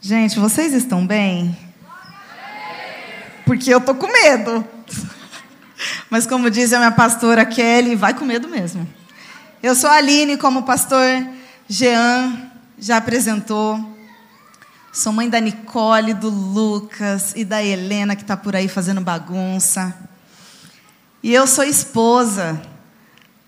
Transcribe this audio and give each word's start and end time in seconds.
Gente, 0.00 0.38
vocês 0.38 0.72
estão 0.74 1.04
bem? 1.04 1.58
Porque 3.44 3.74
eu 3.74 3.80
tô 3.80 3.96
com 3.96 4.06
medo. 4.06 4.64
Mas 6.08 6.24
como 6.24 6.48
diz 6.48 6.72
a 6.72 6.78
minha 6.78 6.92
pastora 6.92 7.44
Kelly, 7.44 7.96
vai 7.96 8.14
com 8.14 8.24
medo 8.24 8.48
mesmo. 8.48 8.88
Eu 9.60 9.74
sou 9.74 9.90
a 9.90 9.94
Aline, 9.94 10.36
como 10.36 10.60
o 10.60 10.62
pastor 10.62 11.04
Jean 11.68 12.48
já 12.78 12.98
apresentou. 12.98 13.96
Sou 14.92 15.12
mãe 15.12 15.28
da 15.28 15.40
Nicole, 15.40 16.14
do 16.14 16.28
Lucas 16.28 17.32
e 17.34 17.44
da 17.44 17.60
Helena, 17.60 18.14
que 18.14 18.22
está 18.22 18.36
por 18.36 18.54
aí 18.54 18.68
fazendo 18.68 19.00
bagunça. 19.00 19.92
E 21.24 21.34
eu 21.34 21.44
sou 21.44 21.64
esposa 21.64 22.62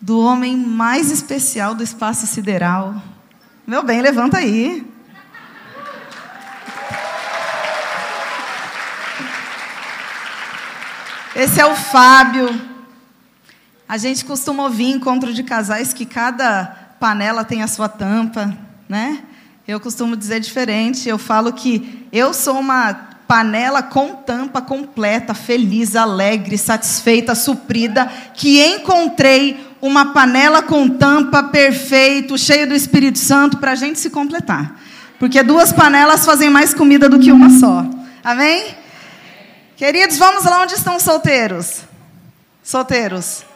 do 0.00 0.18
homem 0.18 0.56
mais 0.56 1.12
especial 1.12 1.76
do 1.76 1.84
espaço 1.84 2.26
sideral. 2.26 3.00
Meu 3.64 3.84
bem, 3.84 4.02
levanta 4.02 4.38
aí. 4.38 4.84
Esse 11.40 11.58
é 11.58 11.64
o 11.64 11.74
Fábio. 11.74 12.54
A 13.88 13.96
gente 13.96 14.26
costuma 14.26 14.64
ouvir 14.64 14.90
encontro 14.90 15.32
de 15.32 15.42
casais 15.42 15.94
que 15.94 16.04
cada 16.04 16.66
panela 17.00 17.44
tem 17.44 17.62
a 17.62 17.66
sua 17.66 17.88
tampa, 17.88 18.54
né? 18.86 19.20
Eu 19.66 19.80
costumo 19.80 20.18
dizer 20.18 20.38
diferente. 20.40 21.08
Eu 21.08 21.16
falo 21.16 21.50
que 21.54 22.06
eu 22.12 22.34
sou 22.34 22.60
uma 22.60 22.92
panela 23.26 23.82
com 23.82 24.16
tampa 24.16 24.60
completa, 24.60 25.32
feliz, 25.32 25.96
alegre, 25.96 26.58
satisfeita, 26.58 27.34
suprida, 27.34 28.04
que 28.34 28.62
encontrei 28.62 29.66
uma 29.80 30.12
panela 30.12 30.60
com 30.60 30.90
tampa 30.90 31.44
perfeito, 31.44 32.36
cheio 32.36 32.68
do 32.68 32.74
Espírito 32.74 33.18
Santo, 33.18 33.56
para 33.56 33.72
a 33.72 33.76
gente 33.76 33.98
se 33.98 34.10
completar. 34.10 34.78
Porque 35.18 35.42
duas 35.42 35.72
panelas 35.72 36.26
fazem 36.26 36.50
mais 36.50 36.74
comida 36.74 37.08
do 37.08 37.18
que 37.18 37.32
uma 37.32 37.48
só. 37.48 37.86
Amém? 38.22 38.78
Queridos, 39.80 40.18
vamos 40.18 40.44
lá 40.44 40.60
onde 40.60 40.74
estão 40.74 40.96
os 40.96 41.02
solteiros. 41.02 41.84
Solteiros. 42.62 43.46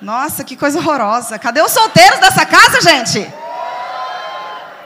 Nossa, 0.00 0.44
que 0.44 0.56
coisa 0.56 0.78
horrorosa. 0.78 1.36
Cadê 1.36 1.60
os 1.60 1.72
solteiros 1.72 2.20
dessa 2.20 2.46
casa, 2.46 2.80
gente? 2.80 3.28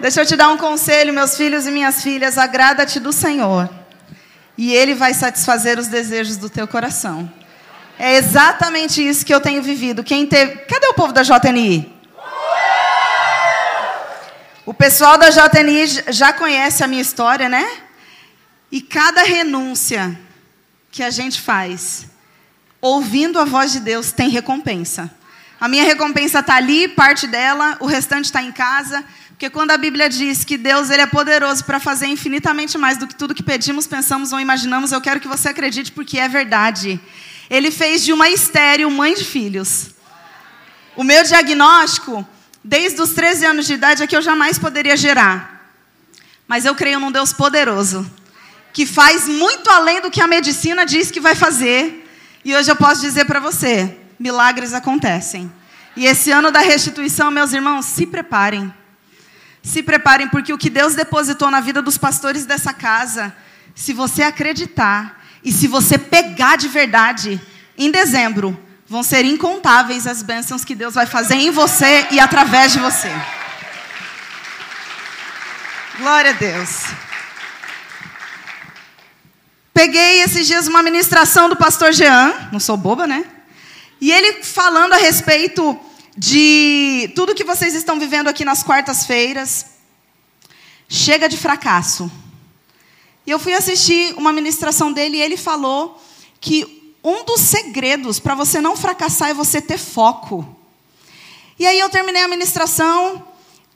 Deixa 0.01 0.23
eu 0.23 0.25
te 0.25 0.35
dar 0.35 0.49
um 0.49 0.57
conselho, 0.57 1.13
meus 1.13 1.37
filhos 1.37 1.67
e 1.67 1.71
minhas 1.71 2.03
filhas. 2.03 2.39
Agrada-te 2.39 2.99
do 2.99 3.13
Senhor. 3.13 3.69
E 4.57 4.73
Ele 4.73 4.95
vai 4.95 5.13
satisfazer 5.13 5.79
os 5.79 5.89
desejos 5.89 6.39
do 6.39 6.49
teu 6.49 6.67
coração. 6.67 7.31
É 7.99 8.17
exatamente 8.17 9.07
isso 9.07 9.27
que 9.27 9.35
eu 9.35 9.43
tenho 9.43 9.63
vivido. 9.63 10.03
Quem 10.03 10.27
teve... 10.27 10.57
Cadê 10.61 10.87
o 10.87 10.95
povo 10.95 11.13
da 11.13 11.23
JNI? 11.23 12.01
O 14.65 14.73
pessoal 14.73 15.19
da 15.19 15.29
JNI 15.29 16.05
já 16.09 16.33
conhece 16.33 16.83
a 16.83 16.87
minha 16.87 17.03
história, 17.03 17.47
né? 17.47 17.71
E 18.73 18.81
cada 18.81 19.23
renúncia 19.23 20.19
que 20.91 21.03
a 21.03 21.11
gente 21.11 21.39
faz, 21.39 22.07
ouvindo 22.81 23.39
a 23.39 23.45
voz 23.45 23.71
de 23.71 23.81
Deus, 23.81 24.13
tem 24.13 24.31
recompensa. 24.31 25.15
A 25.61 25.69
minha 25.69 25.85
recompensa 25.85 26.39
está 26.39 26.55
ali, 26.55 26.89
parte 26.89 27.27
dela, 27.27 27.77
o 27.81 27.87
restante 27.87 28.25
está 28.25 28.43
em 28.43 28.51
casa. 28.51 29.05
Porque 29.29 29.51
quando 29.51 29.73
a 29.73 29.77
Bíblia 29.77 30.09
diz 30.09 30.43
que 30.43 30.57
Deus 30.57 30.89
ele 30.89 31.03
é 31.03 31.07
poderoso 31.07 31.67
para 31.67 31.79
fazer 31.79 32.07
infinitamente 32.07 32.79
mais 32.79 32.97
do 32.97 33.07
que 33.07 33.15
tudo 33.15 33.35
que 33.35 33.43
pedimos, 33.43 33.87
pensamos 33.87 34.33
ou 34.33 34.41
imaginamos, 34.41 34.91
eu 34.91 35.03
quero 35.03 35.21
que 35.21 35.29
você 35.29 35.51
acredite 35.51 35.93
porque 35.93 36.19
é 36.19 36.27
verdade. 36.27 36.99
Ele 37.51 37.71
fez 37.71 38.03
de 38.03 38.11
uma 38.11 38.31
estéreo 38.31 38.91
mãe 38.91 39.15
de 39.15 39.25
filhos. 39.25 39.91
O 40.97 41.05
meu 41.05 41.23
diagnóstico, 41.25 42.27
desde 42.65 43.03
os 43.03 43.11
13 43.11 43.45
anos 43.45 43.67
de 43.67 43.75
idade, 43.75 44.03
é 44.03 44.07
que 44.07 44.17
eu 44.17 44.23
jamais 44.23 44.59
poderia 44.59 44.97
gerar. 44.97 45.71
Mas 46.49 46.65
eu 46.65 46.75
creio 46.75 46.99
num 46.99 47.13
Deus 47.13 47.35
poderoso 47.35 48.11
que 48.73 48.87
faz 48.87 49.29
muito 49.29 49.69
além 49.71 50.01
do 50.01 50.11
que 50.11 50.21
a 50.21 50.27
medicina 50.27 50.87
diz 50.87 51.11
que 51.11 51.21
vai 51.21 51.35
fazer. 51.35 52.09
E 52.45 52.55
hoje 52.55 52.71
eu 52.71 52.77
posso 52.77 53.01
dizer 53.01 53.25
para 53.27 53.39
você: 53.39 53.97
milagres 54.19 54.73
acontecem. 54.73 55.53
E 55.95 56.07
esse 56.07 56.31
ano 56.31 56.51
da 56.51 56.61
restituição, 56.61 57.31
meus 57.31 57.53
irmãos, 57.53 57.85
se 57.85 58.07
preparem. 58.07 58.73
Se 59.63 59.83
preparem, 59.83 60.29
porque 60.29 60.53
o 60.53 60.59
que 60.59 60.71
Deus 60.71 60.95
depositou 60.95 61.51
na 61.51 61.61
vida 61.61 61.83
dos 61.83 61.99
pastores 61.99 62.47
dessa 62.47 62.73
casa, 62.73 63.35
se 63.75 63.93
você 63.93 64.23
acreditar 64.23 65.23
e 65.45 65.53
se 65.53 65.69
você 65.69 65.99
pegar 65.99 66.57
de 66.57 66.67
verdade, 66.67 67.41
em 67.77 67.91
dezembro, 67.91 68.59
vão 68.89 69.03
ser 69.03 69.25
incontáveis 69.25 70.07
as 70.07 70.23
bênçãos 70.23 70.65
que 70.65 70.75
Deus 70.75 70.95
vai 70.95 71.07
fazer 71.07 71.35
em 71.35 71.51
você 71.51 72.07
e 72.11 72.19
através 72.19 72.73
de 72.73 72.79
você. 72.79 73.11
Glória 75.99 76.31
a 76.31 76.35
Deus. 76.35 77.12
Peguei 79.75 80.21
esses 80.21 80.47
dias 80.47 80.69
uma 80.69 80.83
ministração 80.83 81.49
do 81.49 81.57
pastor 81.57 81.93
Jean, 81.95 82.51
não 82.53 82.61
sou 82.61 82.77
boba, 82.77 83.07
né? 83.07 83.25
E 83.99 84.13
ele 84.13 84.43
falando 84.43 84.93
a 84.93 84.99
respeito 84.99 85.79
de 86.15 87.11
tudo 87.15 87.35
que 87.35 87.43
vocês 87.43 87.75
estão 87.75 87.99
vivendo 87.99 88.29
aqui 88.29 88.45
nas 88.45 88.63
quartas-feiras. 88.63 89.67
Chega 90.89 91.27
de 91.27 91.39
fracasso. 91.39 92.13
E 93.27 93.31
eu 93.31 93.39
fui 93.39 93.55
assistir 93.55 94.13
uma 94.19 94.31
ministração 94.31 94.93
dele 94.93 95.17
e 95.17 95.23
ele 95.23 95.39
falou 95.39 95.99
que 96.39 96.95
um 97.03 97.25
dos 97.25 97.41
segredos 97.41 98.21
para 98.21 98.35
você 98.35 98.61
não 98.61 98.77
fracassar 98.77 99.31
é 99.31 99.35
você 99.35 99.59
ter 99.59 99.79
foco. 99.79 100.47
E 101.59 101.67
aí 101.67 101.79
eu 101.79 101.89
terminei 101.89 102.23
a 102.23 102.29
ministração 102.29 103.27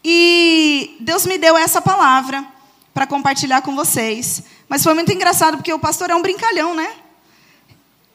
e 0.05 0.95
Deus 1.01 1.25
me 1.25 1.39
deu 1.39 1.57
essa 1.57 1.81
palavra 1.81 2.56
para 2.97 3.07
compartilhar 3.07 3.61
com 3.61 3.77
vocês. 3.77 4.43
Mas 4.67 4.83
foi 4.83 4.95
muito 4.95 5.13
engraçado, 5.13 5.59
porque 5.59 5.71
o 5.71 5.79
pastor 5.79 6.09
é 6.09 6.17
um 6.17 6.23
brincalhão, 6.23 6.75
né? 6.75 6.95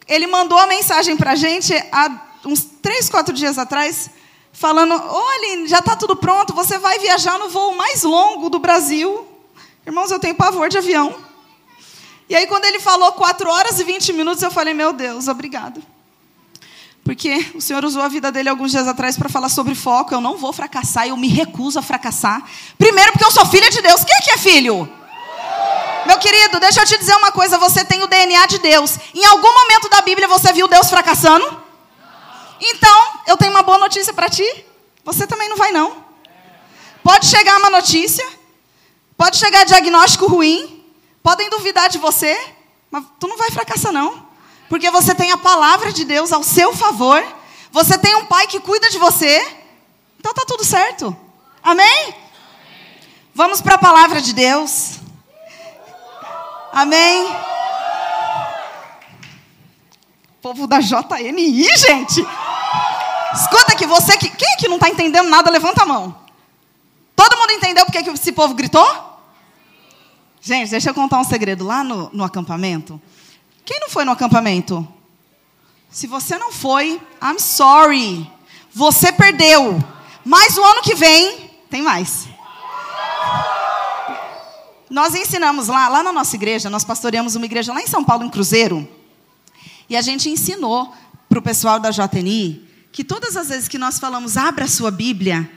Ele 0.08 0.26
mandou 0.26 0.58
a 0.58 0.66
mensagem 0.66 1.16
para 1.16 1.34
a 1.34 1.36
gente 1.36 1.72
há 1.92 2.10
uns 2.44 2.64
três, 2.82 3.08
quatro 3.08 3.32
dias 3.32 3.60
atrás, 3.60 4.10
falando: 4.52 4.96
olha, 4.96 5.68
já 5.68 5.78
está 5.78 5.96
tudo 5.96 6.16
pronto, 6.16 6.56
você 6.56 6.80
vai 6.80 6.98
viajar 6.98 7.38
no 7.38 7.48
voo 7.48 7.76
mais 7.76 8.02
longo 8.02 8.50
do 8.50 8.58
Brasil. 8.58 9.28
Irmãos, 9.86 10.10
eu 10.10 10.18
tenho 10.18 10.34
pavor 10.34 10.68
de 10.68 10.80
avião. 10.80 11.16
E 12.28 12.36
aí, 12.36 12.48
quando 12.48 12.66
ele 12.66 12.80
falou 12.80 13.12
4 13.12 13.48
horas 13.52 13.80
e 13.80 13.84
20 13.84 14.14
minutos, 14.14 14.42
eu 14.42 14.50
falei: 14.50 14.74
meu 14.74 14.92
Deus, 14.94 15.28
obrigado. 15.28 15.80
Porque 17.04 17.52
o 17.56 17.62
Senhor 17.62 17.84
usou 17.84 18.02
a 18.02 18.08
vida 18.08 18.32
dele 18.32 18.50
alguns 18.50 18.72
dias 18.72 18.88
atrás 18.88 19.18
para 19.18 19.28
falar 19.28 19.50
sobre 19.50 19.74
foco. 19.74 20.14
Eu 20.14 20.22
não 20.22 20.38
vou 20.38 20.54
fracassar, 20.54 21.08
eu 21.08 21.18
me 21.18 21.28
recuso 21.28 21.80
a 21.80 21.82
fracassar. 21.82 22.44
Primeiro, 22.78 23.12
porque 23.12 23.26
eu 23.26 23.32
sou 23.32 23.46
filha 23.46 23.70
de 23.70 23.82
Deus. 23.82 24.04
Quem 24.04 24.16
é 24.16 24.22
que 24.22 24.32
é 24.32 24.38
filho? 24.38 24.90
Meu 26.06 26.18
querido, 26.18 26.60
deixa 26.60 26.82
eu 26.82 26.86
te 26.86 26.98
dizer 26.98 27.16
uma 27.16 27.32
coisa: 27.32 27.58
você 27.58 27.84
tem 27.84 28.04
o 28.04 28.08
DNA 28.08 28.46
de 28.46 28.60
Deus. 28.60 28.98
Em 29.14 29.26
algum 29.26 29.54
momento 29.54 29.90
da 29.90 30.02
Bíblia 30.02 30.28
você 30.28 30.54
viu 30.54 30.68
Deus 30.68 30.90
fracassando? 30.90 31.62
Então, 32.60 33.12
eu 33.26 33.36
tenho 33.36 33.52
uma 33.52 33.64
boa 33.64 33.80
notícia 33.80 34.14
para 34.14 34.30
ti. 34.30 34.46
Você 35.04 35.26
também 35.26 35.50
não 35.50 35.58
vai, 35.58 35.72
não. 35.72 36.06
Pode 37.04 37.26
chegar 37.26 37.58
uma 37.58 37.72
notícia, 37.72 38.28
pode 39.18 39.38
chegar 39.38 39.64
diagnóstico 39.64 40.28
ruim, 40.28 40.86
podem 41.24 41.50
duvidar 41.50 41.90
de 41.90 41.98
você, 41.98 42.40
mas 42.92 43.04
tu 43.20 43.28
não 43.28 43.38
vai 43.38 43.50
fracassar, 43.50 43.92
não. 43.92 44.21
Porque 44.72 44.90
você 44.90 45.14
tem 45.14 45.34
a 45.34 45.38
palavra 45.38 45.92
de 45.92 46.06
Deus 46.06 46.32
ao 46.32 46.42
seu 46.44 46.74
favor, 46.74 47.22
você 47.74 47.98
tem 47.98 48.16
um 48.16 48.26
pai 48.26 48.48
que 48.48 48.58
cuida 48.58 48.90
de 48.90 48.98
você, 48.98 49.46
então 50.18 50.34
tá 50.34 50.46
tudo 50.48 50.64
certo. 50.64 51.14
Amém? 51.62 52.16
Vamos 53.36 53.62
para 53.62 53.76
a 53.76 53.78
palavra 53.78 54.22
de 54.22 54.32
Deus. 54.32 55.00
Amém? 56.72 57.36
Povo 60.42 60.66
da 60.68 60.80
JNI, 60.80 61.68
gente. 61.76 62.26
Escuta 63.34 63.74
aqui, 63.74 63.86
você 63.86 64.16
que. 64.16 64.30
Quem 64.30 64.56
que 64.56 64.70
não 64.70 64.78
está 64.78 64.88
entendendo 64.88 65.28
nada, 65.28 65.52
levanta 65.52 65.84
a 65.84 65.86
mão. 65.86 66.18
Todo 67.14 67.38
mundo 67.38 67.52
entendeu 67.52 67.84
porque 67.84 68.02
que 68.04 68.10
esse 68.10 68.32
povo 68.32 68.54
gritou? 68.54 68.88
Gente, 70.40 70.72
deixa 70.72 70.92
eu 70.92 70.94
contar 70.94 71.20
um 71.20 71.26
segredo. 71.26 71.66
Lá 71.66 71.84
no, 71.84 72.10
no 72.14 72.24
acampamento. 72.24 73.02
Quem 73.72 73.80
não 73.80 73.90
foi 73.90 74.04
no 74.04 74.12
acampamento? 74.12 74.86
Se 75.90 76.06
você 76.06 76.38
não 76.38 76.52
foi, 76.52 77.02
I'm 77.24 77.40
sorry. 77.40 78.30
Você 78.74 79.14
perdeu. 79.14 79.82
Mas 80.26 80.58
o 80.58 80.62
ano 80.62 80.82
que 80.82 80.94
vem, 80.94 81.50
tem 81.70 81.82
mais. 81.82 82.28
Nós 84.90 85.16
ensinamos 85.16 85.70
lá, 85.70 85.88
lá 85.88 86.04
na 86.04 86.12
nossa 86.12 86.36
igreja, 86.36 86.70
nós 86.70 86.84
pastoreamos 86.84 87.38
uma 87.38 87.46
igreja 87.46 87.72
lá 87.72 87.82
em 87.82 87.88
São 87.88 88.04
Paulo, 88.04 88.26
em 88.26 88.30
Cruzeiro. 88.30 88.86
E 89.90 89.96
a 89.96 90.02
gente 90.02 90.28
ensinou 90.28 90.94
para 91.30 91.40
o 91.40 91.42
pessoal 91.42 91.80
da 91.80 91.92
JNI 91.92 92.68
que 92.92 93.06
todas 93.06 93.38
as 93.38 93.48
vezes 93.48 93.70
que 93.70 93.78
nós 93.78 94.00
falamos, 94.00 94.36
abra 94.36 94.66
a 94.66 94.68
sua 94.68 94.92
Bíblia, 94.92 95.50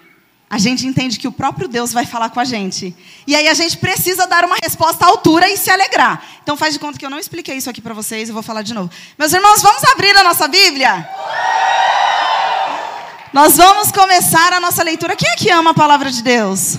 a 0.55 0.59
gente 0.59 0.87
entende 0.87 1.19
que 1.19 1.27
o 1.27 1.33
próprio 1.33 1.67
Deus 1.67 1.93
vai 1.93 2.07
falar 2.07 2.31
com 2.31 2.39
a 2.39 2.45
gente. 2.45 2.95
E 3.27 3.35
aí 3.35 3.49
a 3.49 3.55
gente 3.55 3.77
precisa 3.77 4.25
dar 4.25 4.45
uma 4.45 4.55
resposta 4.63 5.05
à 5.05 5.09
altura 5.09 5.51
e 5.51 5.57
se 5.57 5.69
alegrar. 5.69 6.25
Então 6.45 6.57
faz 6.57 6.75
de 6.75 6.79
conta 6.79 6.97
que 6.97 7.05
eu 7.05 7.11
não 7.11 7.19
expliquei 7.19 7.57
isso 7.57 7.69
aqui 7.69 7.83
para 7.83 7.93
vocês, 7.93 8.29
eu 8.29 8.33
vou 8.33 8.43
falar 8.43 8.63
de 8.63 8.73
novo. 8.73 8.89
Meus 9.19 9.33
irmãos, 9.33 9.61
vamos 9.61 9.83
abrir 9.83 10.17
a 10.17 10.23
nossa 10.23 10.47
Bíblia? 10.47 11.11
Nós 13.33 13.57
vamos 13.57 13.91
começar 13.91 14.53
a 14.53 14.61
nossa 14.61 14.85
leitura. 14.85 15.17
Quem 15.17 15.29
é 15.29 15.35
que 15.35 15.51
ama 15.51 15.73
a 15.73 15.75
palavra 15.75 16.09
de 16.09 16.23
Deus? 16.23 16.79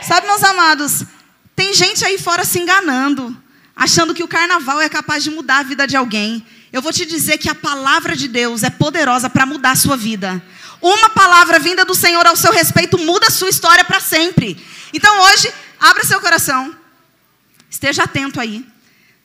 Sabe, 0.00 0.26
meus 0.26 0.42
amados, 0.42 1.04
Tem 1.54 1.74
gente 1.74 2.02
aí 2.06 2.16
fora 2.16 2.42
se 2.42 2.58
enganando, 2.58 3.36
achando 3.76 4.14
que 4.14 4.24
o 4.24 4.28
carnaval 4.28 4.80
é 4.80 4.88
capaz 4.88 5.22
de 5.22 5.30
mudar 5.30 5.58
a 5.58 5.62
vida 5.62 5.86
de 5.86 5.94
alguém. 5.94 6.42
Eu 6.72 6.80
vou 6.80 6.90
te 6.90 7.04
dizer 7.04 7.36
que 7.36 7.50
a 7.50 7.54
palavra 7.54 8.16
de 8.16 8.28
Deus 8.28 8.62
é 8.62 8.70
poderosa 8.70 9.28
para 9.28 9.44
mudar 9.44 9.72
a 9.72 9.76
sua 9.76 9.94
vida. 9.94 10.42
Uma 10.82 11.10
palavra 11.10 11.60
vinda 11.60 11.84
do 11.84 11.94
Senhor 11.94 12.26
ao 12.26 12.34
seu 12.34 12.50
respeito 12.50 12.98
muda 12.98 13.28
a 13.28 13.30
sua 13.30 13.48
história 13.48 13.84
para 13.84 14.00
sempre. 14.00 14.60
Então 14.92 15.16
hoje, 15.22 15.54
abra 15.78 16.04
seu 16.04 16.20
coração. 16.20 16.76
Esteja 17.70 18.02
atento 18.02 18.40
aí. 18.40 18.66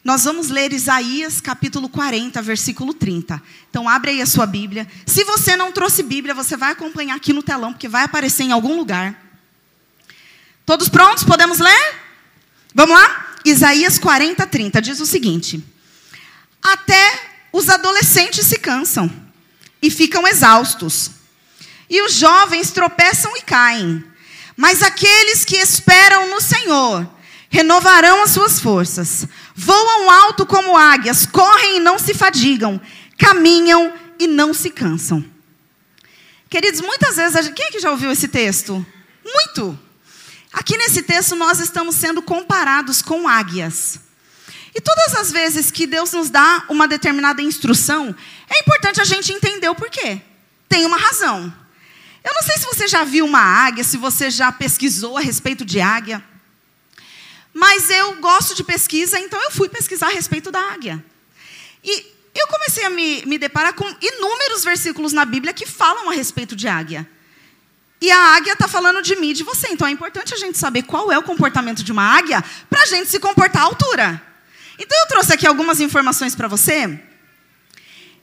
Nós 0.03 0.23
vamos 0.23 0.49
ler 0.49 0.71
Isaías 0.71 1.41
capítulo 1.41 1.89
40, 1.89 2.39
versículo 2.43 2.93
30. 2.93 3.41
Então 3.71 3.89
abre 3.89 4.11
aí 4.11 4.21
a 4.21 4.25
sua 4.27 4.45
Bíblia. 4.45 4.87
Se 5.05 5.23
você 5.23 5.57
não 5.57 5.71
trouxe 5.71 6.03
Bíblia, 6.03 6.35
você 6.35 6.55
vai 6.55 6.73
acompanhar 6.73 7.15
aqui 7.15 7.33
no 7.33 7.41
telão, 7.41 7.73
porque 7.73 7.89
vai 7.89 8.03
aparecer 8.03 8.43
em 8.43 8.51
algum 8.51 8.77
lugar. 8.77 9.19
Todos 10.63 10.87
prontos? 10.87 11.23
Podemos 11.23 11.57
ler? 11.57 11.95
Vamos 12.75 12.95
lá? 12.95 13.35
Isaías 13.43 13.97
40, 13.97 14.45
30 14.45 14.79
diz 14.79 14.99
o 14.99 15.07
seguinte: 15.07 15.63
Até 16.61 17.31
os 17.51 17.67
adolescentes 17.67 18.45
se 18.45 18.59
cansam 18.59 19.11
e 19.81 19.89
ficam 19.89 20.27
exaustos. 20.27 21.16
E 21.89 22.01
os 22.01 22.13
jovens 22.13 22.71
tropeçam 22.71 23.35
e 23.37 23.41
caem. 23.41 24.03
Mas 24.55 24.81
aqueles 24.81 25.45
que 25.45 25.55
esperam 25.55 26.29
no 26.29 26.41
Senhor 26.41 27.07
renovarão 27.49 28.23
as 28.23 28.31
suas 28.31 28.59
forças. 28.59 29.27
Voam 29.55 30.09
alto 30.09 30.45
como 30.45 30.77
águias, 30.77 31.25
correm 31.25 31.77
e 31.77 31.79
não 31.79 31.97
se 31.97 32.13
fadigam, 32.13 32.79
caminham 33.17 33.93
e 34.19 34.27
não 34.27 34.53
se 34.53 34.69
cansam. 34.69 35.23
Queridos, 36.49 36.81
muitas 36.81 37.17
vezes, 37.17 37.49
quem 37.49 37.65
é 37.65 37.71
que 37.71 37.79
já 37.79 37.91
ouviu 37.91 38.11
esse 38.11 38.27
texto? 38.27 38.85
Muito. 39.23 39.77
Aqui 40.51 40.77
nesse 40.77 41.01
texto 41.01 41.35
nós 41.35 41.59
estamos 41.59 41.95
sendo 41.95 42.21
comparados 42.21 43.01
com 43.01 43.27
águias. 43.27 43.99
E 44.73 44.81
todas 44.81 45.15
as 45.15 45.31
vezes 45.31 45.71
que 45.71 45.85
Deus 45.85 46.13
nos 46.13 46.29
dá 46.29 46.63
uma 46.69 46.87
determinada 46.87 47.41
instrução, 47.41 48.15
é 48.49 48.59
importante 48.59 49.01
a 49.01 49.03
gente 49.03 49.33
entender 49.33 49.67
o 49.67 49.75
porquê. 49.75 50.21
Tem 50.69 50.85
uma 50.85 50.97
razão. 50.97 51.53
Eu 52.27 52.33
não 52.33 52.41
sei 52.41 52.57
se 52.57 52.65
você 52.65 52.89
já 52.89 53.05
viu 53.05 53.25
uma 53.25 53.39
águia, 53.39 53.85
se 53.85 53.95
você 53.95 54.29
já 54.29 54.51
pesquisou 54.51 55.17
a 55.17 55.21
respeito 55.21 55.63
de 55.63 55.79
águia. 55.79 56.21
Mas 57.53 57.89
eu 57.89 58.17
gosto 58.17 58.53
de 58.53 58.65
pesquisa, 58.65 59.17
então 59.17 59.41
eu 59.41 59.49
fui 59.49 59.69
pesquisar 59.69 60.07
a 60.07 60.11
respeito 60.11 60.51
da 60.51 60.59
águia. 60.59 61.01
E 61.81 62.05
eu 62.35 62.45
comecei 62.47 62.83
a 62.83 62.89
me, 62.89 63.25
me 63.25 63.37
deparar 63.37 63.71
com 63.71 63.85
inúmeros 64.01 64.65
versículos 64.65 65.13
na 65.13 65.23
Bíblia 65.23 65.53
que 65.53 65.65
falam 65.65 66.09
a 66.09 66.13
respeito 66.13 66.53
de 66.53 66.67
águia. 66.67 67.09
E 68.01 68.11
a 68.11 68.35
águia 68.35 68.51
está 68.51 68.67
falando 68.67 69.01
de 69.01 69.15
mim 69.15 69.31
de 69.31 69.43
você. 69.43 69.69
Então 69.69 69.87
é 69.87 69.91
importante 69.91 70.33
a 70.33 70.37
gente 70.37 70.57
saber 70.57 70.83
qual 70.83 71.09
é 71.09 71.17
o 71.17 71.23
comportamento 71.23 71.81
de 71.81 71.93
uma 71.93 72.03
águia 72.03 72.43
para 72.69 72.81
a 72.81 72.85
gente 72.87 73.09
se 73.09 73.21
comportar 73.21 73.61
à 73.61 73.65
altura. 73.65 74.21
Então 74.77 74.99
eu 74.99 75.07
trouxe 75.07 75.31
aqui 75.31 75.47
algumas 75.47 75.79
informações 75.79 76.35
para 76.35 76.49
você. 76.49 76.99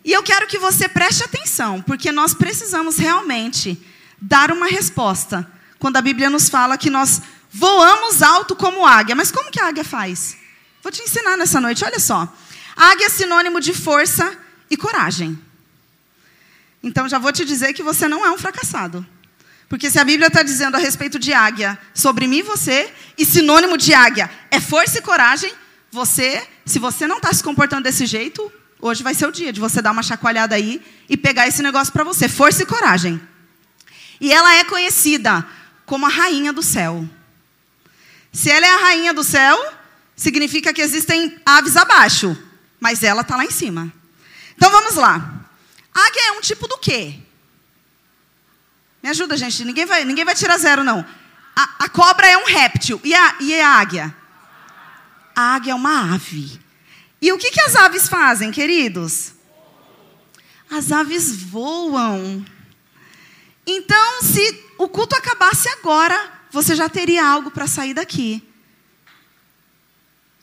E 0.05 0.13
eu 0.13 0.23
quero 0.23 0.47
que 0.47 0.59
você 0.59 0.91
preste 0.91 1.25
atenção, 1.25 1.81
porque 1.81 2.13
nós 2.13 2.35
precisamos 2.35 2.99
realmente 2.99 3.83
dar 4.25 4.51
uma 4.51 4.67
resposta 4.67 5.47
quando 5.79 5.99
a 5.99 6.01
Bíblia 6.01 6.31
nos 6.31 6.49
fala 6.49 6.79
que 6.79 6.89
nós 6.89 7.21
voamos 7.53 8.23
alto 8.23 8.57
como 8.57 8.87
águia. 8.87 9.15
Mas 9.15 9.31
como 9.31 9.51
que 9.51 9.61
a 9.61 9.69
águia 9.69 9.85
faz? 9.85 10.37
Vou 10.83 10.91
te 10.91 11.03
ensinar 11.03 11.37
nessa 11.37 11.61
noite, 11.61 11.85
olha 11.85 12.01
só. 12.01 12.33
Águia 12.75 13.07
é 13.07 13.11
sinônimo 13.11 13.61
de 13.61 13.75
força 13.75 14.37
e 14.71 14.77
coragem. 14.77 15.39
Então 16.83 17.09
já 17.09 17.19
vou 17.19 17.33
te 17.33 17.45
dizer 17.45 17.73
que 17.75 17.83
você 17.83 18.09
não 18.09 18.25
é 18.25 18.31
um 18.31 18.39
fracassado. 18.39 19.07
Porque 19.69 19.91
se 19.91 19.99
a 19.99 20.05
Bíblia 20.05 20.29
está 20.29 20.43
dizendo 20.43 20.77
a 20.77 20.79
respeito 20.79 21.19
de 21.19 21.33
águia 21.33 21.79
sobre 21.95 22.27
mim 22.27 22.39
e 22.39 22.43
você, 22.43 22.93
e 23.17 23.25
sinônimo 23.25 23.77
de 23.77 23.93
águia 23.93 24.31
é 24.51 24.61
força 24.61 24.99
e 24.99 25.03
coragem, 25.03 25.53
você, 25.91 26.47
se 26.65 26.79
você 26.79 27.07
não 27.07 27.17
está 27.19 27.33
se 27.33 27.43
comportando 27.43 27.85
desse 27.85 28.07
jeito, 28.07 28.53
hoje 28.81 29.03
vai 29.03 29.15
ser 29.15 29.27
o 29.27 29.33
dia 29.33 29.53
de 29.53 29.61
você 29.61 29.81
dar 29.81 29.93
uma 29.93 30.03
chacoalhada 30.03 30.55
aí 30.55 30.83
e 31.09 31.17
pegar 31.17 31.47
esse 31.47 31.63
negócio 31.63 31.93
para 31.93 32.05
você. 32.05 32.29
Força 32.29 32.63
e 32.63 32.67
coragem. 32.67 33.21
E 34.25 34.33
ela 34.33 34.55
é 34.55 34.65
conhecida 34.65 35.47
como 35.85 36.07
a 36.07 36.09
rainha 36.09 36.51
do 36.51 36.63
céu. 36.63 37.07
Se 38.33 38.51
ela 38.51 38.65
é 38.65 38.71
a 38.71 38.79
rainha 38.79 39.13
do 39.13 39.23
céu, 39.23 39.55
significa 40.17 40.73
que 40.73 40.81
existem 40.81 41.39
aves 41.45 41.77
abaixo, 41.77 42.35
mas 42.81 43.03
ela 43.03 43.21
está 43.21 43.37
lá 43.37 43.45
em 43.45 43.51
cima. 43.51 43.93
Então 44.57 44.71
vamos 44.71 44.95
lá. 44.95 45.45
Águia 45.93 46.29
é 46.29 46.33
um 46.33 46.41
tipo 46.41 46.67
do 46.67 46.79
quê? 46.79 47.19
Me 49.03 49.11
ajuda, 49.11 49.37
gente. 49.37 49.63
Ninguém 49.63 49.85
vai, 49.85 50.07
ninguém 50.07 50.25
vai 50.25 50.35
tirar 50.35 50.57
zero, 50.57 50.83
não. 50.83 51.05
A, 51.55 51.85
a 51.85 51.89
cobra 51.91 52.27
é 52.27 52.39
um 52.39 52.47
réptil. 52.47 52.99
E 53.05 53.15
a, 53.15 53.37
e 53.41 53.61
a 53.61 53.69
águia? 53.77 54.17
A 55.37 55.55
águia 55.55 55.73
é 55.73 55.75
uma 55.75 56.15
ave. 56.15 56.59
E 57.21 57.31
o 57.31 57.37
que, 57.37 57.51
que 57.51 57.61
as 57.61 57.77
aves 57.77 58.09
fazem, 58.09 58.51
queridos? 58.51 59.35
As 60.71 60.91
aves 60.91 61.31
voam. 61.31 62.43
Então, 63.67 64.23
se 64.23 64.65
o 64.79 64.89
culto 64.89 65.17
acabasse 65.17 65.69
agora, 65.69 66.33
você 66.51 66.75
já 66.75 66.89
teria 66.89 67.27
algo 67.27 67.51
para 67.51 67.67
sair 67.67 67.95
daqui. 67.95 68.43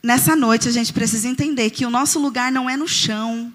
Nessa 0.04 0.36
noite, 0.36 0.68
a 0.68 0.72
gente 0.72 0.92
precisa 0.92 1.28
entender 1.28 1.70
que 1.70 1.86
o 1.86 1.90
nosso 1.90 2.20
lugar 2.20 2.52
não 2.52 2.70
é 2.70 2.76
no 2.76 2.88
chão, 2.88 3.54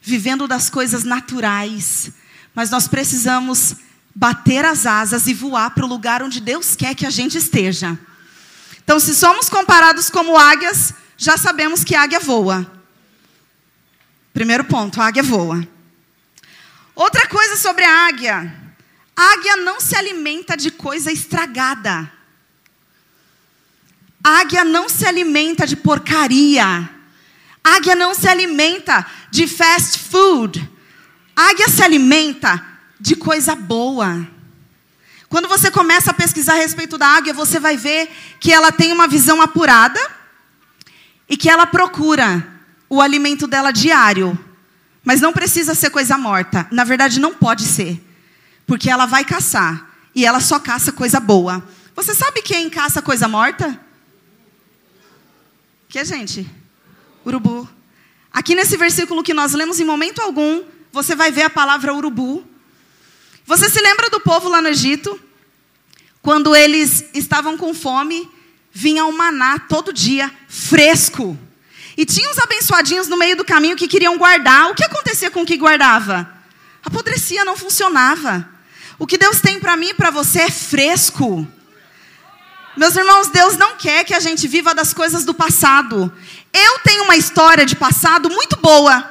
vivendo 0.00 0.46
das 0.46 0.68
coisas 0.68 1.04
naturais, 1.04 2.12
mas 2.54 2.70
nós 2.70 2.86
precisamos 2.86 3.76
bater 4.14 4.64
as 4.64 4.84
asas 4.84 5.26
e 5.26 5.34
voar 5.34 5.70
para 5.70 5.84
o 5.84 5.88
lugar 5.88 6.22
onde 6.22 6.40
Deus 6.40 6.76
quer 6.76 6.94
que 6.94 7.06
a 7.06 7.10
gente 7.10 7.38
esteja. 7.38 7.98
Então, 8.82 9.00
se 9.00 9.14
somos 9.14 9.48
comparados 9.48 10.10
como 10.10 10.38
águias, 10.38 10.92
já 11.16 11.38
sabemos 11.38 11.82
que 11.82 11.94
águia 11.94 12.20
voa. 12.20 12.70
Primeiro 14.34 14.64
ponto, 14.64 15.00
a 15.00 15.06
águia 15.06 15.22
voa. 15.22 15.66
Outra 16.94 17.26
coisa 17.26 17.56
sobre 17.56 17.84
a 17.84 18.06
águia. 18.06 18.63
Águia 19.16 19.56
não 19.56 19.80
se 19.80 19.96
alimenta 19.96 20.56
de 20.56 20.70
coisa 20.70 21.12
estragada. 21.12 22.10
Águia 24.22 24.64
não 24.64 24.88
se 24.88 25.06
alimenta 25.06 25.66
de 25.66 25.76
porcaria. 25.76 26.90
Águia 27.62 27.94
não 27.94 28.14
se 28.14 28.28
alimenta 28.28 29.06
de 29.30 29.46
fast 29.46 29.98
food. 29.98 30.68
Águia 31.36 31.68
se 31.68 31.82
alimenta 31.82 32.64
de 32.98 33.14
coisa 33.14 33.54
boa. 33.54 34.26
Quando 35.28 35.48
você 35.48 35.70
começa 35.70 36.10
a 36.10 36.14
pesquisar 36.14 36.54
a 36.54 36.58
respeito 36.58 36.98
da 36.98 37.08
águia, 37.08 37.32
você 37.32 37.58
vai 37.58 37.76
ver 37.76 38.08
que 38.38 38.52
ela 38.52 38.70
tem 38.70 38.92
uma 38.92 39.08
visão 39.08 39.40
apurada 39.40 40.00
e 41.28 41.36
que 41.36 41.48
ela 41.48 41.66
procura 41.66 42.46
o 42.88 43.00
alimento 43.00 43.46
dela 43.46 43.72
diário. 43.72 44.38
Mas 45.02 45.20
não 45.20 45.32
precisa 45.32 45.74
ser 45.74 45.90
coisa 45.90 46.18
morta. 46.18 46.66
Na 46.70 46.84
verdade, 46.84 47.18
não 47.18 47.34
pode 47.34 47.64
ser. 47.64 48.03
Porque 48.66 48.90
ela 48.90 49.06
vai 49.06 49.24
caçar. 49.24 49.90
E 50.14 50.24
ela 50.24 50.40
só 50.40 50.58
caça 50.58 50.92
coisa 50.92 51.18
boa. 51.20 51.66
Você 51.94 52.14
sabe 52.14 52.42
quem 52.42 52.70
caça 52.70 53.02
coisa 53.02 53.28
morta? 53.28 53.80
Que 55.88 55.98
é 55.98 56.04
gente? 56.04 56.48
Urubu. 57.24 57.68
Aqui 58.32 58.54
nesse 58.54 58.76
versículo 58.76 59.22
que 59.22 59.32
nós 59.32 59.52
lemos, 59.52 59.78
em 59.78 59.84
momento 59.84 60.20
algum, 60.20 60.64
você 60.92 61.14
vai 61.14 61.30
ver 61.30 61.42
a 61.42 61.50
palavra 61.50 61.94
urubu. 61.94 62.44
Você 63.46 63.68
se 63.68 63.80
lembra 63.80 64.10
do 64.10 64.20
povo 64.20 64.48
lá 64.48 64.60
no 64.60 64.68
Egito? 64.68 65.20
Quando 66.22 66.56
eles 66.56 67.04
estavam 67.12 67.56
com 67.56 67.74
fome, 67.74 68.28
vinha 68.72 69.04
o 69.04 69.12
maná 69.12 69.58
todo 69.58 69.92
dia, 69.92 70.32
fresco. 70.48 71.38
E 71.96 72.04
tinha 72.04 72.28
uns 72.30 72.38
abençoadinhos 72.38 73.06
no 73.06 73.16
meio 73.16 73.36
do 73.36 73.44
caminho 73.44 73.76
que 73.76 73.86
queriam 73.86 74.18
guardar. 74.18 74.70
O 74.70 74.74
que 74.74 74.84
acontecia 74.84 75.30
com 75.30 75.42
o 75.42 75.46
que 75.46 75.56
guardava? 75.56 76.28
Apodrecia, 76.82 77.44
não 77.44 77.56
funcionava. 77.56 78.48
O 78.98 79.06
que 79.06 79.18
Deus 79.18 79.40
tem 79.40 79.58
para 79.58 79.76
mim 79.76 79.88
e 79.88 79.94
para 79.94 80.10
você 80.10 80.42
é 80.42 80.50
fresco. 80.50 81.46
Meus 82.76 82.96
irmãos, 82.96 83.28
Deus 83.28 83.56
não 83.56 83.76
quer 83.76 84.04
que 84.04 84.14
a 84.14 84.20
gente 84.20 84.46
viva 84.48 84.74
das 84.74 84.92
coisas 84.92 85.24
do 85.24 85.34
passado. 85.34 86.12
Eu 86.52 86.78
tenho 86.80 87.04
uma 87.04 87.16
história 87.16 87.64
de 87.64 87.76
passado 87.76 88.28
muito 88.30 88.56
boa. 88.56 89.10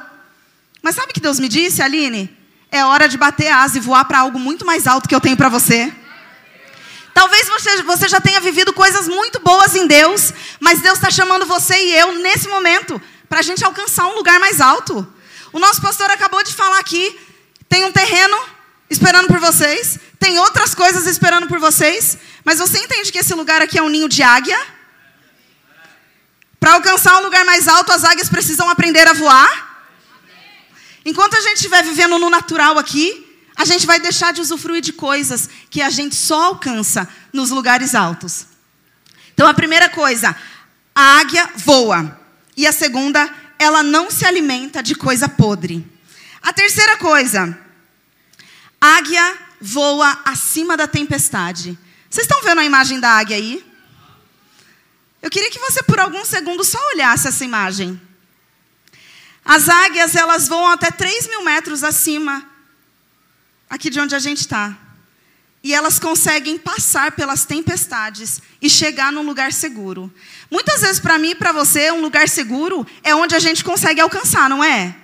Mas 0.82 0.94
sabe 0.94 1.10
o 1.10 1.14
que 1.14 1.20
Deus 1.20 1.38
me 1.38 1.48
disse, 1.48 1.82
Aline? 1.82 2.34
É 2.70 2.84
hora 2.84 3.08
de 3.08 3.16
bater 3.16 3.48
asa 3.48 3.78
e 3.78 3.80
voar 3.80 4.04
para 4.04 4.18
algo 4.18 4.38
muito 4.38 4.66
mais 4.66 4.86
alto 4.86 5.08
que 5.08 5.14
eu 5.14 5.20
tenho 5.20 5.36
para 5.36 5.48
você. 5.48 5.92
Talvez 7.14 7.48
você, 7.48 7.82
você 7.82 8.08
já 8.08 8.20
tenha 8.20 8.40
vivido 8.40 8.72
coisas 8.72 9.06
muito 9.06 9.38
boas 9.40 9.76
em 9.76 9.86
Deus, 9.86 10.32
mas 10.58 10.80
Deus 10.80 10.98
está 10.98 11.10
chamando 11.10 11.46
você 11.46 11.74
e 11.74 11.94
eu, 11.94 12.18
nesse 12.18 12.48
momento, 12.48 13.00
para 13.28 13.38
a 13.38 13.42
gente 13.42 13.64
alcançar 13.64 14.06
um 14.08 14.16
lugar 14.16 14.40
mais 14.40 14.60
alto. 14.60 15.06
O 15.52 15.58
nosso 15.58 15.80
pastor 15.80 16.10
acabou 16.10 16.42
de 16.42 16.52
falar 16.52 16.80
aqui: 16.80 17.18
tem 17.68 17.84
um 17.84 17.92
terreno 17.92 18.36
esperando 19.04 19.28
por 19.28 19.38
vocês, 19.38 19.98
tem 20.18 20.38
outras 20.38 20.74
coisas 20.74 21.06
esperando 21.06 21.46
por 21.46 21.58
vocês, 21.58 22.16
mas 22.42 22.58
você 22.58 22.78
entende 22.78 23.12
que 23.12 23.18
esse 23.18 23.34
lugar 23.34 23.60
aqui 23.60 23.76
é 23.76 23.82
um 23.82 23.90
ninho 23.90 24.08
de 24.08 24.22
águia? 24.22 24.58
Para 26.58 26.72
alcançar 26.72 27.18
um 27.18 27.24
lugar 27.24 27.44
mais 27.44 27.68
alto, 27.68 27.92
as 27.92 28.02
águias 28.02 28.30
precisam 28.30 28.66
aprender 28.70 29.06
a 29.06 29.12
voar. 29.12 29.86
Enquanto 31.04 31.36
a 31.36 31.40
gente 31.42 31.56
estiver 31.56 31.84
vivendo 31.84 32.18
no 32.18 32.30
natural 32.30 32.78
aqui, 32.78 33.38
a 33.54 33.66
gente 33.66 33.86
vai 33.86 34.00
deixar 34.00 34.32
de 34.32 34.40
usufruir 34.40 34.80
de 34.80 34.94
coisas 34.94 35.50
que 35.68 35.82
a 35.82 35.90
gente 35.90 36.14
só 36.14 36.44
alcança 36.44 37.06
nos 37.30 37.50
lugares 37.50 37.94
altos. 37.94 38.46
Então, 39.34 39.46
a 39.46 39.52
primeira 39.52 39.90
coisa, 39.90 40.34
a 40.94 41.18
águia 41.18 41.50
voa. 41.56 42.18
E 42.56 42.66
a 42.66 42.72
segunda, 42.72 43.28
ela 43.58 43.82
não 43.82 44.10
se 44.10 44.24
alimenta 44.24 44.82
de 44.82 44.94
coisa 44.94 45.28
podre. 45.28 45.86
A 46.40 46.54
terceira 46.54 46.96
coisa, 46.96 47.63
águia 48.84 49.38
voa 49.60 50.20
acima 50.26 50.76
da 50.76 50.86
tempestade. 50.86 51.78
Vocês 52.10 52.26
estão 52.26 52.42
vendo 52.42 52.60
a 52.60 52.64
imagem 52.64 53.00
da 53.00 53.10
águia 53.12 53.36
aí? 53.36 53.64
Eu 55.22 55.30
queria 55.30 55.50
que 55.50 55.58
você, 55.58 55.82
por 55.82 55.98
alguns 55.98 56.28
segundos, 56.28 56.68
só 56.68 56.78
olhasse 56.88 57.26
essa 57.26 57.44
imagem. 57.44 57.98
As 59.42 59.70
águias, 59.70 60.14
elas 60.14 60.48
voam 60.48 60.68
até 60.68 60.90
3 60.90 61.28
mil 61.28 61.42
metros 61.42 61.82
acima, 61.82 62.46
aqui 63.70 63.88
de 63.88 63.98
onde 63.98 64.14
a 64.14 64.18
gente 64.18 64.40
está. 64.40 64.76
E 65.62 65.72
elas 65.72 65.98
conseguem 65.98 66.58
passar 66.58 67.12
pelas 67.12 67.46
tempestades 67.46 68.42
e 68.60 68.68
chegar 68.68 69.10
num 69.10 69.22
lugar 69.22 69.50
seguro. 69.50 70.12
Muitas 70.50 70.82
vezes, 70.82 71.00
para 71.00 71.18
mim 71.18 71.30
e 71.30 71.34
para 71.34 71.52
você, 71.52 71.90
um 71.90 72.02
lugar 72.02 72.28
seguro 72.28 72.86
é 73.02 73.14
onde 73.14 73.34
a 73.34 73.38
gente 73.38 73.64
consegue 73.64 74.02
alcançar, 74.02 74.50
não 74.50 74.62
é? 74.62 74.94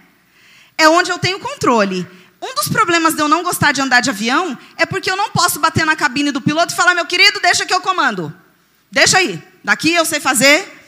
É 0.77 0.87
onde 0.87 1.11
eu 1.11 1.19
tenho 1.19 1.41
controle. 1.41 2.07
Um 2.43 2.55
dos 2.55 2.69
problemas 2.69 3.15
de 3.15 3.21
eu 3.21 3.29
não 3.29 3.43
gostar 3.43 3.73
de 3.73 3.81
andar 3.81 4.01
de 4.01 4.11
avião 4.11 4.57
é 4.77 4.87
porque 4.87 5.11
eu 5.11 5.17
não 5.17 5.31
posso 5.31 5.61
bater 5.61 5.85
na 5.85 5.95
cabine 5.95 6.31
do 6.31 6.41
piloto 6.41 6.73
e 6.73 6.77
falar, 6.77 6.95
meu 6.95 7.07
querido, 7.07 7.39
deixa 7.41 7.67
que 7.67 7.75
eu 7.75 7.81
comando. 7.81 8.35
Deixa 8.91 9.19
aí. 9.19 9.43
Daqui 9.63 9.93
eu 9.93 10.05
sei 10.07 10.21
fazer. 10.21 10.81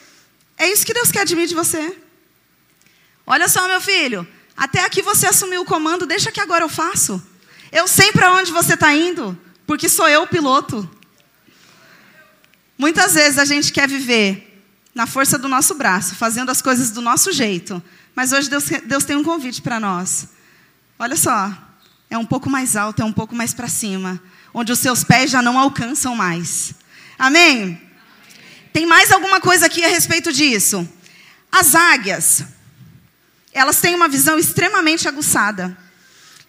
É 0.57 0.67
isso 0.69 0.87
que 0.87 0.95
Deus 0.95 1.11
quer 1.13 1.27
de 1.27 1.37
mim 1.37 1.47
de 1.47 1.55
você. 1.55 1.97
Olha 3.27 3.49
só, 3.49 3.69
meu 3.69 3.81
filho. 3.81 4.27
Até 4.57 4.81
aqui 4.85 5.03
você 5.03 5.27
assumiu 5.27 5.63
o 5.63 5.65
comando, 5.65 6.07
deixa 6.07 6.33
que 6.33 6.41
agora 6.41 6.65
eu 6.65 6.69
faço. 6.69 7.23
Eu 7.71 7.87
sei 7.87 8.13
para 8.13 8.33
onde 8.35 8.53
você 8.53 8.75
está 8.75 8.95
indo, 8.95 9.39
porque 9.67 9.89
sou 9.89 10.09
eu 10.09 10.23
o 10.23 10.27
piloto. 10.27 10.89
Muitas 12.77 13.15
vezes 13.15 13.39
a 13.39 13.45
gente 13.45 13.73
quer 13.73 13.89
viver 13.89 14.63
na 14.95 15.07
força 15.07 15.39
do 15.39 15.49
nosso 15.49 15.75
braço, 15.75 16.15
fazendo 16.15 16.51
as 16.51 16.61
coisas 16.61 16.91
do 16.91 17.01
nosso 17.01 17.33
jeito. 17.33 17.83
Mas 18.15 18.33
hoje 18.33 18.51
Deus, 18.51 18.65
Deus 18.85 19.05
tem 19.05 19.17
um 19.17 19.25
convite 19.25 19.63
para 19.63 19.81
nós. 19.81 20.29
Olha 21.03 21.17
só, 21.17 21.53
é 22.09 22.17
um 22.17 22.25
pouco 22.25 22.49
mais 22.49 22.77
alto, 22.77 23.03
é 23.03 23.05
um 23.05 23.13
pouco 23.13 23.35
mais 23.35 23.53
para 23.53 23.67
cima, 23.67 24.23
onde 24.55 24.71
os 24.71 24.79
seus 24.79 25.03
pés 25.03 25.33
já 25.33 25.43
não 25.43 25.59
alcançam 25.59 26.15
mais. 26.15 26.75
Amém? 27.19 27.83
Tem 28.73 28.87
mais 28.87 29.11
alguma 29.11 29.41
coisa 29.41 29.67
aqui 29.67 29.85
a 29.85 29.89
respeito 29.89 30.33
disso? 30.33 30.89
As 31.51 31.75
águias, 31.75 32.45
elas 33.53 33.81
têm 33.81 33.97
uma 33.97 34.07
visão 34.07 34.39
extremamente 34.39 35.09
aguçada. 35.09 35.77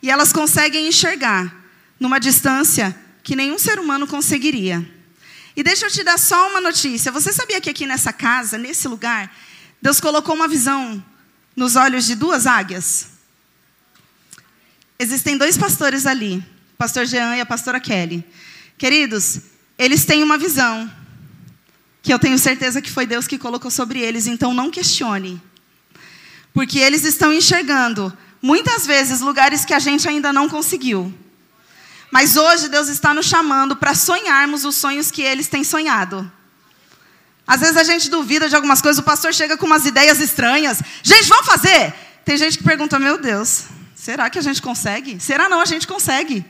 E 0.03 0.11
elas 0.11 0.31
conseguem 0.31 0.87
enxergar 0.87 1.51
numa 1.99 2.19
distância 2.19 2.95
que 3.23 3.35
nenhum 3.35 3.57
ser 3.57 3.79
humano 3.79 4.05
conseguiria. 4.05 4.87
E 5.55 5.63
deixa 5.63 5.87
eu 5.87 5.89
te 5.89 6.03
dar 6.03 6.19
só 6.19 6.49
uma 6.49 6.61
notícia. 6.61 7.11
Você 7.11 7.33
sabia 7.33 7.59
que 7.59 7.71
aqui 7.71 7.87
nessa 7.87 8.13
casa, 8.13 8.59
nesse 8.59 8.87
lugar, 8.87 9.35
Deus 9.81 9.99
colocou 9.99 10.35
uma 10.35 10.47
visão 10.47 11.03
nos 11.55 11.75
olhos 11.75 12.05
de 12.05 12.13
duas 12.13 12.45
águias? 12.45 13.12
Existem 15.03 15.37
dois 15.37 15.57
pastores 15.57 16.05
ali, 16.05 16.37
o 16.75 16.77
pastor 16.77 17.05
Jean 17.05 17.35
e 17.35 17.41
a 17.41 17.45
pastora 17.45 17.77
Kelly. 17.77 18.23
Queridos, 18.77 19.41
eles 19.77 20.05
têm 20.05 20.23
uma 20.23 20.37
visão 20.37 20.89
que 22.01 22.13
eu 22.13 22.17
tenho 22.17 22.39
certeza 22.39 22.81
que 22.81 22.89
foi 22.89 23.05
Deus 23.05 23.27
que 23.27 23.37
colocou 23.37 23.69
sobre 23.69 23.99
eles, 23.99 24.27
então 24.27 24.53
não 24.53 24.71
questione. 24.71 25.43
Porque 26.53 26.79
eles 26.79 27.03
estão 27.03 27.33
enxergando, 27.33 28.17
muitas 28.41 28.87
vezes, 28.87 29.19
lugares 29.19 29.65
que 29.65 29.73
a 29.73 29.79
gente 29.79 30.07
ainda 30.07 30.31
não 30.31 30.47
conseguiu. 30.47 31.13
Mas 32.09 32.37
hoje 32.37 32.69
Deus 32.69 32.87
está 32.87 33.13
nos 33.13 33.25
chamando 33.25 33.75
para 33.75 33.93
sonharmos 33.93 34.63
os 34.63 34.75
sonhos 34.77 35.11
que 35.11 35.21
eles 35.21 35.49
têm 35.49 35.65
sonhado. 35.65 36.31
Às 37.45 37.59
vezes 37.59 37.75
a 37.75 37.83
gente 37.83 38.09
duvida 38.09 38.47
de 38.47 38.55
algumas 38.55 38.81
coisas, 38.81 38.99
o 39.01 39.03
pastor 39.03 39.33
chega 39.33 39.57
com 39.57 39.65
umas 39.65 39.85
ideias 39.85 40.21
estranhas. 40.21 40.81
Gente, 41.03 41.27
vamos 41.27 41.45
fazer? 41.45 41.93
Tem 42.23 42.37
gente 42.37 42.57
que 42.57 42.63
pergunta: 42.63 42.97
Meu 42.97 43.17
Deus, 43.17 43.65
será 44.03 44.29
que 44.29 44.37
a 44.37 44.41
gente 44.41 44.61
consegue? 44.61 45.17
Será 45.19 45.47
não, 45.47 45.61
a 45.61 45.65
gente 45.65 45.87
consegue. 45.87 46.45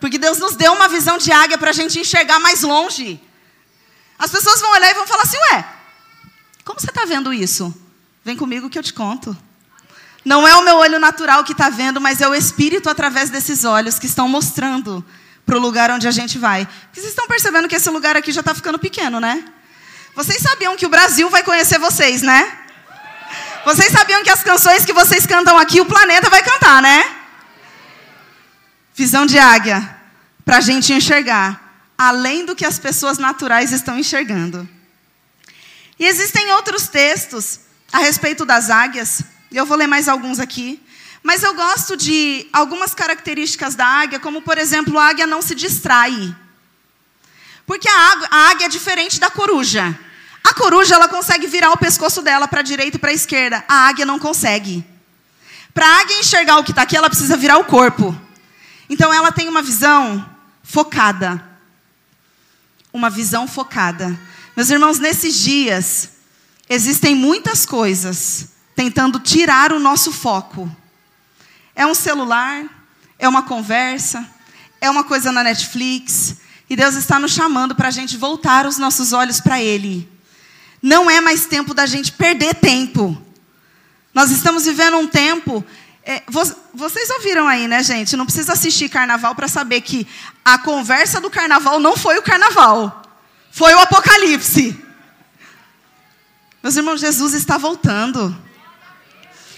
Porque 0.00 0.16
Deus 0.16 0.38
nos 0.38 0.56
deu 0.56 0.72
uma 0.72 0.88
visão 0.88 1.18
de 1.18 1.30
águia 1.30 1.58
para 1.58 1.70
a 1.70 1.72
gente 1.72 1.98
enxergar 1.98 2.38
mais 2.38 2.62
longe. 2.62 3.20
As 4.18 4.30
pessoas 4.30 4.60
vão 4.60 4.72
olhar 4.72 4.90
e 4.90 4.94
vão 4.94 5.06
falar 5.06 5.24
assim: 5.24 5.36
Ué, 5.50 5.64
como 6.64 6.80
você 6.80 6.88
está 6.88 7.04
vendo 7.04 7.32
isso? 7.32 7.74
Vem 8.24 8.36
comigo 8.36 8.70
que 8.70 8.78
eu 8.78 8.82
te 8.82 8.94
conto. 8.94 9.36
Não 10.24 10.48
é 10.48 10.56
o 10.56 10.64
meu 10.64 10.76
olho 10.76 10.98
natural 10.98 11.44
que 11.44 11.52
está 11.52 11.68
vendo, 11.68 12.00
mas 12.00 12.22
é 12.22 12.28
o 12.28 12.34
Espírito 12.34 12.88
através 12.88 13.28
desses 13.28 13.64
olhos 13.64 13.98
que 13.98 14.06
estão 14.06 14.26
mostrando 14.26 15.04
para 15.44 15.58
o 15.58 15.60
lugar 15.60 15.90
onde 15.90 16.08
a 16.08 16.10
gente 16.10 16.38
vai. 16.38 16.64
Porque 16.64 17.00
vocês 17.00 17.12
estão 17.12 17.26
percebendo 17.28 17.68
que 17.68 17.76
esse 17.76 17.90
lugar 17.90 18.16
aqui 18.16 18.32
já 18.32 18.40
está 18.40 18.54
ficando 18.54 18.78
pequeno, 18.78 19.20
né? 19.20 19.44
Vocês 20.16 20.40
sabiam 20.40 20.74
que 20.74 20.86
o 20.86 20.88
Brasil 20.88 21.28
vai 21.28 21.42
conhecer 21.42 21.78
vocês, 21.78 22.22
né? 22.22 22.63
Vocês 23.64 23.90
sabiam 23.90 24.22
que 24.22 24.30
as 24.30 24.42
canções 24.42 24.84
que 24.84 24.92
vocês 24.92 25.26
cantam 25.26 25.58
aqui, 25.58 25.80
o 25.80 25.86
planeta 25.86 26.28
vai 26.28 26.42
cantar, 26.42 26.82
né? 26.82 27.16
Visão 28.94 29.24
de 29.24 29.38
águia, 29.38 29.96
para 30.44 30.58
a 30.58 30.60
gente 30.60 30.92
enxergar, 30.92 31.82
além 31.96 32.44
do 32.44 32.54
que 32.54 32.66
as 32.66 32.78
pessoas 32.78 33.16
naturais 33.16 33.72
estão 33.72 33.98
enxergando. 33.98 34.68
E 35.98 36.06
existem 36.06 36.52
outros 36.52 36.88
textos 36.88 37.60
a 37.92 37.98
respeito 37.98 38.44
das 38.44 38.68
águias, 38.70 39.22
eu 39.50 39.64
vou 39.64 39.76
ler 39.76 39.86
mais 39.86 40.08
alguns 40.08 40.38
aqui. 40.38 40.82
Mas 41.22 41.42
eu 41.42 41.54
gosto 41.54 41.96
de 41.96 42.46
algumas 42.52 42.92
características 42.92 43.74
da 43.74 43.86
águia, 43.86 44.20
como, 44.20 44.42
por 44.42 44.58
exemplo, 44.58 44.98
a 44.98 45.06
águia 45.08 45.26
não 45.26 45.40
se 45.40 45.54
distrai. 45.54 46.36
Porque 47.64 47.88
a, 47.88 48.12
águia, 48.12 48.28
a 48.30 48.36
águia 48.50 48.66
é 48.66 48.68
diferente 48.68 49.18
da 49.18 49.30
coruja. 49.30 49.98
A 50.44 50.52
coruja 50.52 50.94
ela 50.94 51.08
consegue 51.08 51.46
virar 51.46 51.72
o 51.72 51.78
pescoço 51.78 52.20
dela 52.20 52.46
para 52.46 52.60
a 52.60 52.62
direita 52.62 52.98
e 52.98 53.00
para 53.00 53.10
a 53.10 53.14
esquerda. 53.14 53.64
A 53.66 53.88
águia 53.88 54.04
não 54.04 54.18
consegue. 54.18 54.84
Para 55.72 55.86
a 55.86 56.00
águia 56.00 56.20
enxergar 56.20 56.58
o 56.58 56.64
que 56.64 56.70
está 56.70 56.82
aqui, 56.82 56.96
ela 56.96 57.08
precisa 57.08 57.36
virar 57.36 57.56
o 57.56 57.64
corpo. 57.64 58.14
Então 58.88 59.12
ela 59.12 59.32
tem 59.32 59.48
uma 59.48 59.62
visão 59.62 60.28
focada. 60.62 61.42
Uma 62.92 63.08
visão 63.08 63.48
focada. 63.48 64.16
Meus 64.54 64.68
irmãos, 64.68 64.98
nesses 64.98 65.34
dias, 65.42 66.10
existem 66.68 67.14
muitas 67.14 67.64
coisas 67.64 68.50
tentando 68.76 69.18
tirar 69.18 69.72
o 69.72 69.80
nosso 69.80 70.12
foco. 70.12 70.70
É 71.74 71.86
um 71.86 71.94
celular, 71.94 72.64
é 73.18 73.28
uma 73.28 73.42
conversa, 73.42 74.24
é 74.80 74.90
uma 74.90 75.02
coisa 75.02 75.32
na 75.32 75.42
Netflix, 75.42 76.36
e 76.68 76.76
Deus 76.76 76.94
está 76.94 77.18
nos 77.18 77.32
chamando 77.32 77.74
para 77.74 77.88
a 77.88 77.90
gente 77.90 78.16
voltar 78.16 78.66
os 78.66 78.78
nossos 78.78 79.12
olhos 79.12 79.40
para 79.40 79.60
Ele. 79.60 80.08
Não 80.84 81.10
é 81.10 81.18
mais 81.18 81.46
tempo 81.46 81.72
da 81.72 81.86
gente 81.86 82.12
perder 82.12 82.56
tempo. 82.56 83.16
Nós 84.12 84.30
estamos 84.30 84.66
vivendo 84.66 84.98
um 84.98 85.06
tempo. 85.06 85.64
É, 86.04 86.22
vocês 86.74 87.08
ouviram 87.08 87.48
aí, 87.48 87.66
né, 87.66 87.82
gente? 87.82 88.14
Não 88.18 88.26
precisa 88.26 88.52
assistir 88.52 88.90
carnaval 88.90 89.34
para 89.34 89.48
saber 89.48 89.80
que 89.80 90.06
a 90.44 90.58
conversa 90.58 91.22
do 91.22 91.30
carnaval 91.30 91.80
não 91.80 91.96
foi 91.96 92.18
o 92.18 92.22
carnaval, 92.22 93.00
foi 93.50 93.72
o 93.72 93.80
apocalipse. 93.80 94.78
Meus 96.62 96.76
irmãos, 96.76 97.00
Jesus 97.00 97.32
está 97.32 97.56
voltando. 97.56 98.36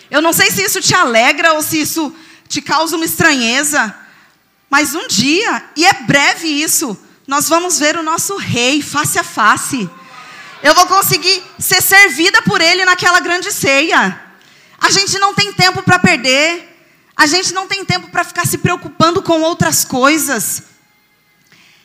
Eu 0.08 0.22
não 0.22 0.32
sei 0.32 0.48
se 0.52 0.62
isso 0.62 0.80
te 0.80 0.94
alegra 0.94 1.54
ou 1.54 1.60
se 1.62 1.80
isso 1.80 2.14
te 2.46 2.62
causa 2.62 2.94
uma 2.94 3.04
estranheza, 3.04 3.92
mas 4.70 4.94
um 4.94 5.08
dia, 5.08 5.70
e 5.74 5.84
é 5.84 5.92
breve 5.92 6.46
isso, 6.46 6.96
nós 7.26 7.48
vamos 7.48 7.80
ver 7.80 7.96
o 7.96 8.02
nosso 8.04 8.36
rei 8.36 8.80
face 8.80 9.18
a 9.18 9.24
face. 9.24 9.90
Eu 10.62 10.74
vou 10.74 10.86
conseguir 10.86 11.42
ser 11.58 11.82
servida 11.82 12.40
por 12.42 12.60
ele 12.60 12.84
naquela 12.84 13.20
grande 13.20 13.52
ceia. 13.52 14.20
A 14.78 14.90
gente 14.90 15.18
não 15.18 15.34
tem 15.34 15.52
tempo 15.52 15.82
para 15.82 15.98
perder. 15.98 16.74
A 17.16 17.26
gente 17.26 17.52
não 17.52 17.66
tem 17.66 17.84
tempo 17.84 18.08
para 18.08 18.24
ficar 18.24 18.46
se 18.46 18.58
preocupando 18.58 19.22
com 19.22 19.40
outras 19.42 19.84
coisas. 19.84 20.62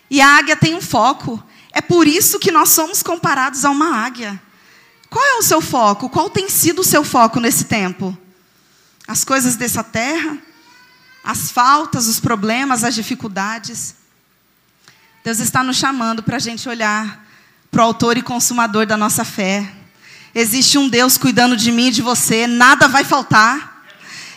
E 0.10 0.20
a 0.20 0.38
águia 0.38 0.56
tem 0.56 0.76
um 0.76 0.82
foco. 0.82 1.42
É 1.72 1.82
por 1.82 2.08
isso 2.08 2.40
que 2.40 2.52
nós 2.52 2.70
somos 2.70 3.02
comparados 3.02 3.64
a 3.64 3.70
uma 3.70 3.98
águia. 4.06 4.42
Qual 5.10 5.24
é 5.24 5.36
o 5.36 5.42
seu 5.42 5.62
foco? 5.62 6.10
Qual 6.10 6.30
tem 6.30 6.50
sido 6.50 6.80
o 6.80 6.84
seu 6.84 7.04
foco 7.04 7.40
nesse 7.40 7.66
tempo? 7.66 8.18
As 9.08 9.24
coisas 9.24 9.56
dessa 9.56 9.84
terra? 9.84 10.38
As 11.24 11.52
faltas, 11.52 12.08
os 12.08 12.20
problemas, 12.20 12.84
as 12.84 12.96
dificuldades? 12.96 13.96
Deus 15.24 15.40
está 15.40 15.64
nos 15.64 15.78
chamando 15.78 16.24
para 16.24 16.38
a 16.38 16.40
gente 16.40 16.68
olhar 16.68 17.26
para 17.72 17.82
o 17.82 17.86
autor 17.86 18.18
e 18.18 18.22
consumador 18.22 18.86
da 18.86 18.98
nossa 18.98 19.26
fé. 19.26 19.68
Existe 20.36 20.78
um 20.78 20.88
Deus 20.88 21.18
cuidando 21.18 21.58
de 21.58 21.72
mim 21.72 21.88
e 21.88 21.92
de 21.92 22.02
você, 22.02 22.46
nada 22.46 22.88
vai 22.88 23.04
faltar. 23.04 23.86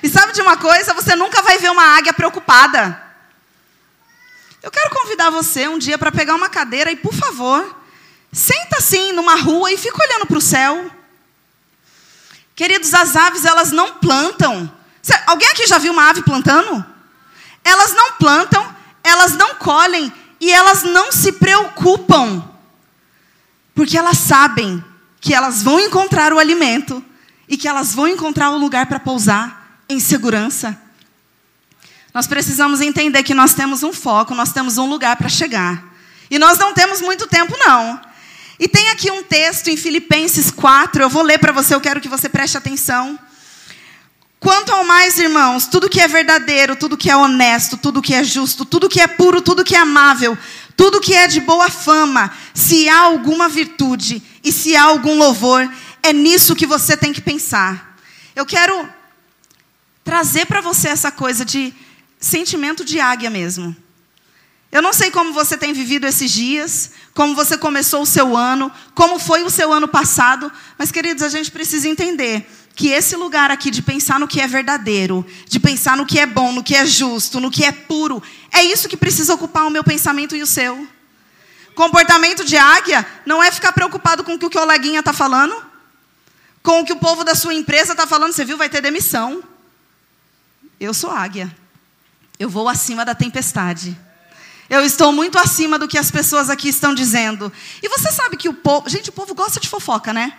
E 0.02 0.08
sabe 0.08 0.32
de 0.32 0.40
uma 0.40 0.56
coisa? 0.56 0.94
Você 0.94 1.14
nunca 1.16 1.42
vai 1.42 1.58
ver 1.58 1.70
uma 1.70 1.96
águia 1.96 2.14
preocupada. 2.14 3.02
Eu 4.62 4.70
quero 4.70 4.90
convidar 4.90 5.30
você 5.30 5.68
um 5.68 5.78
dia 5.78 5.98
para 5.98 6.12
pegar 6.12 6.34
uma 6.34 6.48
cadeira 6.48 6.90
e, 6.90 6.96
por 6.96 7.12
favor, 7.12 7.84
Senta 8.34 8.78
assim 8.78 9.12
numa 9.12 9.36
rua 9.36 9.70
e 9.70 9.78
fica 9.78 10.02
olhando 10.02 10.26
para 10.26 10.38
o 10.38 10.40
céu. 10.40 10.90
Queridos, 12.56 12.92
as 12.92 13.14
aves 13.14 13.44
elas 13.44 13.70
não 13.70 13.94
plantam. 13.94 14.70
Alguém 15.24 15.48
aqui 15.50 15.64
já 15.68 15.78
viu 15.78 15.92
uma 15.92 16.10
ave 16.10 16.20
plantando? 16.22 16.84
Elas 17.62 17.94
não 17.94 18.14
plantam, 18.14 18.76
elas 19.04 19.34
não 19.34 19.54
colhem 19.54 20.12
e 20.40 20.50
elas 20.50 20.82
não 20.82 21.12
se 21.12 21.30
preocupam. 21.32 22.42
Porque 23.74 23.98
elas 23.98 24.18
sabem 24.18 24.82
que 25.20 25.34
elas 25.34 25.62
vão 25.62 25.80
encontrar 25.80 26.32
o 26.32 26.38
alimento 26.38 27.04
e 27.48 27.56
que 27.56 27.66
elas 27.66 27.94
vão 27.94 28.06
encontrar 28.06 28.50
o 28.50 28.58
lugar 28.58 28.86
para 28.86 29.00
pousar 29.00 29.82
em 29.88 29.98
segurança. 29.98 30.78
Nós 32.12 32.26
precisamos 32.26 32.80
entender 32.80 33.22
que 33.22 33.34
nós 33.34 33.54
temos 33.54 33.82
um 33.82 33.92
foco, 33.92 34.34
nós 34.34 34.52
temos 34.52 34.78
um 34.78 34.86
lugar 34.86 35.16
para 35.16 35.28
chegar. 35.28 35.82
E 36.30 36.38
nós 36.38 36.58
não 36.58 36.72
temos 36.72 37.00
muito 37.00 37.26
tempo, 37.26 37.56
não. 37.58 38.00
E 38.58 38.68
tem 38.68 38.88
aqui 38.90 39.10
um 39.10 39.22
texto 39.22 39.68
em 39.68 39.76
Filipenses 39.76 40.50
4, 40.50 41.02
eu 41.02 41.08
vou 41.08 41.22
ler 41.22 41.38
para 41.38 41.52
você, 41.52 41.74
eu 41.74 41.80
quero 41.80 42.00
que 42.00 42.08
você 42.08 42.28
preste 42.28 42.56
atenção. 42.56 43.18
Quanto 44.38 44.72
ao 44.72 44.84
mais, 44.84 45.18
irmãos, 45.18 45.66
tudo 45.66 45.88
que 45.88 46.00
é 46.00 46.06
verdadeiro, 46.06 46.76
tudo 46.76 46.98
que 46.98 47.10
é 47.10 47.16
honesto, 47.16 47.76
tudo 47.78 48.02
que 48.02 48.14
é 48.14 48.22
justo, 48.22 48.64
tudo 48.64 48.88
que 48.90 49.00
é 49.00 49.06
puro, 49.06 49.40
tudo 49.40 49.64
que 49.64 49.74
é 49.74 49.78
amável, 49.78 50.36
tudo 50.76 51.00
que 51.00 51.14
é 51.14 51.26
de 51.26 51.40
boa 51.40 51.70
fama, 51.70 52.32
se 52.52 52.88
há 52.88 53.00
alguma 53.00 53.48
virtude 53.48 54.22
e 54.42 54.52
se 54.52 54.74
há 54.76 54.82
algum 54.82 55.16
louvor, 55.16 55.70
é 56.02 56.12
nisso 56.12 56.56
que 56.56 56.66
você 56.66 56.96
tem 56.96 57.12
que 57.12 57.20
pensar. 57.20 57.96
Eu 58.34 58.44
quero 58.44 58.88
trazer 60.02 60.46
para 60.46 60.60
você 60.60 60.88
essa 60.88 61.10
coisa 61.10 61.44
de 61.44 61.72
sentimento 62.18 62.84
de 62.84 63.00
águia 63.00 63.30
mesmo. 63.30 63.74
Eu 64.70 64.82
não 64.82 64.92
sei 64.92 65.10
como 65.10 65.32
você 65.32 65.56
tem 65.56 65.72
vivido 65.72 66.04
esses 66.04 66.30
dias, 66.32 66.90
como 67.14 67.34
você 67.34 67.56
começou 67.56 68.02
o 68.02 68.06
seu 68.06 68.36
ano, 68.36 68.72
como 68.92 69.20
foi 69.20 69.44
o 69.44 69.50
seu 69.50 69.72
ano 69.72 69.86
passado, 69.86 70.50
mas 70.76 70.90
queridos, 70.90 71.22
a 71.22 71.28
gente 71.28 71.50
precisa 71.50 71.88
entender 71.88 72.44
que 72.74 72.88
esse 72.88 73.14
lugar 73.14 73.50
aqui 73.50 73.70
de 73.70 73.82
pensar 73.82 74.18
no 74.18 74.26
que 74.26 74.40
é 74.40 74.48
verdadeiro, 74.48 75.24
de 75.46 75.60
pensar 75.60 75.96
no 75.96 76.04
que 76.04 76.18
é 76.18 76.26
bom, 76.26 76.52
no 76.52 76.62
que 76.62 76.74
é 76.74 76.84
justo, 76.84 77.40
no 77.40 77.50
que 77.50 77.64
é 77.64 77.70
puro, 77.70 78.22
é 78.52 78.62
isso 78.62 78.88
que 78.88 78.96
precisa 78.96 79.34
ocupar 79.34 79.66
o 79.66 79.70
meu 79.70 79.84
pensamento 79.84 80.34
e 80.34 80.42
o 80.42 80.46
seu. 80.46 80.86
Comportamento 81.74 82.44
de 82.44 82.56
águia 82.56 83.06
não 83.24 83.42
é 83.42 83.50
ficar 83.50 83.72
preocupado 83.72 84.24
com 84.24 84.34
o 84.34 84.38
que 84.38 84.46
o 84.46 84.50
coleguinha 84.50 85.00
está 85.00 85.12
falando, 85.12 85.54
com 86.62 86.80
o 86.80 86.84
que 86.84 86.92
o 86.92 86.96
povo 86.96 87.22
da 87.24 87.34
sua 87.34 87.54
empresa 87.54 87.92
está 87.92 88.06
falando. 88.06 88.32
Você 88.32 88.44
viu, 88.44 88.56
vai 88.56 88.68
ter 88.68 88.80
demissão. 88.80 89.42
Eu 90.80 90.92
sou 90.94 91.10
águia. 91.10 91.54
Eu 92.38 92.48
vou 92.48 92.68
acima 92.68 93.04
da 93.04 93.14
tempestade. 93.14 93.96
Eu 94.68 94.84
estou 94.84 95.12
muito 95.12 95.38
acima 95.38 95.78
do 95.78 95.86
que 95.86 95.98
as 95.98 96.10
pessoas 96.10 96.48
aqui 96.50 96.68
estão 96.68 96.94
dizendo. 96.94 97.52
E 97.82 97.88
você 97.88 98.10
sabe 98.10 98.36
que 98.36 98.48
o 98.48 98.54
povo. 98.54 98.88
Gente, 98.88 99.10
o 99.10 99.12
povo 99.12 99.34
gosta 99.34 99.60
de 99.60 99.68
fofoca, 99.68 100.12
né? 100.12 100.32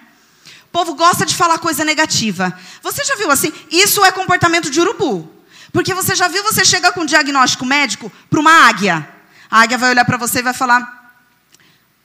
Povo 0.75 0.93
gosta 0.93 1.25
de 1.25 1.33
falar 1.33 1.57
coisa 1.59 1.85
negativa. 1.85 2.53
Você 2.81 3.01
já 3.05 3.15
viu 3.15 3.31
assim? 3.31 3.53
Isso 3.71 4.03
é 4.03 4.11
comportamento 4.11 4.69
de 4.69 4.81
urubu. 4.81 5.33
Porque 5.71 5.93
você 5.93 6.13
já 6.13 6.27
viu 6.27 6.43
você 6.43 6.65
chega 6.65 6.91
com 6.91 7.03
um 7.03 7.05
diagnóstico 7.05 7.65
médico 7.65 8.11
para 8.29 8.41
uma 8.41 8.51
águia. 8.67 9.07
A 9.49 9.61
águia 9.61 9.77
vai 9.77 9.91
olhar 9.91 10.03
para 10.03 10.17
você 10.17 10.39
e 10.39 10.41
vai 10.41 10.53
falar: 10.53 10.81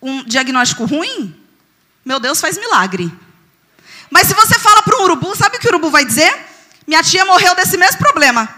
um 0.00 0.22
diagnóstico 0.22 0.84
ruim? 0.84 1.34
Meu 2.04 2.20
Deus, 2.20 2.40
faz 2.40 2.56
milagre. 2.58 3.12
Mas 4.08 4.28
se 4.28 4.34
você 4.34 4.56
fala 4.56 4.84
para 4.84 4.96
um 4.98 5.02
urubu, 5.02 5.34
sabe 5.34 5.56
o 5.56 5.60
que 5.60 5.66
o 5.66 5.70
urubu 5.70 5.90
vai 5.90 6.04
dizer? 6.04 6.32
Minha 6.86 7.02
tia 7.02 7.24
morreu 7.24 7.56
desse 7.56 7.76
mesmo 7.76 7.98
problema. 7.98 8.48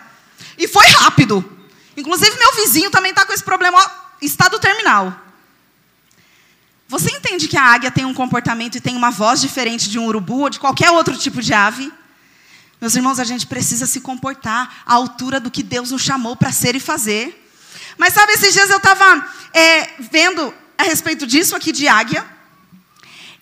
E 0.59 0.69
foi 0.69 0.87
rápido. 0.89 1.43
Inclusive, 1.97 2.39
meu 2.39 2.53
vizinho 2.57 2.91
também 2.91 3.13
está 3.13 3.25
com 3.25 3.33
esse 3.33 3.43
problema, 3.43 3.79
ó, 3.79 3.91
estado 4.21 4.59
terminal. 4.59 5.22
Você 6.93 7.11
entende 7.11 7.49
que 7.49 7.57
a 7.57 7.63
águia 7.63 7.91
tem 7.91 8.05
um 8.05 8.13
comportamento 8.13 8.77
e 8.77 8.81
tem 8.81 8.95
uma 8.95 9.11
voz 9.11 9.41
diferente 9.41 9.89
de 9.89 9.99
um 9.99 10.05
urubu 10.05 10.41
ou 10.41 10.51
de 10.51 10.61
qualquer 10.61 10.91
outro 10.91 11.17
tipo 11.17 11.41
de 11.41 11.55
ave? 11.55 11.91
Meus 12.79 12.95
irmãos, 12.95 13.19
a 13.19 13.25
gente 13.25 13.47
precisa 13.47 13.87
se 13.87 14.03
comportar 14.03 14.83
à 14.85 14.93
altura 14.93 15.41
do 15.41 15.51
que 15.51 15.63
Deus 15.63 15.91
nos 15.91 16.03
chamou 16.03 16.37
para 16.37 16.53
ser 16.53 16.77
e 16.77 16.81
fazer. 16.81 17.51
Mas 17.97 18.13
sabe, 18.13 18.35
esses 18.35 18.53
dias 18.53 18.69
eu 18.69 18.77
estava 18.77 19.27
é, 19.55 19.89
vendo 20.01 20.53
a 20.77 20.83
respeito 20.83 21.27
disso 21.27 21.57
aqui 21.57 21.73
de 21.73 21.89
águia. 21.89 22.27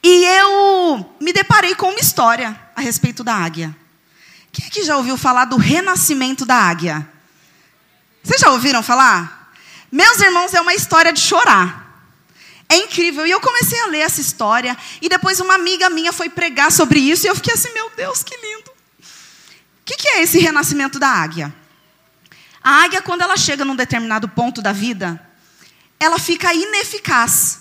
E 0.00 0.24
eu 0.26 1.16
me 1.20 1.32
deparei 1.32 1.74
com 1.74 1.88
uma 1.88 1.98
história 1.98 2.56
a 2.76 2.80
respeito 2.80 3.24
da 3.24 3.34
águia. 3.34 3.76
Quem 4.52 4.70
que 4.70 4.84
já 4.84 4.96
ouviu 4.96 5.16
falar 5.16 5.46
do 5.46 5.56
renascimento 5.56 6.46
da 6.46 6.54
águia? 6.54 7.04
Vocês 8.22 8.40
já 8.40 8.50
ouviram 8.50 8.80
falar? 8.80 9.52
Meus 9.90 10.20
irmãos, 10.20 10.54
é 10.54 10.60
uma 10.60 10.72
história 10.72 11.12
de 11.12 11.18
chorar. 11.18 11.79
É 12.70 12.76
incrível. 12.76 13.26
E 13.26 13.30
eu 13.32 13.40
comecei 13.40 13.80
a 13.80 13.86
ler 13.86 13.98
essa 13.98 14.20
história. 14.20 14.78
E 15.02 15.08
depois 15.08 15.40
uma 15.40 15.56
amiga 15.56 15.90
minha 15.90 16.12
foi 16.12 16.30
pregar 16.30 16.70
sobre 16.70 17.00
isso. 17.00 17.26
E 17.26 17.28
eu 17.28 17.34
fiquei 17.34 17.52
assim: 17.52 17.72
meu 17.74 17.90
Deus, 17.96 18.22
que 18.22 18.36
lindo. 18.36 18.70
O 18.70 19.84
que, 19.84 19.96
que 19.96 20.08
é 20.08 20.22
esse 20.22 20.38
renascimento 20.38 20.96
da 20.96 21.08
águia? 21.08 21.52
A 22.62 22.84
águia, 22.84 23.02
quando 23.02 23.22
ela 23.22 23.36
chega 23.36 23.64
num 23.64 23.74
determinado 23.74 24.28
ponto 24.28 24.62
da 24.62 24.70
vida, 24.70 25.20
ela 25.98 26.16
fica 26.16 26.54
ineficaz. 26.54 27.58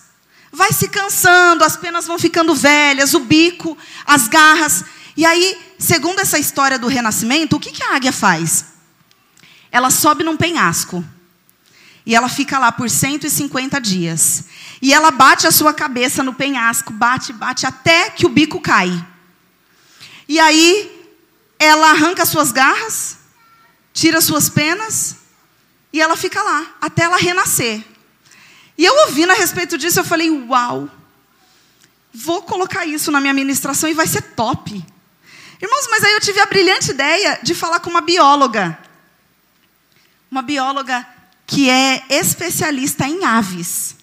Vai 0.52 0.72
se 0.72 0.88
cansando, 0.90 1.64
as 1.64 1.76
penas 1.76 2.06
vão 2.06 2.20
ficando 2.20 2.54
velhas, 2.54 3.16
o 3.16 3.20
bico, 3.20 3.76
as 4.06 4.28
garras. 4.28 4.84
E 5.18 5.26
aí, 5.26 5.60
segundo 5.80 6.20
essa 6.20 6.38
história 6.38 6.78
do 6.78 6.88
renascimento, 6.88 7.56
o 7.56 7.60
que, 7.60 7.72
que 7.72 7.84
a 7.84 7.96
águia 7.96 8.12
faz? 8.12 8.66
Ela 9.72 9.90
sobe 9.90 10.24
num 10.24 10.38
penhasco. 10.38 11.04
E 12.06 12.16
ela 12.16 12.30
fica 12.30 12.58
lá 12.58 12.72
por 12.72 12.90
150 12.90 13.80
dias. 13.80 14.46
E 14.82 14.94
ela 14.94 15.12
bate 15.12 15.46
a 15.46 15.52
sua 15.52 15.74
cabeça 15.74 16.24
no 16.24 16.34
penhasco, 16.34 16.94
bate, 16.94 17.34
bate, 17.34 17.66
até 17.66 18.10
que 18.10 18.26
o 18.26 18.30
bico 18.30 18.62
cai. 18.62 19.06
E 20.28 20.40
aí, 20.40 21.08
ela 21.58 21.92
arranca 21.92 22.26
suas 22.26 22.52
garras, 22.52 23.18
tira 23.94 24.22
suas 24.22 24.50
penas, 24.50 25.18
e 25.92 26.00
ela 26.00 26.16
fica 26.16 26.42
lá, 26.42 26.66
até 26.80 27.04
ela 27.04 27.18
renascer. 27.18 27.84
E 28.78 28.86
eu 28.86 28.96
ouvindo 29.08 29.32
a 29.32 29.36
respeito 29.36 29.78
disso, 29.78 30.00
eu 30.00 30.06
falei, 30.06 30.30
uau, 30.30 30.90
vou 32.14 32.42
colocar 32.44 32.86
isso 32.86 33.12
na 33.12 33.20
minha 33.20 33.34
ministração 33.34 33.90
e 33.90 33.94
vai 33.94 34.08
ser 34.08 34.22
top. 34.22 34.86
Irmãos, 35.62 35.88
mas 35.92 36.04
aí 36.04 36.14
eu 36.14 36.22
tive 36.22 36.40
a 36.40 36.46
brilhante 36.46 36.92
ideia 36.92 37.40
de 37.44 37.54
falar 37.54 37.82
com 37.82 37.90
uma 37.90 38.00
bióloga. 38.00 38.80
Uma 40.32 40.42
bióloga 40.42 41.06
que 41.50 41.68
é 41.68 42.04
especialista 42.10 43.08
em 43.08 43.26
aves. 43.26 43.96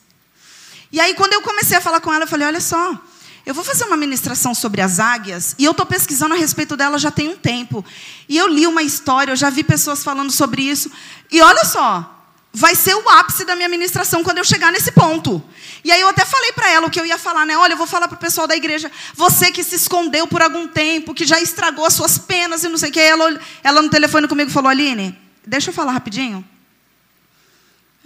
E 0.91 0.99
aí, 0.99 1.15
quando 1.15 1.33
eu 1.33 1.43
comecei 1.43 1.77
a 1.77 1.81
falar 1.81 2.01
com 2.01 2.13
ela, 2.13 2.25
eu 2.25 2.29
falei: 2.29 2.45
olha 2.45 2.61
só, 2.61 3.01
eu 3.47 3.55
vou 3.55 3.63
fazer 3.63 3.85
uma 3.85 3.97
ministração 3.97 4.53
sobre 4.53 4.81
as 4.81 4.99
águias, 4.99 5.55
e 5.57 5.65
eu 5.65 5.71
estou 5.71 5.87
pesquisando 5.87 6.35
a 6.35 6.37
respeito 6.37 6.77
dela 6.77 6.99
já 6.99 7.13
tem 7.13 7.29
um 7.29 7.37
tempo. 7.37 7.85
E 8.29 8.37
eu 8.37 8.49
li 8.49 8.67
uma 8.67 8.83
história, 8.83 9.31
eu 9.31 9.37
já 9.37 9.49
vi 9.49 9.63
pessoas 9.63 10.03
falando 10.03 10.33
sobre 10.33 10.63
isso. 10.63 10.91
E 11.31 11.41
olha 11.41 11.65
só, 11.65 12.21
vai 12.53 12.75
ser 12.75 12.97
o 12.97 13.09
ápice 13.11 13.45
da 13.45 13.55
minha 13.55 13.69
ministração 13.69 14.25
quando 14.25 14.39
eu 14.39 14.45
chegar 14.45 14.73
nesse 14.73 14.91
ponto. 14.91 15.41
E 15.85 15.93
aí 15.93 16.01
eu 16.01 16.09
até 16.09 16.25
falei 16.25 16.51
para 16.51 16.69
ela 16.69 16.89
o 16.89 16.91
que 16.91 16.99
eu 16.99 17.07
ia 17.07 17.17
falar, 17.17 17.47
né? 17.47 17.57
Olha, 17.57 17.75
eu 17.75 17.79
vou 17.79 17.87
falar 17.87 18.09
para 18.09 18.17
o 18.17 18.19
pessoal 18.19 18.49
da 18.49 18.57
igreja, 18.57 18.91
você 19.15 19.53
que 19.53 19.63
se 19.63 19.77
escondeu 19.77 20.27
por 20.27 20.43
algum 20.43 20.67
tempo, 20.67 21.15
que 21.15 21.25
já 21.25 21.41
estragou 21.41 21.87
as 21.87 21.95
suas 21.95 22.19
penas 22.19 22.65
e 22.65 22.69
não 22.69 22.77
sei 22.77 22.91
o 22.91 22.93
que. 22.93 22.99
Ela, 22.99 23.39
ela 23.63 23.83
no 23.83 23.89
telefone 23.89 24.27
comigo 24.27 24.51
falou, 24.51 24.69
Aline, 24.69 25.17
deixa 25.47 25.71
eu 25.71 25.75
falar 25.75 25.93
rapidinho. 25.93 26.45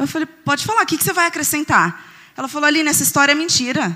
Eu 0.00 0.08
falei, 0.08 0.24
pode 0.24 0.64
falar, 0.64 0.82
o 0.82 0.86
que, 0.86 0.96
você 0.96 1.12
vai 1.12 1.26
acrescentar? 1.26 2.02
Ela 2.34 2.48
falou, 2.48 2.66
Aline, 2.66 2.88
essa 2.88 3.02
história 3.02 3.32
é 3.32 3.34
mentira. 3.34 3.94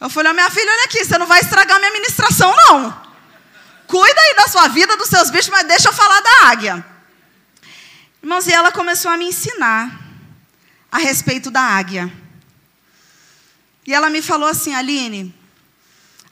Eu 0.00 0.08
falei, 0.08 0.32
minha 0.32 0.48
filha, 0.48 0.72
olha 0.72 0.84
aqui, 0.84 1.04
você 1.04 1.18
não 1.18 1.26
vai 1.26 1.40
estragar 1.40 1.78
minha 1.78 1.92
ministração, 1.92 2.50
não. 2.56 3.02
Cuida 3.86 4.18
aí 4.18 4.34
da 4.34 4.48
sua 4.48 4.66
vida, 4.68 4.96
dos 4.96 5.10
seus 5.10 5.28
bichos, 5.28 5.50
mas 5.50 5.68
deixa 5.68 5.90
eu 5.90 5.92
falar 5.92 6.22
da 6.22 6.48
águia. 6.48 6.86
Irmãos, 8.22 8.46
e 8.46 8.52
ela 8.52 8.72
começou 8.72 9.10
a 9.10 9.16
me 9.18 9.26
ensinar 9.26 10.00
a 10.90 10.96
respeito 10.96 11.50
da 11.50 11.60
águia. 11.60 12.10
E 13.86 13.92
ela 13.92 14.08
me 14.08 14.22
falou 14.22 14.48
assim, 14.48 14.74
Aline, 14.74 15.34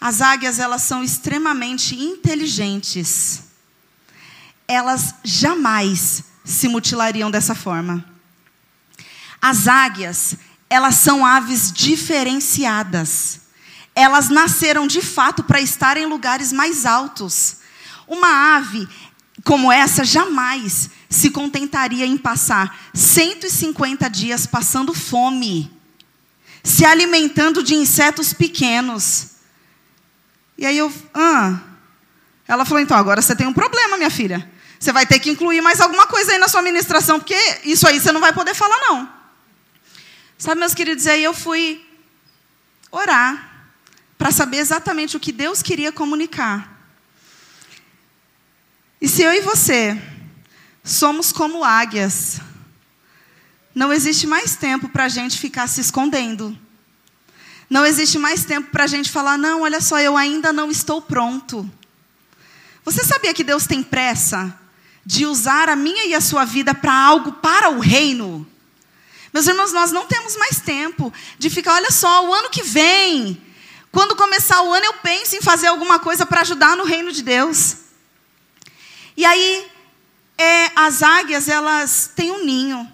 as 0.01 0.23
águias 0.23 0.59
elas 0.59 0.81
são 0.81 1.05
extremamente 1.05 1.95
inteligentes. 1.95 3.43
Elas 4.67 5.17
jamais 5.23 6.25
se 6.47 6.69
mutilariam 6.69 7.31
dessa 7.31 7.55
forma. 7.55 8.05
As 9.43 9.67
águias, 9.67 10.37
elas 10.71 10.95
são 10.95 11.27
aves 11.27 11.73
diferenciadas. 11.73 13.41
Elas 13.95 14.29
nasceram 14.29 14.87
de 14.87 15.03
fato 15.03 15.43
para 15.43 15.61
estar 15.61 15.97
em 15.97 16.07
lugares 16.07 16.53
mais 16.53 16.87
altos. 16.87 17.59
Uma 18.07 18.57
ave 18.57 18.89
como 19.43 19.71
essa 19.71 20.05
jamais 20.05 20.91
se 21.11 21.31
contentaria 21.31 22.07
em 22.07 22.17
passar 22.17 22.91
150 22.95 24.09
dias 24.09 24.47
passando 24.47 24.95
fome, 24.95 25.71
se 26.63 26.85
alimentando 26.85 27.63
de 27.63 27.75
insetos 27.75 28.33
pequenos. 28.33 29.33
E 30.57 30.65
aí 30.65 30.79
eu, 30.79 30.93
ah. 31.13 31.61
Ela 32.49 32.65
falou: 32.65 32.81
então 32.81 32.97
agora 32.97 33.21
você 33.21 33.35
tem 33.35 33.47
um 33.47 33.53
problema, 33.53 33.97
minha 33.97 34.11
filha. 34.11 34.49
Você 34.79 34.93
vai 34.93 35.07
ter 35.07 35.19
que 35.19 35.31
incluir 35.31 35.61
mais 35.61 35.81
alguma 35.81 36.07
coisa 36.07 36.33
aí 36.33 36.39
na 36.39 36.49
sua 36.49 36.63
ministração, 36.63 37.19
porque 37.19 37.37
isso 37.65 37.87
aí 37.87 37.99
você 38.01 38.13
não 38.13 38.21
vai 38.21 38.33
poder 38.33 38.55
falar, 38.55 38.79
não. 38.79 39.17
Sabe, 40.39 40.61
meus 40.61 40.75
queridos, 40.75 41.07
aí 41.07 41.25
eu 41.25 41.33
fui 41.33 41.85
orar 42.91 43.71
para 44.19 44.31
saber 44.31 44.59
exatamente 44.59 45.17
o 45.17 45.21
que 45.21 45.33
Deus 45.33 45.63
queria 45.63 45.91
comunicar. 45.91 46.77
E 49.01 49.09
se 49.09 49.23
eu 49.23 49.33
e 49.33 49.41
você 49.41 50.01
somos 50.83 51.33
como 51.33 51.65
águias, 51.65 52.41
não 53.75 53.93
existe 53.93 54.27
mais 54.27 54.57
tempo 54.57 54.89
para 54.89 55.05
a 55.05 55.09
gente 55.09 55.39
ficar 55.39 55.67
se 55.67 55.81
escondendo. 55.81 56.57
Não 57.69 57.85
existe 57.85 58.19
mais 58.19 58.45
tempo 58.45 58.71
para 58.71 58.85
a 58.85 58.87
gente 58.87 59.11
falar, 59.11 59.37
não, 59.37 59.63
olha 59.63 59.81
só, 59.81 59.99
eu 59.99 60.17
ainda 60.17 60.53
não 60.53 60.71
estou 60.71 61.03
pronto. 61.03 61.71
Você 62.85 63.03
sabia 63.05 63.35
que 63.35 63.43
Deus 63.43 63.67
tem 63.67 63.83
pressa 63.83 64.57
de 65.07 65.25
usar 65.25 65.69
a 65.69 65.77
minha 65.77 66.05
e 66.07 66.15
a 66.15 66.21
sua 66.21 66.45
vida 66.45 66.75
para 66.75 66.93
algo 66.93 67.31
para 67.35 67.71
o 67.71 67.79
reino? 67.79 68.45
Meus 69.33 69.47
irmãos, 69.47 69.73
nós 69.73 69.93
não 69.93 70.07
temos 70.07 70.37
mais 70.37 70.59
tempo 70.59 71.13
de 71.39 71.49
ficar, 71.49 71.75
olha 71.75 71.93
só, 71.93 72.27
o 72.27 72.35
ano 72.35 72.51
que 72.51 72.65
vem, 72.65 73.41
quando 73.93 74.17
começar 74.17 74.61
o 74.63 74.75
ano, 74.75 74.85
eu 74.85 74.95
penso 74.95 75.37
em 75.37 75.41
fazer 75.41 75.69
alguma 75.69 76.01
coisa 76.01 76.27
para 76.27 76.41
ajudar 76.41 76.77
no 76.77 76.85
reino 76.85 77.13
de 77.13 77.23
Deus. 77.23 77.77
E 79.17 79.25
aí, 79.25 79.71
é, 80.37 80.73
as 80.75 81.03
águias, 81.03 81.49
elas 81.49 82.11
têm 82.15 82.33
um 82.33 82.45
ninho, 82.45 82.93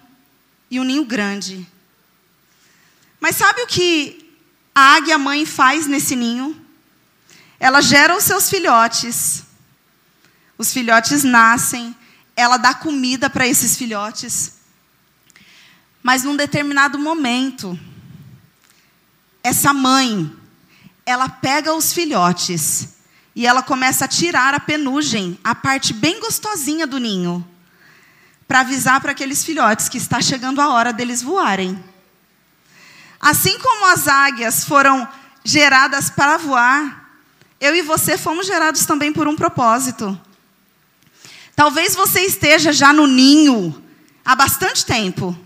e 0.69 0.79
um 0.79 0.83
ninho 0.83 1.03
grande. 1.03 1.67
Mas 3.19 3.35
sabe 3.35 3.61
o 3.61 3.67
que 3.67 4.29
a 4.75 4.95
águia 4.95 5.17
mãe 5.17 5.45
faz 5.45 5.87
nesse 5.87 6.15
ninho? 6.15 6.59
Ela 7.59 7.81
gera 7.81 8.15
os 8.15 8.23
seus 8.23 8.49
filhotes. 8.49 9.43
Os 10.57 10.73
filhotes 10.73 11.23
nascem, 11.23 11.95
ela 12.35 12.57
dá 12.57 12.73
comida 12.73 13.29
para 13.29 13.47
esses 13.47 13.77
filhotes. 13.77 14.53
Mas 16.01 16.23
num 16.23 16.35
determinado 16.35 16.99
momento, 16.99 17.79
essa 19.43 19.73
mãe, 19.73 20.31
ela 21.05 21.29
pega 21.29 21.73
os 21.73 21.93
filhotes 21.93 22.95
e 23.35 23.47
ela 23.47 23.61
começa 23.61 24.05
a 24.05 24.07
tirar 24.07 24.53
a 24.53 24.59
penugem, 24.59 25.39
a 25.43 25.55
parte 25.55 25.93
bem 25.93 26.19
gostosinha 26.19 26.85
do 26.85 26.99
ninho, 26.99 27.45
para 28.47 28.59
avisar 28.59 29.01
para 29.01 29.11
aqueles 29.11 29.43
filhotes 29.43 29.89
que 29.89 29.97
está 29.97 30.21
chegando 30.21 30.61
a 30.61 30.69
hora 30.69 30.93
deles 30.93 31.21
voarem. 31.21 31.81
Assim 33.19 33.57
como 33.59 33.85
as 33.87 34.07
águias 34.07 34.65
foram 34.65 35.07
geradas 35.43 36.09
para 36.09 36.37
voar, 36.37 37.09
eu 37.59 37.73
e 37.75 37.81
você 37.81 38.17
fomos 38.17 38.45
gerados 38.45 38.85
também 38.85 39.13
por 39.13 39.27
um 39.27 39.35
propósito. 39.35 40.19
Talvez 41.55 41.95
você 41.95 42.21
esteja 42.21 42.73
já 42.73 42.91
no 42.91 43.05
ninho 43.07 43.83
há 44.25 44.35
bastante 44.35 44.85
tempo. 44.85 45.37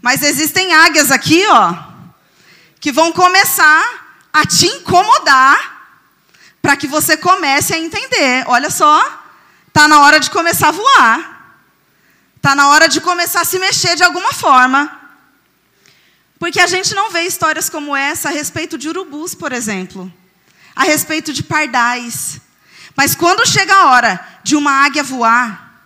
Mas 0.00 0.22
existem 0.22 0.72
águias 0.74 1.10
aqui, 1.10 1.46
ó, 1.48 1.74
que 2.80 2.92
vão 2.92 3.12
começar 3.12 4.28
a 4.32 4.44
te 4.44 4.66
incomodar 4.66 5.78
para 6.60 6.76
que 6.76 6.86
você 6.86 7.16
comece 7.16 7.74
a 7.74 7.78
entender. 7.78 8.44
Olha 8.46 8.70
só, 8.70 9.22
tá 9.72 9.88
na 9.88 10.00
hora 10.00 10.20
de 10.20 10.30
começar 10.30 10.68
a 10.68 10.72
voar. 10.72 11.38
Tá 12.40 12.54
na 12.54 12.68
hora 12.68 12.88
de 12.88 13.00
começar 13.00 13.40
a 13.40 13.44
se 13.44 13.58
mexer 13.58 13.96
de 13.96 14.04
alguma 14.04 14.32
forma. 14.32 14.98
Porque 16.38 16.60
a 16.60 16.66
gente 16.66 16.94
não 16.94 17.10
vê 17.10 17.22
histórias 17.22 17.68
como 17.68 17.96
essa 17.96 18.28
a 18.28 18.32
respeito 18.32 18.78
de 18.78 18.88
urubus, 18.88 19.34
por 19.34 19.52
exemplo, 19.52 20.12
a 20.74 20.84
respeito 20.84 21.32
de 21.32 21.42
pardais. 21.42 22.40
Mas 22.96 23.14
quando 23.14 23.46
chega 23.46 23.74
a 23.74 23.86
hora 23.90 24.37
de 24.48 24.56
uma 24.56 24.70
águia 24.70 25.02
voar, 25.02 25.84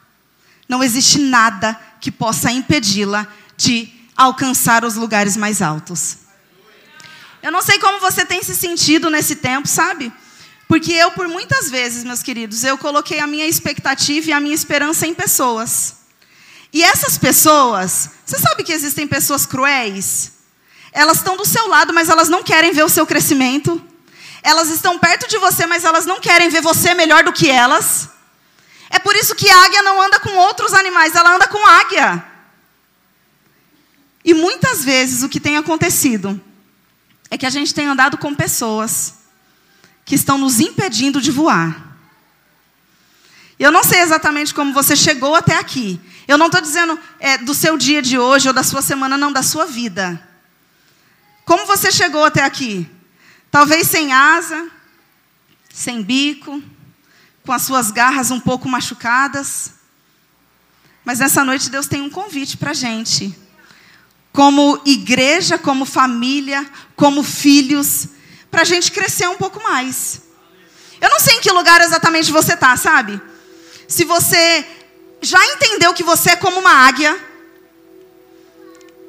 não 0.68 0.84
existe 0.84 1.18
nada 1.18 1.76
que 2.00 2.12
possa 2.12 2.48
impedi-la 2.52 3.26
de 3.56 3.92
alcançar 4.16 4.84
os 4.84 4.94
lugares 4.94 5.36
mais 5.36 5.60
altos. 5.60 6.18
Eu 7.42 7.50
não 7.50 7.60
sei 7.60 7.80
como 7.80 7.98
você 7.98 8.24
tem 8.24 8.40
se 8.40 8.54
sentido 8.54 9.10
nesse 9.10 9.34
tempo, 9.34 9.66
sabe? 9.66 10.12
Porque 10.68 10.92
eu, 10.92 11.10
por 11.10 11.26
muitas 11.26 11.68
vezes, 11.68 12.04
meus 12.04 12.22
queridos, 12.22 12.62
eu 12.62 12.78
coloquei 12.78 13.18
a 13.18 13.26
minha 13.26 13.48
expectativa 13.48 14.30
e 14.30 14.32
a 14.32 14.38
minha 14.38 14.54
esperança 14.54 15.08
em 15.08 15.12
pessoas. 15.12 15.96
E 16.72 16.84
essas 16.84 17.18
pessoas, 17.18 18.10
você 18.24 18.38
sabe 18.38 18.62
que 18.62 18.72
existem 18.72 19.08
pessoas 19.08 19.44
cruéis? 19.44 20.34
Elas 20.92 21.16
estão 21.16 21.36
do 21.36 21.44
seu 21.44 21.66
lado, 21.66 21.92
mas 21.92 22.08
elas 22.08 22.28
não 22.28 22.44
querem 22.44 22.72
ver 22.72 22.84
o 22.84 22.88
seu 22.88 23.04
crescimento. 23.04 23.82
Elas 24.40 24.68
estão 24.68 25.00
perto 25.00 25.26
de 25.26 25.36
você, 25.38 25.66
mas 25.66 25.82
elas 25.82 26.06
não 26.06 26.20
querem 26.20 26.48
ver 26.48 26.62
você 26.62 26.94
melhor 26.94 27.24
do 27.24 27.32
que 27.32 27.50
elas. 27.50 28.12
É 28.92 28.98
por 28.98 29.16
isso 29.16 29.34
que 29.34 29.48
a 29.48 29.64
águia 29.64 29.82
não 29.82 30.02
anda 30.02 30.20
com 30.20 30.36
outros 30.36 30.74
animais, 30.74 31.14
ela 31.14 31.34
anda 31.34 31.48
com 31.48 31.66
águia. 31.66 32.22
E 34.22 34.34
muitas 34.34 34.84
vezes 34.84 35.22
o 35.22 35.30
que 35.30 35.40
tem 35.40 35.56
acontecido 35.56 36.38
é 37.30 37.38
que 37.38 37.46
a 37.46 37.50
gente 37.50 37.72
tem 37.72 37.86
andado 37.86 38.18
com 38.18 38.34
pessoas 38.34 39.14
que 40.04 40.14
estão 40.14 40.36
nos 40.36 40.60
impedindo 40.60 41.22
de 41.22 41.30
voar. 41.30 41.96
Eu 43.58 43.72
não 43.72 43.82
sei 43.82 44.00
exatamente 44.00 44.52
como 44.52 44.74
você 44.74 44.94
chegou 44.94 45.34
até 45.34 45.56
aqui. 45.56 45.98
Eu 46.28 46.36
não 46.36 46.46
estou 46.46 46.60
dizendo 46.60 46.98
é, 47.18 47.38
do 47.38 47.54
seu 47.54 47.78
dia 47.78 48.02
de 48.02 48.18
hoje 48.18 48.48
ou 48.48 48.54
da 48.54 48.62
sua 48.62 48.82
semana, 48.82 49.16
não, 49.16 49.32
da 49.32 49.42
sua 49.42 49.64
vida. 49.64 50.20
Como 51.46 51.64
você 51.64 51.90
chegou 51.90 52.24
até 52.24 52.44
aqui? 52.44 52.86
Talvez 53.50 53.86
sem 53.86 54.12
asa, 54.12 54.70
sem 55.72 56.02
bico, 56.02 56.62
com 57.44 57.52
as 57.52 57.62
suas 57.62 57.90
garras 57.90 58.30
um 58.30 58.40
pouco 58.40 58.68
machucadas. 58.68 59.72
Mas 61.04 61.18
nessa 61.18 61.44
noite 61.44 61.70
Deus 61.70 61.86
tem 61.86 62.00
um 62.00 62.10
convite 62.10 62.56
para 62.56 62.70
a 62.70 62.74
gente. 62.74 63.36
Como 64.32 64.80
igreja, 64.86 65.58
como 65.58 65.84
família, 65.84 66.68
como 66.96 67.22
filhos, 67.22 68.08
para 68.50 68.62
a 68.62 68.64
gente 68.64 68.92
crescer 68.92 69.28
um 69.28 69.36
pouco 69.36 69.62
mais. 69.62 70.22
Eu 71.00 71.10
não 71.10 71.18
sei 71.18 71.36
em 71.36 71.40
que 71.40 71.50
lugar 71.50 71.80
exatamente 71.80 72.30
você 72.30 72.54
está, 72.54 72.76
sabe? 72.76 73.20
Se 73.88 74.04
você 74.04 74.64
já 75.20 75.44
entendeu 75.46 75.92
que 75.92 76.02
você 76.02 76.30
é 76.30 76.36
como 76.36 76.60
uma 76.60 76.70
águia, 76.70 77.18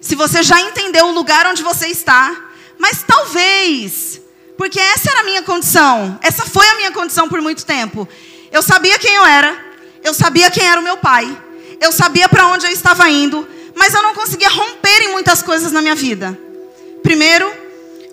se 0.01 0.15
você 0.15 0.43
já 0.43 0.59
entendeu 0.59 1.07
o 1.07 1.11
lugar 1.11 1.45
onde 1.47 1.63
você 1.63 1.87
está, 1.87 2.35
mas 2.79 3.03
talvez 3.03 4.22
porque 4.63 4.79
essa 4.79 5.11
era 5.11 5.19
a 5.19 5.23
minha 5.25 5.41
condição. 5.41 6.17
Essa 6.23 6.45
foi 6.45 6.65
a 6.65 6.75
minha 6.75 6.91
condição 6.93 7.27
por 7.27 7.41
muito 7.41 7.65
tempo. 7.65 8.07
Eu 8.49 8.61
sabia 8.61 8.97
quem 8.97 9.13
eu 9.13 9.25
era. 9.25 9.53
Eu 10.01 10.13
sabia 10.13 10.49
quem 10.49 10.65
era 10.65 10.79
o 10.79 10.83
meu 10.83 10.95
pai. 10.95 11.37
Eu 11.81 11.91
sabia 11.91 12.29
para 12.29 12.47
onde 12.47 12.65
eu 12.65 12.71
estava 12.71 13.09
indo. 13.09 13.45
Mas 13.75 13.93
eu 13.93 14.01
não 14.01 14.13
conseguia 14.13 14.47
romper 14.47 15.01
em 15.01 15.11
muitas 15.11 15.41
coisas 15.41 15.73
na 15.73 15.81
minha 15.81 15.95
vida. 15.95 16.39
Primeiro, 17.01 17.51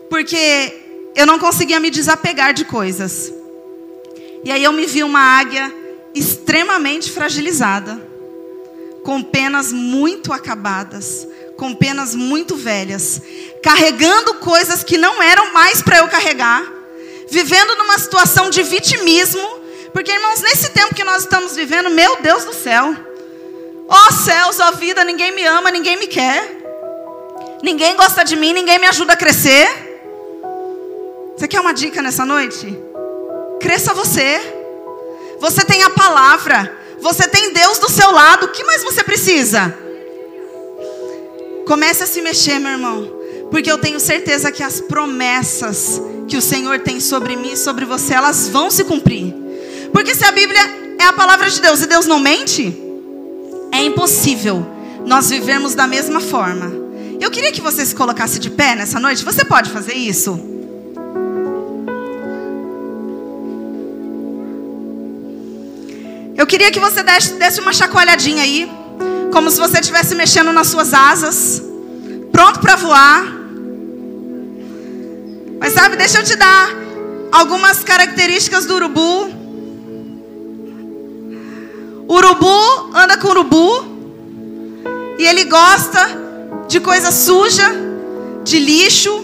porque 0.09 0.75
eu 1.15 1.25
não 1.25 1.39
conseguia 1.39 1.79
me 1.79 1.89
desapegar 1.89 2.53
de 2.53 2.65
coisas. 2.65 3.33
E 4.43 4.51
aí 4.51 4.65
eu 4.65 4.73
me 4.73 4.87
vi 4.87 5.05
uma 5.05 5.21
águia 5.21 5.73
extremamente 6.13 7.13
fragilizada, 7.13 7.97
com 9.05 9.23
penas 9.23 9.73
muito 9.73 10.33
acabadas, 10.33 11.29
com 11.57 11.73
penas 11.77 12.13
muito 12.13 12.57
velhas, 12.57 13.23
carregando 13.63 14.35
coisas 14.35 14.83
que 14.83 14.97
não 14.97 15.23
eram 15.23 15.53
mais 15.53 15.83
para 15.83 15.99
eu 15.99 16.09
carregar, 16.09 16.65
vivendo 17.29 17.77
numa 17.77 17.99
situação 17.99 18.51
de 18.51 18.63
vitimismo, 18.63 19.47
porque 19.93 20.11
irmãos, 20.11 20.41
nesse 20.41 20.71
tempo 20.71 20.95
que 20.95 21.05
nós 21.05 21.23
estamos 21.23 21.55
vivendo, 21.55 21.91
meu 21.91 22.21
Deus 22.23 22.45
do 22.45 22.55
céu, 22.55 22.95
ó 23.89 24.07
oh, 24.09 24.13
céus, 24.13 24.61
ó 24.61 24.69
oh, 24.69 24.77
vida, 24.77 25.05
ninguém 25.05 25.33
me 25.33 25.45
ama, 25.45 25.71
ninguém 25.71 25.99
me 25.99 26.07
quer, 26.07 26.59
ninguém 27.63 27.97
gosta 27.97 28.25
de 28.25 28.37
mim, 28.37 28.53
ninguém 28.53 28.79
me 28.79 28.87
ajuda 28.87 29.13
a 29.13 29.17
crescer. 29.17 29.89
Você 31.37 31.49
quer 31.49 31.61
uma 31.61 31.73
dica 31.73 32.03
nessa 32.03 32.25
noite? 32.25 32.79
Cresça 33.61 33.95
você. 33.95 34.59
Você 35.41 35.65
tem 35.65 35.83
a 35.83 35.91
palavra, 35.91 36.77
você 37.01 37.27
tem 37.27 37.53
Deus 37.53 37.79
do 37.79 37.91
seu 37.91 38.11
lado, 38.11 38.45
o 38.45 38.49
que 38.49 38.63
mais 38.63 38.85
você 38.85 39.03
precisa? 39.03 39.75
Comece 41.67 42.03
a 42.03 42.07
se 42.07 42.21
mexer, 42.21 42.59
meu 42.59 42.73
irmão. 42.73 43.20
Porque 43.51 43.71
eu 43.71 43.79
tenho 43.79 43.99
certeza 43.99 44.53
que 44.53 44.63
as 44.63 44.81
promessas 44.81 46.01
que 46.29 46.37
o 46.37 46.43
Senhor 46.43 46.79
tem 46.81 47.01
sobre 47.01 47.35
mim 47.37 47.53
e 47.53 47.57
sobre 47.57 47.85
você, 47.85 48.15
elas 48.15 48.49
vão 48.49 48.71
se 48.71 48.85
cumprir. 48.85 49.35
Porque 49.93 50.15
se 50.15 50.25
a 50.25 50.31
Bíblia 50.31 50.61
é 50.99 51.05
a 51.05 51.13
palavra 51.13 51.51
de 51.51 51.61
Deus 51.61 51.83
e 51.83 51.87
Deus 51.87 52.07
não 52.07 52.21
mente, 52.21 52.77
é 53.73 53.83
impossível 53.83 54.65
nós 55.05 55.31
vivermos 55.31 55.75
da 55.75 55.87
mesma 55.87 56.21
forma. 56.21 56.73
Eu 57.21 57.31
queria 57.31 57.53
que 57.53 57.61
você 57.61 57.85
se 57.85 57.95
colocasse 57.95 58.39
de 58.39 58.51
pé 58.51 58.75
nessa 58.75 59.01
noite. 59.01 59.25
Você 59.25 59.45
pode 59.45 59.71
fazer 59.71 59.95
isso? 59.95 60.39
Eu 66.37 66.47
queria 66.47 66.71
que 66.71 66.81
você 66.81 67.03
desse, 67.03 67.35
desse 67.35 67.61
uma 67.61 67.73
chacoalhadinha 67.73 68.43
aí 68.43 68.71
como 69.33 69.51
se 69.51 69.59
você 69.59 69.79
estivesse 69.79 70.15
mexendo 70.15 70.53
nas 70.53 70.69
suas 70.69 70.93
asas, 70.93 71.63
pronto 72.33 72.61
para 72.61 72.77
voar. 72.77 73.40
Mas 75.61 75.75
sabe, 75.75 75.95
deixa 75.95 76.21
eu 76.21 76.25
te 76.25 76.37
dar 76.37 76.71
algumas 77.31 77.85
características 77.85 78.65
do 78.65 78.77
urubu. 78.77 79.31
O 82.09 82.15
urubu 82.15 82.97
anda 82.97 83.19
com 83.19 83.29
urubu 83.29 83.85
e 85.19 85.23
ele 85.23 85.45
gosta 85.45 86.09
de 86.67 86.81
coisa 86.81 87.13
suja, 87.13 87.71
de 88.43 88.59
lixo, 88.59 89.23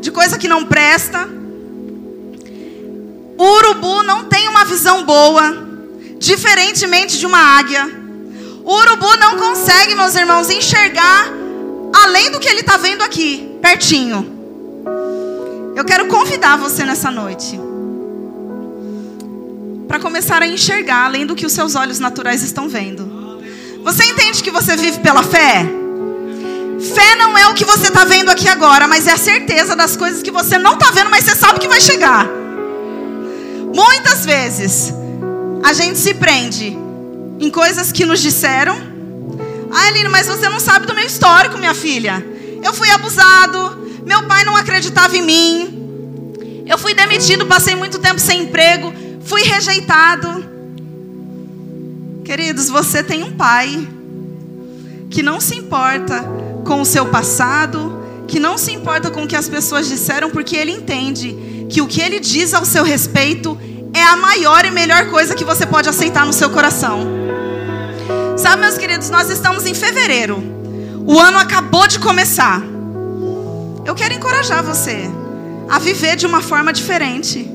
de 0.00 0.10
coisa 0.10 0.36
que 0.36 0.48
não 0.48 0.66
presta. 0.66 1.28
O 3.38 3.44
urubu 3.44 4.02
não 4.02 4.24
tem 4.24 4.48
uma 4.48 4.64
visão 4.64 5.04
boa, 5.04 5.56
diferentemente 6.18 7.18
de 7.18 7.24
uma 7.24 7.38
águia. 7.38 7.88
O 8.64 8.74
urubu 8.74 9.16
não 9.16 9.36
consegue, 9.36 9.94
meus 9.94 10.16
irmãos, 10.16 10.50
enxergar 10.50 11.28
além 11.94 12.32
do 12.32 12.40
que 12.40 12.48
ele 12.48 12.60
está 12.60 12.76
vendo 12.76 13.02
aqui, 13.02 13.48
pertinho. 13.62 14.37
Eu 15.78 15.84
quero 15.84 16.06
convidar 16.06 16.56
você 16.56 16.84
nessa 16.84 17.08
noite 17.08 17.56
para 19.86 20.00
começar 20.00 20.42
a 20.42 20.46
enxergar 20.48 21.04
além 21.04 21.24
do 21.24 21.36
que 21.36 21.46
os 21.46 21.52
seus 21.52 21.76
olhos 21.76 22.00
naturais 22.00 22.42
estão 22.42 22.68
vendo. 22.68 23.40
Você 23.84 24.02
entende 24.02 24.42
que 24.42 24.50
você 24.50 24.76
vive 24.76 24.98
pela 24.98 25.22
fé? 25.22 25.64
Fé 26.80 27.14
não 27.14 27.38
é 27.38 27.46
o 27.46 27.54
que 27.54 27.64
você 27.64 27.86
está 27.86 28.04
vendo 28.04 28.28
aqui 28.28 28.48
agora, 28.48 28.88
mas 28.88 29.06
é 29.06 29.12
a 29.12 29.16
certeza 29.16 29.76
das 29.76 29.96
coisas 29.96 30.20
que 30.20 30.32
você 30.32 30.58
não 30.58 30.72
está 30.72 30.90
vendo, 30.90 31.10
mas 31.10 31.22
você 31.22 31.36
sabe 31.36 31.60
que 31.60 31.68
vai 31.68 31.80
chegar. 31.80 32.26
Muitas 33.72 34.26
vezes 34.26 34.92
a 35.62 35.72
gente 35.72 36.00
se 36.00 36.12
prende 36.12 36.76
em 37.38 37.50
coisas 37.50 37.92
que 37.92 38.04
nos 38.04 38.20
disseram. 38.20 38.76
Ah, 39.70 39.86
Aline, 39.86 40.08
mas 40.08 40.26
você 40.26 40.48
não 40.48 40.58
sabe 40.58 40.88
do 40.88 40.94
meu 40.94 41.06
histórico, 41.06 41.56
minha 41.56 41.72
filha. 41.72 42.26
Eu 42.64 42.74
fui 42.74 42.90
abusado, 42.90 43.77
meu 44.08 44.22
pai 44.22 44.42
não 44.42 44.56
acreditava 44.56 45.14
em 45.14 45.22
mim. 45.22 46.64
Eu 46.66 46.78
fui 46.78 46.94
demitido, 46.94 47.44
passei 47.44 47.74
muito 47.76 47.98
tempo 47.98 48.18
sem 48.18 48.44
emprego, 48.44 48.90
fui 49.20 49.42
rejeitado. 49.42 50.48
Queridos, 52.24 52.70
você 52.70 53.02
tem 53.02 53.22
um 53.22 53.36
pai 53.36 53.86
que 55.10 55.22
não 55.22 55.38
se 55.40 55.54
importa 55.54 56.24
com 56.64 56.80
o 56.80 56.86
seu 56.86 57.06
passado, 57.06 58.02
que 58.26 58.40
não 58.40 58.56
se 58.56 58.72
importa 58.72 59.10
com 59.10 59.24
o 59.24 59.28
que 59.28 59.36
as 59.36 59.48
pessoas 59.48 59.86
disseram, 59.86 60.30
porque 60.30 60.56
ele 60.56 60.72
entende 60.72 61.66
que 61.68 61.82
o 61.82 61.86
que 61.86 62.00
ele 62.00 62.18
diz 62.18 62.54
ao 62.54 62.64
seu 62.64 62.84
respeito 62.84 63.58
é 63.92 64.02
a 64.02 64.16
maior 64.16 64.64
e 64.64 64.70
melhor 64.70 65.10
coisa 65.10 65.34
que 65.34 65.44
você 65.44 65.66
pode 65.66 65.88
aceitar 65.88 66.24
no 66.24 66.32
seu 66.32 66.48
coração. 66.48 67.06
Sabe, 68.38 68.62
meus 68.62 68.78
queridos, 68.78 69.10
nós 69.10 69.28
estamos 69.28 69.66
em 69.66 69.74
fevereiro. 69.74 70.42
O 71.06 71.18
ano 71.18 71.38
acabou 71.38 71.86
de 71.86 71.98
começar. 71.98 72.62
Eu 73.88 73.94
quero 73.94 74.12
encorajar 74.12 74.62
você 74.62 75.10
a 75.66 75.78
viver 75.78 76.14
de 76.14 76.26
uma 76.26 76.42
forma 76.42 76.74
diferente. 76.74 77.50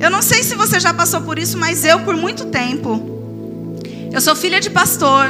Eu 0.00 0.10
não 0.10 0.20
sei 0.20 0.42
se 0.42 0.56
você 0.56 0.80
já 0.80 0.92
passou 0.92 1.20
por 1.20 1.38
isso, 1.38 1.56
mas 1.56 1.84
eu, 1.84 2.00
por 2.00 2.16
muito 2.16 2.46
tempo, 2.46 3.00
eu 4.12 4.20
sou 4.20 4.34
filha 4.34 4.60
de 4.60 4.70
pastor. 4.70 5.26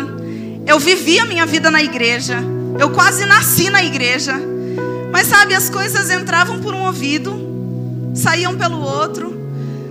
Eu 0.67 0.79
vivi 0.79 1.19
a 1.19 1.27
minha 1.27 1.45
vida 1.45 1.71
na 1.71 1.83
igreja. 1.83 2.39
Eu 2.79 2.93
quase 2.93 3.27
nasci 3.27 3.69
na 3.69 3.85
igreja. 3.85 4.33
Mas 5.13 5.27
sabe, 5.27 5.55
as 5.55 5.69
coisas 5.69 6.11
entravam 6.11 6.61
por 6.61 6.73
um 6.73 6.87
ouvido, 6.87 7.37
saíam 8.15 8.57
pelo 8.57 8.81
outro. 8.81 9.39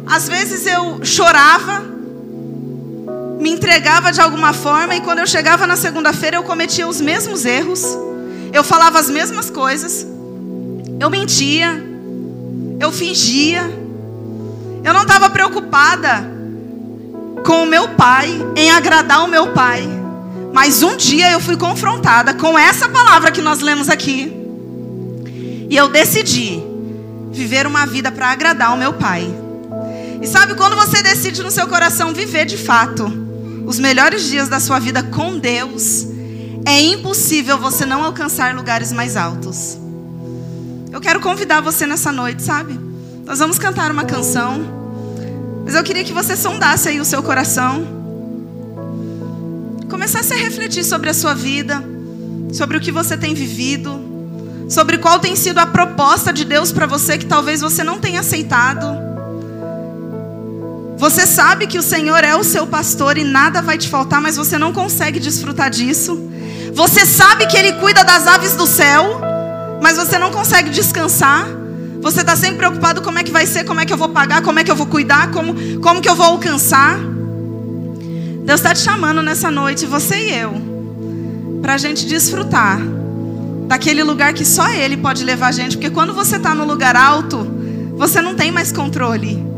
Às 0.08 0.28
vezes 0.28 0.66
eu 0.66 1.06
chorava, 1.06 1.82
me 3.40 3.52
entregava 3.52 4.12
de 4.12 4.20
alguma 4.20 4.54
forma, 4.54 4.96
e 4.96 5.02
quando 5.02 5.20
eu 5.20 5.28
chegava 5.28 5.68
na 5.68 5.76
segunda-feira 5.76 6.38
eu 6.38 6.44
cometia 6.44 6.88
os 6.88 7.00
mesmos 7.00 7.46
erros. 7.46 7.86
Eu 8.54 8.64
falava 8.64 9.00
as 9.00 9.10
mesmas 9.10 9.50
coisas. 9.50 10.06
Eu 11.00 11.10
mentia. 11.10 11.84
Eu 12.80 12.92
fingia. 12.92 13.64
Eu 14.84 14.94
não 14.94 15.02
estava 15.02 15.30
preocupada 15.30 16.32
com 17.44 17.64
o 17.64 17.66
meu 17.66 17.90
pai, 17.90 18.30
em 18.56 18.72
agradar 18.72 19.26
o 19.26 19.28
meu 19.28 19.52
pai. 19.54 19.90
Mas 20.54 20.84
um 20.84 20.96
dia 20.96 21.32
eu 21.32 21.40
fui 21.40 21.58
confrontada 21.58 22.34
com 22.36 22.58
essa 22.58 22.88
palavra 22.88 23.32
que 23.32 23.42
nós 23.42 23.60
lemos 23.60 23.90
aqui. 23.90 24.32
E 25.70 25.76
eu 25.76 25.90
decidi 25.90 26.62
viver 27.32 27.66
uma 27.66 27.86
vida 27.88 28.12
para 28.12 28.30
agradar 28.30 28.74
o 28.74 28.78
meu 28.78 28.94
pai. 28.94 29.28
E 30.22 30.28
sabe 30.28 30.54
quando 30.54 30.76
você 30.76 31.02
decide 31.02 31.42
no 31.42 31.50
seu 31.50 31.68
coração 31.68 32.14
viver 32.14 32.46
de 32.46 32.56
fato 32.56 33.12
os 33.66 33.80
melhores 33.80 34.30
dias 34.30 34.48
da 34.48 34.60
sua 34.60 34.78
vida 34.78 35.02
com 35.02 35.38
Deus, 35.38 36.08
é 36.66 36.82
impossível 36.82 37.58
você 37.58 37.86
não 37.86 38.04
alcançar 38.04 38.56
lugares 38.56 38.92
mais 38.92 39.18
altos. 39.18 39.78
Eu 40.92 41.02
quero 41.02 41.20
convidar 41.20 41.62
você 41.62 41.86
nessa 41.86 42.12
noite, 42.12 42.42
sabe? 42.44 42.80
Nós 43.26 43.40
vamos 43.40 43.58
cantar 43.58 43.92
uma 43.92 44.06
canção. 44.06 44.62
Mas 45.66 45.76
eu 45.76 45.84
queria 45.84 46.04
que 46.04 46.14
você 46.14 46.36
sondasse 46.36 46.90
aí 46.90 47.00
o 47.00 47.06
seu 47.06 47.24
coração. 47.24 47.86
Começasse 49.90 50.34
a 50.34 50.38
refletir 50.38 50.84
sobre 50.84 51.10
a 51.10 51.14
sua 51.14 51.34
vida, 51.34 51.84
sobre 52.52 52.78
o 52.78 52.82
que 52.82 52.92
você 52.92 53.18
tem 53.18 53.34
vivido, 53.34 54.00
sobre 54.70 54.98
qual 54.98 55.20
tem 55.20 55.36
sido 55.36 55.60
a 55.60 55.66
proposta 55.66 56.32
de 56.32 56.46
Deus 56.46 56.72
para 56.72 56.86
você 56.86 57.18
que 57.18 57.26
talvez 57.26 57.62
você 57.62 57.84
não 57.84 58.00
tenha 58.00 58.20
aceitado. 58.20 58.86
Você 60.98 61.26
sabe 61.26 61.68
que 61.68 61.78
o 61.78 61.84
Senhor 61.84 62.24
é 62.24 62.36
o 62.36 62.44
seu 62.44 62.66
pastor 62.66 63.18
e 63.18 63.24
nada 63.24 63.62
vai 63.62 63.78
te 63.78 63.90
faltar, 63.90 64.22
mas 64.22 64.38
você 64.38 64.58
não 64.58 64.72
consegue 64.72 65.20
desfrutar 65.20 65.70
disso. 65.70 66.32
Você 66.74 67.06
sabe 67.06 67.46
que 67.46 67.56
Ele 67.56 67.74
cuida 67.74 68.04
das 68.04 68.26
aves 68.26 68.56
do 68.56 68.66
céu, 68.66 69.22
mas 69.82 69.96
você 69.96 70.18
não 70.18 70.32
consegue 70.32 70.70
descansar. 70.70 71.46
Você 72.02 72.22
está 72.22 72.36
sempre 72.36 72.58
preocupado 72.58 73.02
como 73.02 73.20
é 73.20 73.24
que 73.24 73.32
vai 73.32 73.46
ser, 73.46 73.64
como 73.64 73.80
é 73.80 73.86
que 73.86 73.94
eu 73.94 73.98
vou 73.98 74.10
pagar, 74.10 74.42
como 74.42 74.60
é 74.60 74.64
que 74.64 74.72
eu 74.72 74.76
vou 74.76 74.88
cuidar, 74.88 75.32
como, 75.32 75.54
como 75.80 76.02
que 76.02 76.10
eu 76.10 76.16
vou 76.16 76.26
alcançar. 76.26 76.98
Deus 78.44 78.60
está 78.60 78.74
te 78.74 78.80
chamando 78.80 79.22
nessa 79.22 79.52
noite, 79.52 79.86
você 79.86 80.16
e 80.18 80.36
eu, 80.36 80.54
para 81.62 81.76
a 81.76 81.78
gente 81.78 82.06
desfrutar 82.06 82.80
daquele 83.68 84.04
lugar 84.04 84.34
que 84.34 84.44
só 84.44 84.70
Ele 84.70 84.98
pode 84.98 85.24
levar 85.24 85.48
a 85.48 85.52
gente. 85.52 85.78
Porque 85.78 85.92
quando 85.92 86.14
você 86.14 86.38
está 86.38 86.56
no 86.56 86.66
lugar 86.66 86.96
alto, 86.96 87.48
você 87.96 88.20
não 88.20 88.36
tem 88.36 88.52
mais 88.52 88.72
controle. 88.72 89.53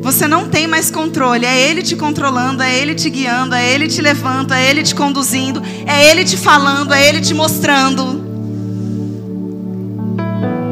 Você 0.00 0.26
não 0.26 0.48
tem 0.48 0.66
mais 0.66 0.90
controle. 0.90 1.44
É 1.44 1.70
Ele 1.70 1.82
te 1.82 1.96
controlando, 1.96 2.62
é 2.62 2.74
Ele 2.74 2.94
te 2.94 3.10
guiando, 3.10 3.54
é 3.54 3.68
Ele 3.70 3.88
te 3.88 4.00
levando, 4.00 4.52
é 4.52 4.68
Ele 4.68 4.82
te 4.82 4.94
conduzindo, 4.94 5.62
é 5.86 6.10
Ele 6.10 6.24
te 6.24 6.36
falando, 6.36 6.92
é 6.92 7.08
Ele 7.08 7.20
te 7.20 7.34
mostrando. 7.34 8.26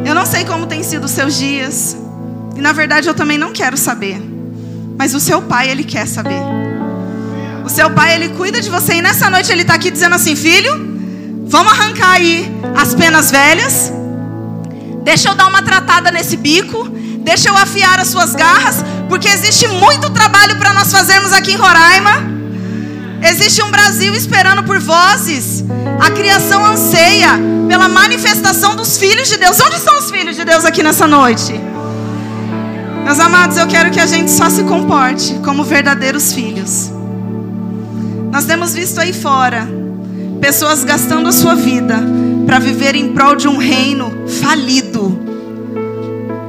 Eu 0.06 0.14
não 0.14 0.24
sei 0.24 0.44
como 0.44 0.66
tem 0.66 0.84
sido 0.84 1.04
os 1.04 1.10
seus 1.10 1.36
dias. 1.36 1.96
E 2.56 2.60
na 2.60 2.72
verdade 2.72 3.08
eu 3.08 3.14
também 3.14 3.36
não 3.36 3.52
quero 3.52 3.76
saber. 3.76 4.22
Mas 4.96 5.14
o 5.14 5.20
seu 5.20 5.42
pai, 5.42 5.68
ele 5.68 5.84
quer 5.84 6.06
saber. 6.06 6.40
O 7.64 7.68
seu 7.68 7.90
pai, 7.90 8.14
ele 8.14 8.28
cuida 8.30 8.60
de 8.60 8.70
você. 8.70 8.94
E 8.94 9.02
nessa 9.02 9.28
noite 9.28 9.50
ele 9.50 9.62
está 9.62 9.74
aqui 9.74 9.90
dizendo 9.90 10.14
assim: 10.14 10.36
Filho, 10.36 10.72
vamos 11.44 11.72
arrancar 11.72 12.12
aí 12.12 12.50
as 12.74 12.94
penas 12.94 13.30
velhas. 13.30 13.92
Deixa 15.02 15.28
eu 15.28 15.34
dar 15.34 15.48
uma 15.48 15.62
tratada 15.62 16.10
nesse 16.10 16.36
bico. 16.36 16.88
Deixa 17.20 17.48
eu 17.48 17.56
afiar 17.56 17.98
as 17.98 18.08
suas 18.08 18.34
garras. 18.34 18.84
Porque 19.08 19.28
existe 19.28 19.68
muito 19.68 20.10
trabalho 20.10 20.56
para 20.56 20.72
nós 20.72 20.90
fazermos 20.90 21.32
aqui 21.32 21.52
em 21.52 21.56
Roraima. 21.56 22.36
Existe 23.22 23.62
um 23.62 23.70
Brasil 23.70 24.14
esperando 24.14 24.62
por 24.64 24.78
vozes. 24.78 25.64
A 26.00 26.10
criação 26.10 26.64
anseia 26.64 27.30
pela 27.68 27.88
manifestação 27.88 28.76
dos 28.76 28.98
filhos 28.98 29.28
de 29.28 29.36
Deus. 29.36 29.58
Onde 29.60 29.76
estão 29.76 29.98
os 29.98 30.10
filhos 30.10 30.36
de 30.36 30.44
Deus 30.44 30.64
aqui 30.64 30.82
nessa 30.82 31.06
noite? 31.06 31.58
Meus 33.04 33.20
amados, 33.20 33.56
eu 33.56 33.66
quero 33.66 33.90
que 33.90 34.00
a 34.00 34.06
gente 34.06 34.30
só 34.30 34.50
se 34.50 34.64
comporte 34.64 35.34
como 35.44 35.62
verdadeiros 35.62 36.32
filhos. 36.32 36.90
Nós 38.32 38.44
temos 38.44 38.74
visto 38.74 39.00
aí 39.00 39.12
fora 39.12 39.66
pessoas 40.40 40.84
gastando 40.84 41.28
a 41.28 41.32
sua 41.32 41.54
vida 41.54 41.96
para 42.44 42.58
viver 42.58 42.94
em 42.94 43.12
prol 43.12 43.34
de 43.34 43.48
um 43.48 43.56
reino 43.56 44.12
falido. 44.40 45.18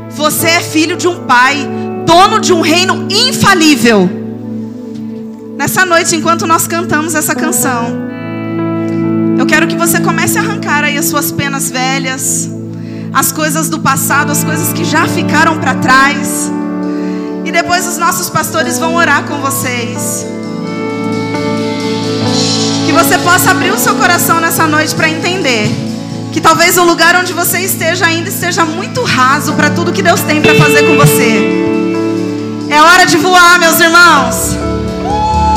Você 0.09 0.47
é 0.47 0.59
filho 0.59 0.97
de 0.97 1.07
um 1.07 1.25
pai, 1.25 1.57
dono 2.07 2.39
de 2.39 2.53
um 2.53 2.61
reino 2.61 3.05
infalível. 3.11 4.09
Nessa 5.57 5.85
noite, 5.85 6.15
enquanto 6.15 6.47
nós 6.47 6.65
cantamos 6.65 7.13
essa 7.13 7.35
canção, 7.35 8.07
eu 9.37 9.45
quero 9.45 9.67
que 9.67 9.75
você 9.75 9.99
comece 9.99 10.37
a 10.37 10.41
arrancar 10.41 10.85
aí 10.85 10.97
as 10.97 11.05
suas 11.05 11.33
penas 11.33 11.69
velhas, 11.69 12.49
as 13.13 13.33
coisas 13.33 13.67
do 13.67 13.79
passado, 13.79 14.31
as 14.31 14.41
coisas 14.41 14.71
que 14.71 14.85
já 14.85 15.05
ficaram 15.05 15.57
para 15.57 15.75
trás. 15.75 16.49
E 17.43 17.51
depois 17.51 17.85
os 17.85 17.97
nossos 17.97 18.29
pastores 18.29 18.79
vão 18.79 18.95
orar 18.95 19.23
com 19.23 19.39
vocês. 19.41 20.25
Que 22.85 22.93
você 22.93 23.17
possa 23.17 23.51
abrir 23.51 23.71
o 23.71 23.77
seu 23.77 23.95
coração 23.95 24.39
nessa 24.39 24.65
noite 24.65 24.95
para 24.95 25.09
entender 25.09 25.69
que 26.31 26.39
talvez 26.39 26.77
o 26.77 26.83
lugar 26.83 27.15
onde 27.17 27.33
você 27.33 27.59
esteja 27.59 28.05
ainda 28.05 28.29
esteja 28.29 28.63
muito 28.63 29.03
raso 29.03 29.53
para 29.53 29.69
tudo 29.71 29.91
que 29.91 30.01
Deus 30.01 30.21
tem 30.21 30.41
para 30.41 30.55
fazer 30.55 30.83
com 30.87 30.95
você. 30.95 31.76
É 32.77 32.79
hora 32.79 33.07
de 33.07 33.17
voar, 33.17 33.59
meus 33.59 33.79
irmãos 33.79 34.55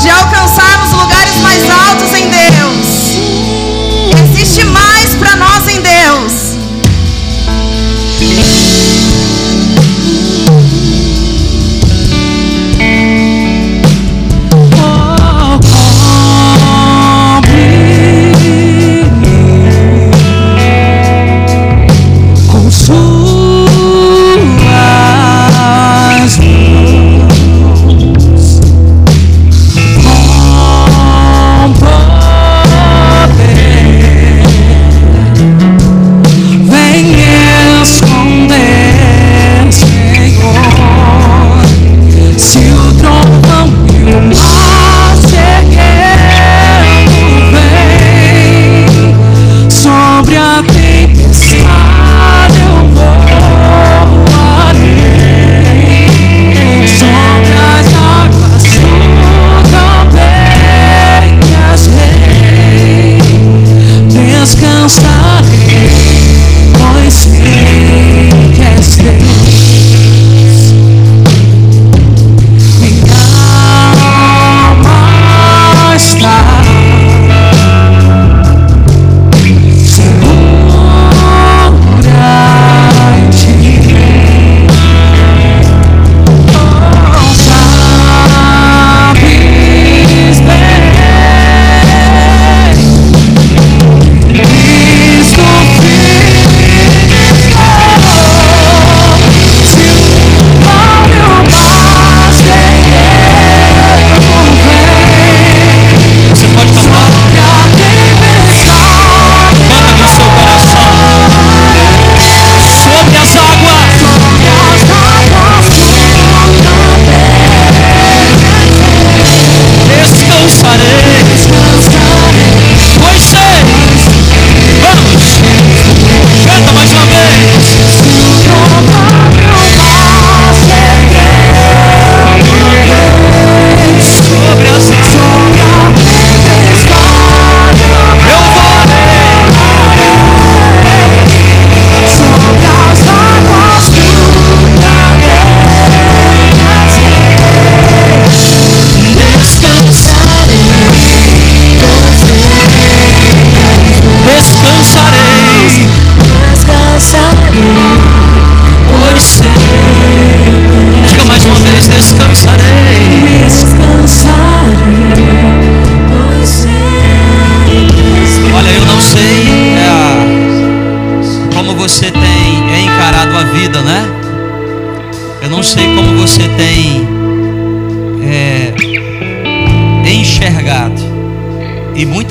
de 0.00 0.08
alcançarmos 0.08 0.90
lugares 0.92 1.36
mais 1.42 1.62
altos 1.68 2.14
em 2.18 2.30
Deus. 2.30 2.86
Existe 4.24 4.64
mais 4.64 5.14
para 5.16 5.36
nós 5.36 5.59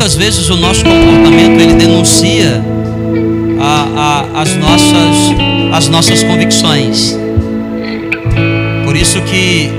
muitas 0.10 0.16
vezes 0.16 0.50
o 0.50 0.56
nosso 0.56 0.84
comportamento 0.84 1.62
ele 1.62 1.74
denuncia 1.76 2.64
a, 3.60 4.26
a, 4.34 4.42
as, 4.42 4.56
nossas, 4.56 5.18
as 5.72 5.88
nossas 5.88 6.24
convicções. 6.24 7.16
Por 8.86 8.96
isso 8.96 9.22
que, 9.22 9.70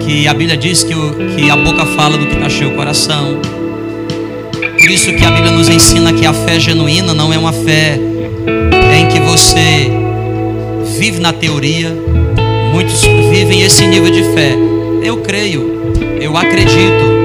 que 0.00 0.28
a 0.28 0.34
Bíblia 0.34 0.58
diz 0.58 0.82
que, 0.82 0.94
o, 0.94 1.14
que 1.34 1.48
a 1.48 1.56
boca 1.56 1.86
fala 1.86 2.18
do 2.18 2.26
que 2.26 2.34
está 2.34 2.50
cheio 2.50 2.72
o 2.72 2.76
coração. 2.76 3.40
Por 4.78 4.90
isso 4.90 5.14
que 5.14 5.24
a 5.24 5.30
Bíblia 5.30 5.52
nos 5.52 5.68
ensina 5.70 6.12
que 6.12 6.26
a 6.26 6.34
fé 6.34 6.60
genuína 6.60 7.14
não 7.14 7.32
é 7.32 7.38
uma 7.38 7.52
fé 7.52 7.98
em 8.98 9.08
que 9.08 9.18
você 9.20 9.90
vive 10.98 11.20
na 11.20 11.32
teoria. 11.32 11.96
Muitos 12.74 13.00
vivem 13.32 13.62
esse 13.62 13.86
nível 13.86 14.10
de 14.10 14.24
fé. 14.34 14.54
Eu 15.02 15.18
creio, 15.22 15.94
eu 16.20 16.36
acredito, 16.36 17.19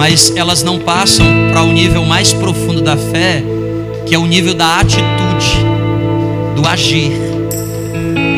mas 0.00 0.32
elas 0.34 0.62
não 0.62 0.78
passam 0.78 1.26
para 1.52 1.62
o 1.62 1.70
nível 1.70 2.06
mais 2.06 2.32
profundo 2.32 2.80
da 2.80 2.96
fé, 2.96 3.44
que 4.06 4.14
é 4.14 4.18
o 4.18 4.24
nível 4.24 4.54
da 4.54 4.80
atitude, 4.80 5.58
do 6.56 6.66
agir. 6.66 7.12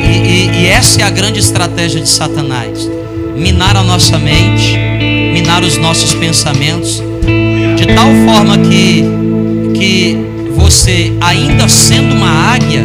E, 0.04 0.08
e, 0.08 0.62
e 0.62 0.66
essa 0.66 1.02
é 1.02 1.04
a 1.04 1.10
grande 1.10 1.38
estratégia 1.38 2.00
de 2.00 2.08
Satanás: 2.08 2.90
minar 3.36 3.76
a 3.76 3.84
nossa 3.84 4.18
mente, 4.18 4.76
minar 5.32 5.62
os 5.62 5.78
nossos 5.78 6.12
pensamentos, 6.14 7.00
de 7.76 7.86
tal 7.94 8.08
forma 8.26 8.58
que, 8.58 9.04
que 9.72 10.18
você, 10.56 11.12
ainda 11.20 11.68
sendo 11.68 12.16
uma 12.16 12.54
águia, 12.56 12.84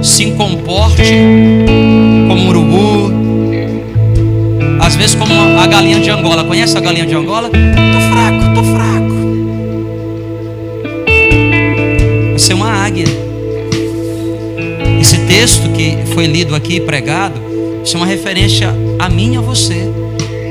se 0.00 0.30
comporte 0.30 1.12
vezes 5.02 5.16
como 5.16 5.34
a 5.58 5.66
galinha 5.66 5.98
de 5.98 6.08
Angola. 6.10 6.44
Conhece 6.44 6.78
a 6.78 6.80
galinha 6.80 7.04
de 7.04 7.14
Angola? 7.14 7.50
Tô 7.50 8.00
fraco, 8.12 8.54
tô 8.54 8.62
fraco. 8.62 9.12
Você 12.38 12.52
é 12.52 12.54
uma 12.54 12.70
águia. 12.70 13.06
Esse 15.00 15.18
texto 15.26 15.68
que 15.70 15.98
foi 16.14 16.26
lido 16.26 16.54
aqui, 16.54 16.80
pregado, 16.80 17.34
isso 17.84 17.96
é 17.96 17.98
uma 17.98 18.06
referência 18.06 18.72
a 19.00 19.08
mim 19.08 19.34
e 19.34 19.36
a 19.38 19.40
você. 19.40 19.90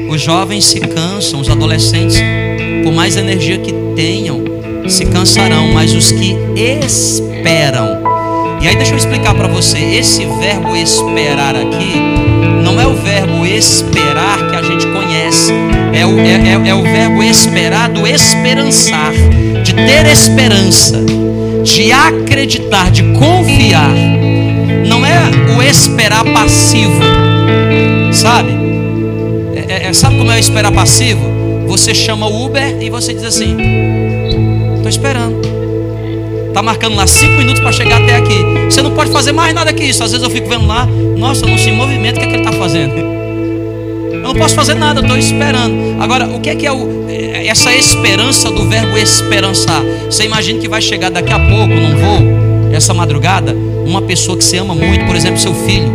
Os 0.10 0.22
jovens 0.22 0.66
se 0.66 0.82
cansam, 0.82 1.40
os 1.40 1.50
adolescentes, 1.50 2.22
por 2.84 2.92
mais 2.92 3.16
energia 3.16 3.58
que 3.58 3.74
tenham, 3.96 4.44
se 4.90 5.06
cansarão, 5.06 5.72
mas 5.72 5.94
os 5.94 6.12
que 6.12 6.36
esperam. 6.58 8.02
E 8.62 8.68
aí 8.68 8.76
deixa 8.76 8.92
eu 8.92 8.98
explicar 8.98 9.34
para 9.34 9.48
você, 9.48 9.78
esse 9.80 10.26
verbo 10.26 10.76
esperar 10.76 11.56
aqui 11.56 12.31
é 12.82 12.88
o 12.88 12.96
verbo 12.96 13.46
esperar 13.46 14.50
que 14.50 14.56
a 14.56 14.62
gente 14.63 14.88
conhece, 14.88 15.54
é 15.94 16.04
o, 16.04 16.20
é, 16.20 16.32
é, 16.32 16.70
é 16.70 16.74
o 16.74 16.82
verbo 16.82 17.22
esperar 17.22 17.89
do 17.89 18.08
esperançar, 18.08 19.13
de 19.63 19.74
ter 19.74 20.08
esperança, 20.08 21.00
de 21.63 21.91
acreditar, 21.91 22.89
de 22.89 23.04
confiar. 23.13 23.94
Não 24.88 25.06
é 25.06 25.20
o 25.56 25.62
esperar 25.62 26.24
passivo, 26.26 27.02
sabe? 28.12 28.52
É, 29.56 29.74
é, 29.74 29.88
é 29.88 29.94
sabe 29.94 30.17
como 30.17 30.32
é 30.32 30.36
o 30.36 30.39
esperar 30.39 30.72
passivo? 30.72 31.22
Você 31.67 31.94
chama 31.94 32.26
o 32.26 32.46
Uber 32.46 32.78
e 32.82 32.90
você 32.90 33.13
diz 33.13 33.23
assim: 33.23 33.56
Estou 34.75 34.90
esperando. 34.90 35.61
Está 36.52 36.62
marcando 36.62 36.97
lá 36.97 37.08
cinco 37.08 37.37
minutos 37.37 37.62
para 37.62 37.71
chegar 37.71 38.02
até 38.02 38.17
aqui. 38.17 38.43
Você 38.65 38.81
não 38.81 38.91
pode 38.91 39.10
fazer 39.10 39.31
mais 39.31 39.54
nada 39.56 39.71
que 39.71 39.85
isso. 39.85 40.04
Às 40.04 40.12
vezes 40.12 40.21
eu 40.21 40.29
fico 40.29 40.49
vendo 40.49 40.67
lá, 40.67 40.85
nossa, 41.17 41.45
não 41.45 41.58
se 41.58 41.71
movimenta, 41.71 42.17
o 42.17 42.19
que, 42.19 42.25
é 42.25 42.29
que 42.29 42.35
ele 42.35 42.43
está 42.43 42.52
fazendo? 42.52 42.93
Eu 42.97 44.19
não 44.19 44.35
posso 44.35 44.54
fazer 44.54 44.73
nada, 44.73 44.99
estou 44.99 45.17
esperando. 45.17 46.02
Agora, 46.02 46.27
o 46.27 46.41
que 46.41 46.49
é 46.49 46.56
que 46.56 46.67
é 46.67 46.71
o, 46.71 47.06
é, 47.08 47.47
essa 47.47 47.73
esperança 47.73 48.52
do 48.52 48.67
verbo 48.67 48.97
esperançar? 48.97 49.81
Você 50.08 50.25
imagina 50.25 50.60
que 50.60 50.67
vai 50.67 50.81
chegar 50.81 51.10
daqui 51.10 51.31
a 51.31 51.39
pouco, 51.39 51.73
não 51.73 51.95
vou, 51.95 52.73
essa 52.73 52.93
madrugada, 52.93 53.56
uma 53.85 54.02
pessoa 54.02 54.37
que 54.37 54.43
você 54.43 54.58
ama 54.58 54.75
muito, 54.75 55.06
por 55.06 55.15
exemplo, 55.15 55.39
seu 55.39 55.56
filho, 55.56 55.89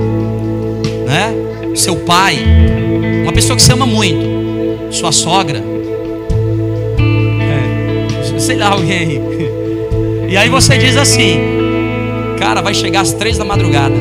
né? 1.06 1.34
Seu 1.74 1.96
pai, 1.96 2.38
uma 3.24 3.32
pessoa 3.32 3.54
que 3.56 3.62
você 3.62 3.74
ama 3.74 3.84
muito, 3.84 4.24
sua 4.90 5.12
sogra, 5.12 5.62
é, 7.40 8.38
sei 8.38 8.56
lá, 8.56 8.68
alguém. 8.68 9.35
E 10.28 10.36
aí 10.36 10.48
você 10.48 10.76
diz 10.76 10.96
assim, 10.96 11.38
cara, 12.38 12.60
vai 12.60 12.74
chegar 12.74 13.00
às 13.00 13.12
três 13.12 13.38
da 13.38 13.44
madrugada. 13.44 13.94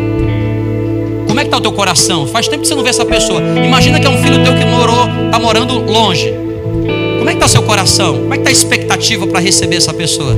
Como 1.28 1.39
é 1.39 1.43
que 1.43 1.47
está 1.47 1.57
o 1.57 1.61
teu 1.61 1.71
coração? 1.71 2.26
Faz 2.26 2.47
tempo 2.47 2.61
que 2.61 2.67
você 2.67 2.76
não 2.76 2.84
vê 2.84 2.89
essa 2.89 3.05
pessoa. 3.05 3.41
Imagina 3.41 3.99
que 3.99 4.07
é 4.07 4.09
um 4.09 4.17
filho 4.17 4.43
teu 4.43 4.55
que 4.55 4.65
morou, 4.65 5.07
está 5.26 5.39
morando 5.39 5.80
longe. 5.80 6.34
Como 7.17 7.30
é 7.30 7.34
que 7.34 7.38
está 7.38 7.47
seu 7.47 7.63
coração? 7.63 8.17
Como 8.19 8.34
é 8.34 8.38
que 8.38 8.41
está 8.41 8.49
a 8.49 8.51
expectativa 8.51 9.28
para 9.28 9.39
receber 9.39 9.76
essa 9.76 9.93
pessoa? 9.93 10.36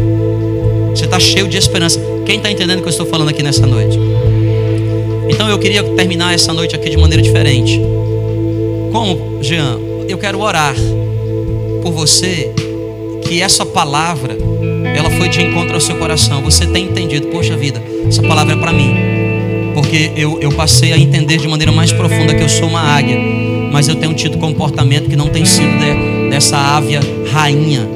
Você 0.89 1.05
está 1.05 1.19
cheio 1.19 1.47
de 1.47 1.57
esperança. 1.57 2.01
Quem 2.25 2.37
está 2.37 2.49
entendendo 2.51 2.79
o 2.79 2.81
que 2.81 2.87
eu 2.87 2.91
estou 2.91 3.05
falando 3.05 3.29
aqui 3.29 3.43
nessa 3.43 3.65
noite? 3.65 3.97
Então 5.29 5.47
eu 5.49 5.59
queria 5.59 5.83
terminar 5.83 6.33
essa 6.33 6.51
noite 6.51 6.75
aqui 6.75 6.89
de 6.89 6.97
maneira 6.97 7.21
diferente. 7.21 7.79
Como, 8.91 9.41
Jean? 9.41 9.79
Eu 10.07 10.17
quero 10.17 10.39
orar 10.41 10.75
por 11.81 11.91
você 11.91 12.51
que 13.21 13.41
essa 13.41 13.65
palavra 13.65 14.37
foi 15.17 15.27
de 15.27 15.41
encontro 15.41 15.73
ao 15.73 15.81
seu 15.81 15.95
coração. 15.95 16.41
Você 16.41 16.65
tem 16.65 16.85
entendido, 16.85 17.27
poxa 17.27 17.57
vida, 17.57 17.81
essa 18.07 18.21
palavra 18.21 18.53
é 18.53 18.57
para 18.57 18.71
mim. 18.71 18.93
Porque 19.73 20.11
eu, 20.15 20.39
eu 20.39 20.51
passei 20.51 20.93
a 20.93 20.97
entender 20.97 21.37
de 21.37 21.47
maneira 21.47 21.71
mais 21.71 21.91
profunda 21.91 22.33
que 22.33 22.41
eu 22.41 22.49
sou 22.49 22.67
uma 22.67 22.81
águia, 22.81 23.17
mas 23.71 23.87
eu 23.87 23.95
tenho 23.95 24.13
tido 24.13 24.37
comportamento 24.37 25.09
que 25.09 25.15
não 25.15 25.27
tem 25.27 25.45
sido 25.45 25.69
de, 25.77 26.29
dessa 26.29 26.57
ávia 26.57 26.99
rainha. 27.31 27.87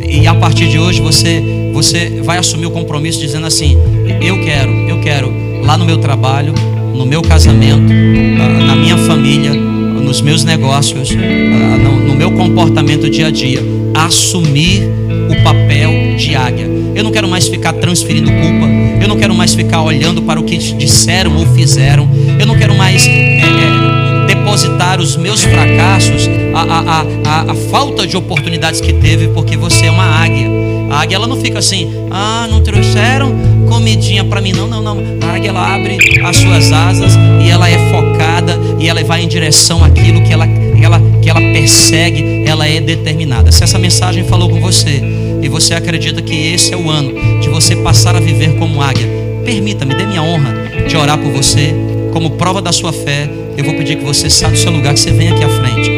E 0.00 0.26
a 0.26 0.34
partir 0.34 0.68
de 0.68 0.78
hoje 0.78 1.00
você, 1.00 1.70
você 1.72 2.20
vai 2.22 2.38
assumir 2.38 2.66
o 2.66 2.70
compromisso 2.70 3.20
dizendo 3.20 3.46
assim: 3.46 3.76
eu 4.20 4.40
quero, 4.42 4.70
eu 4.88 5.00
quero, 5.00 5.32
lá 5.64 5.76
no 5.76 5.84
meu 5.84 5.98
trabalho, 5.98 6.54
no 6.94 7.04
meu 7.04 7.22
casamento, 7.22 7.92
ah, 8.40 8.64
na 8.64 8.76
minha 8.76 8.96
família, 8.96 9.52
nos 9.52 10.20
meus 10.20 10.44
negócios, 10.44 11.10
ah, 11.12 11.78
no 12.06 12.14
meu 12.14 12.30
comportamento 12.32 13.08
dia 13.08 13.26
a 13.26 13.30
dia, 13.30 13.60
assumir 13.94 15.01
o 15.32 15.42
papel 15.42 16.16
de 16.16 16.34
águia. 16.34 16.66
Eu 16.94 17.02
não 17.02 17.10
quero 17.10 17.28
mais 17.28 17.48
ficar 17.48 17.72
transferindo 17.72 18.30
culpa. 18.30 18.66
Eu 19.00 19.08
não 19.08 19.16
quero 19.16 19.34
mais 19.34 19.54
ficar 19.54 19.82
olhando 19.82 20.22
para 20.22 20.38
o 20.38 20.44
que 20.44 20.56
disseram 20.56 21.36
ou 21.36 21.46
fizeram. 21.46 22.08
Eu 22.38 22.46
não 22.46 22.56
quero 22.56 22.74
mais 22.74 23.06
é, 23.06 23.40
é, 23.40 24.26
depositar 24.26 25.00
os 25.00 25.16
meus 25.16 25.42
fracassos, 25.42 26.28
a, 26.54 26.60
a, 26.60 27.06
a, 27.24 27.52
a, 27.52 27.54
falta 27.70 28.06
de 28.06 28.16
oportunidades 28.16 28.80
que 28.80 28.92
teve, 28.92 29.28
porque 29.28 29.56
você 29.56 29.86
é 29.86 29.90
uma 29.90 30.04
águia. 30.04 30.48
A 30.90 31.02
águia 31.02 31.16
ela 31.16 31.26
não 31.26 31.36
fica 31.36 31.58
assim, 31.58 31.90
ah, 32.10 32.46
não 32.50 32.62
trouxeram 32.62 33.52
comidinha 33.72 34.22
para 34.22 34.40
mim, 34.40 34.52
não, 34.52 34.68
não, 34.68 34.82
não. 34.82 34.98
A 35.22 35.34
águia 35.34 35.48
ela 35.48 35.74
abre 35.74 36.20
as 36.22 36.36
suas 36.36 36.70
asas 36.70 37.14
e 37.42 37.48
ela 37.48 37.68
é 37.68 37.90
focada 37.90 38.58
e 38.78 38.88
ela 38.88 39.02
vai 39.02 39.22
em 39.22 39.28
direção 39.28 39.82
àquilo 39.82 40.22
que 40.22 40.32
ela, 40.32 40.46
ela, 40.46 41.00
que 41.22 41.30
ela 41.30 41.40
persegue, 41.40 42.44
ela 42.46 42.68
é 42.68 42.80
determinada. 42.80 43.50
Se 43.50 43.64
essa 43.64 43.78
mensagem 43.78 44.24
falou 44.24 44.50
com 44.50 44.60
você, 44.60 45.02
e 45.42 45.48
você 45.48 45.74
acredita 45.74 46.22
que 46.22 46.34
esse 46.54 46.72
é 46.72 46.76
o 46.76 46.88
ano 46.88 47.40
de 47.40 47.48
você 47.48 47.76
passar 47.76 48.16
a 48.16 48.20
viver 48.20 48.56
como 48.56 48.80
águia, 48.80 49.06
permita-me, 49.44 49.94
dê 49.94 50.06
minha 50.06 50.22
honra 50.22 50.54
de 50.88 50.96
orar 50.96 51.18
por 51.18 51.32
você, 51.32 51.74
como 52.12 52.30
prova 52.30 52.62
da 52.62 52.72
sua 52.72 52.92
fé. 52.92 53.28
Eu 53.56 53.64
vou 53.64 53.74
pedir 53.74 53.96
que 53.96 54.04
você 54.04 54.30
saia 54.30 54.52
do 54.52 54.58
seu 54.58 54.70
lugar, 54.70 54.94
que 54.94 55.00
você 55.00 55.10
venha 55.10 55.34
aqui 55.34 55.44
à 55.44 55.48
frente. 55.48 55.90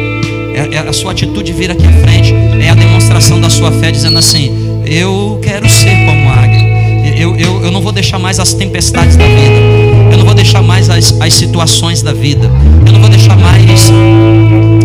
É, 0.55 0.75
é 0.75 0.79
a 0.79 0.93
sua 0.93 1.11
atitude 1.11 1.53
vir 1.53 1.71
aqui 1.71 1.85
à 1.85 1.91
frente 1.91 2.33
é 2.65 2.69
a 2.69 2.75
demonstração 2.75 3.39
da 3.39 3.49
sua 3.49 3.71
fé, 3.71 3.91
dizendo 3.91 4.17
assim: 4.17 4.81
Eu 4.85 5.39
quero 5.41 5.69
ser 5.69 6.05
como 6.05 6.29
águia. 6.29 6.65
Eu, 7.17 7.35
eu, 7.35 7.63
eu 7.63 7.71
não 7.71 7.81
vou 7.81 7.91
deixar 7.91 8.19
mais 8.19 8.39
as 8.39 8.53
tempestades 8.53 9.15
da 9.15 9.25
vida. 9.25 10.11
Eu 10.11 10.17
não 10.17 10.25
vou 10.25 10.33
deixar 10.33 10.61
mais 10.61 10.89
as, 10.89 11.19
as 11.21 11.33
situações 11.33 12.01
da 12.01 12.11
vida. 12.11 12.49
Eu 12.85 12.91
não 12.91 12.99
vou 12.99 13.09
deixar 13.09 13.37
mais, 13.37 13.91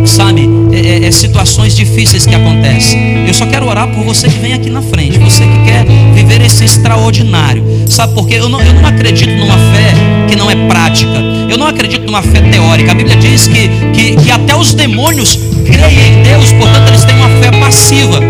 sabe, 0.05 0.49
é, 0.73 1.05
é, 1.05 1.07
é, 1.07 1.11
situações 1.11 1.77
difíceis 1.77 2.27
que 2.27 2.35
acontecem. 2.35 3.27
Eu 3.27 3.35
só 3.35 3.47
quero 3.47 3.67
orar 3.67 3.89
por 3.89 4.05
você 4.05 4.29
que 4.29 4.39
vem 4.39 4.53
aqui 4.53 4.71
na 4.71 4.83
frente, 4.83 5.19
você 5.19 5.45
que 5.45 5.65
quer 5.65 5.85
viver 6.15 6.43
esse 6.43 6.65
extraordinário. 6.65 7.63
Sabe 7.89 8.15
por 8.15 8.27
quê? 8.27 8.37
Eu 8.39 8.49
não, 8.49 8.61
eu 8.61 8.73
não 8.75 8.87
acredito 8.87 9.33
numa 9.35 9.57
fé 9.57 9.93
que 10.29 10.37
não 10.37 10.51
é 10.51 10.57
prática. 10.67 11.19
Eu 11.49 11.59
não 11.59 11.67
acredito 11.67 12.05
numa 12.07 12.23
fé 12.23 12.41
teórica. 12.41 12.93
A 12.93 12.95
Bíblia 12.95 13.17
diz 13.17 13.49
que, 13.49 13.69
que, 13.93 14.17
que 14.17 14.31
até 14.31 14.55
os 14.55 14.75
demônios 14.75 15.39
creem 15.65 16.19
em 16.19 16.23
Deus, 16.23 16.53
portanto 16.53 16.89
eles 16.89 17.05
têm 17.05 17.17
uma 17.17 17.29
fé 17.41 17.51
passiva. 17.59 18.21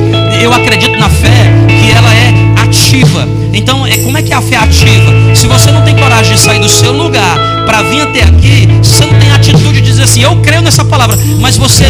Eu 0.41 0.53
acredito 0.53 0.99
na 0.99 1.09
fé 1.09 1.29
que 1.69 1.91
ela 1.93 2.13
é 2.15 2.63
ativa. 2.63 3.40
Então, 3.53 3.87
é, 3.87 3.97
como 3.99 4.17
é 4.17 4.23
que 4.23 4.33
é 4.33 4.37
a 4.37 4.43
fé 4.43 4.57
ativa? 4.57 5.13
Se 5.35 5.47
você 5.47 5.71
não 5.71 5.83
tem 5.83 5.97
coragem 5.97 6.35
de 6.35 6.41
sair 6.41 6.61
do 6.61 6.69
seu 6.69 6.93
lugar 6.93 7.65
para 7.67 7.83
vir 7.83 8.03
até 8.03 8.23
aqui, 8.23 8.69
se 8.83 8.97
você 8.97 9.05
não 9.07 9.19
tem 9.19 9.31
atitude 9.33 9.81
de 9.81 9.83
dizer 9.83 10.05
assim, 10.05 10.23
eu 10.23 10.37
creio 10.37 10.63
nessa 10.63 10.85
palavra, 10.85 11.19
mas 11.41 11.57
você 11.57 11.85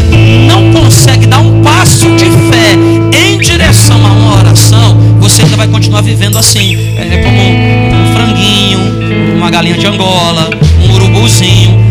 não 0.46 0.72
consegue 0.72 1.26
dar 1.26 1.38
um 1.38 1.62
passo 1.62 2.10
de 2.16 2.24
fé 2.24 2.76
em 3.18 3.38
direção 3.38 4.04
a 4.04 4.10
uma 4.10 4.38
oração, 4.38 4.98
você 5.20 5.42
ainda 5.42 5.56
vai 5.56 5.68
continuar 5.68 6.02
vivendo 6.02 6.38
assim, 6.38 6.76
é, 6.96 7.22
como 7.22 7.40
um 7.40 8.12
franguinho, 8.14 9.00
galinha 9.50 9.76
de 9.76 9.86
Angola, 9.86 10.48
um 10.88 10.94
urubuzinho. 10.94 11.89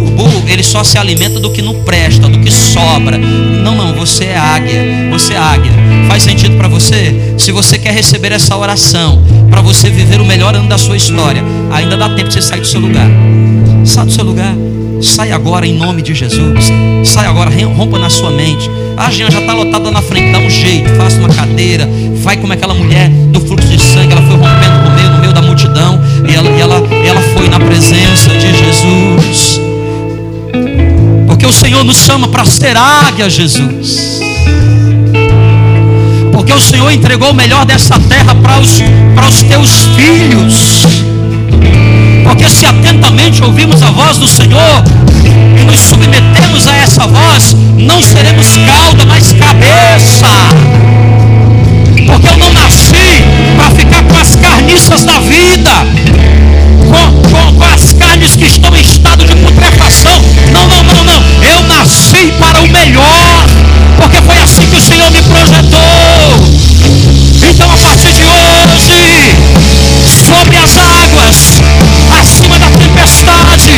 Urubu, 0.00 0.44
ele 0.48 0.62
só 0.62 0.82
se 0.82 0.96
alimenta 0.96 1.38
do 1.38 1.50
que 1.50 1.60
não 1.60 1.74
presta, 1.82 2.28
do 2.28 2.38
que 2.38 2.50
sobra. 2.50 3.18
Não, 3.18 3.76
não, 3.76 3.94
você 3.94 4.24
é 4.24 4.38
águia. 4.38 5.08
Você 5.10 5.34
é 5.34 5.38
águia. 5.38 5.72
Faz 6.08 6.22
sentido 6.22 6.56
para 6.56 6.68
você? 6.68 7.34
Se 7.36 7.52
você 7.52 7.78
quer 7.78 7.92
receber 7.92 8.32
essa 8.32 8.56
oração, 8.56 9.22
para 9.50 9.60
você 9.60 9.90
viver 9.90 10.20
o 10.20 10.24
melhor 10.24 10.54
ano 10.54 10.68
da 10.68 10.78
sua 10.78 10.96
história, 10.96 11.42
ainda 11.70 11.96
dá 11.96 12.08
tempo 12.08 12.28
de 12.28 12.34
você 12.34 12.42
sair 12.42 12.60
do 12.60 12.66
seu 12.66 12.80
lugar. 12.80 13.08
Sai 13.84 14.06
do 14.06 14.12
seu 14.12 14.24
lugar. 14.24 14.54
Sai 15.02 15.32
agora 15.32 15.66
em 15.66 15.74
nome 15.74 16.02
de 16.02 16.14
Jesus. 16.14 16.66
Sai 17.04 17.26
agora, 17.26 17.50
rompa 17.74 17.98
na 17.98 18.10
sua 18.10 18.30
mente. 18.30 18.68
A 18.96 19.10
Jean 19.10 19.30
já 19.30 19.40
está 19.40 19.54
lotada 19.54 19.90
na 19.90 20.02
frente, 20.02 20.30
dá 20.30 20.38
um 20.38 20.50
jeito, 20.50 20.90
faça 20.96 21.18
uma 21.18 21.28
cadeira, 21.30 21.88
vai 22.16 22.36
como 22.36 22.52
aquela 22.52 22.74
mulher 22.74 23.08
do 23.08 23.40
fluxo 23.40 23.66
de 23.68 23.82
sangue, 23.82 24.12
ela 24.12 24.22
foi 24.22 24.36
rompendo 24.36 24.90
no 24.90 24.94
meio, 24.94 25.10
no 25.10 25.20
meio 25.20 25.32
da 25.32 25.40
multidão, 25.40 25.98
e 26.28 26.34
ela, 26.34 26.50
e 26.50 26.60
ela, 26.60 26.82
ela 27.06 27.22
foi 27.34 27.48
na 27.48 27.58
presença 27.58 28.28
de 28.34 28.54
Jesus. 28.58 29.69
Porque 31.40 31.56
o 31.56 31.58
Senhor 31.58 31.82
nos 31.84 31.96
chama 31.96 32.28
para 32.28 32.44
ser 32.44 32.76
águia, 32.76 33.30
Jesus. 33.30 34.20
Porque 36.30 36.52
o 36.52 36.60
Senhor 36.60 36.90
entregou 36.90 37.30
o 37.30 37.34
melhor 37.34 37.64
dessa 37.64 37.98
terra 37.98 38.34
para 38.34 38.60
os, 38.60 38.82
para 39.14 39.26
os 39.26 39.42
teus 39.44 39.86
filhos. 39.96 40.98
Porque 42.24 42.46
se 42.50 42.66
atentamente 42.66 43.42
ouvimos 43.42 43.82
a 43.82 43.90
voz 43.90 44.18
do 44.18 44.28
Senhor 44.28 44.84
e 45.58 45.64
nos 45.64 45.80
submetemos 45.80 46.68
a 46.68 46.76
essa 46.76 47.06
voz, 47.06 47.56
não 47.78 48.02
seremos 48.02 48.58
cauda, 48.66 49.06
mas 49.06 49.32
cabeça. 49.32 50.26
Porque 52.06 52.28
eu 52.28 52.36
não 52.36 52.52
nasci 52.52 53.24
para 53.56 53.70
ficar 53.70 54.02
com 54.02 54.16
as 54.18 54.36
carniças 54.36 55.06
da 55.06 55.18
vida, 55.20 55.72
com, 56.90 57.19
com, 57.30 57.64
as 57.64 57.92
carnes 57.92 58.36
que 58.36 58.46
estão 58.46 58.74
em 58.76 58.80
estado 58.80 59.24
de 59.24 59.34
putrefação. 59.36 60.20
Não, 60.52 60.66
não, 60.66 60.82
não, 60.82 61.04
não. 61.04 61.22
Eu 61.42 61.62
nasci 61.64 62.32
para 62.38 62.60
o 62.60 62.68
melhor, 62.68 63.46
porque 63.96 64.20
foi 64.22 64.38
assim 64.42 64.66
que 64.66 64.76
o 64.76 64.80
Senhor 64.80 65.10
me 65.10 65.22
projetou. 65.22 65.80
Então, 67.48 67.70
a 67.70 67.76
partir 67.76 68.12
de 68.12 68.24
hoje, 68.24 69.34
sobre 70.26 70.56
as 70.56 70.76
águas, 70.76 71.62
acima 72.20 72.58
da 72.58 72.66
tempestade, 72.66 73.72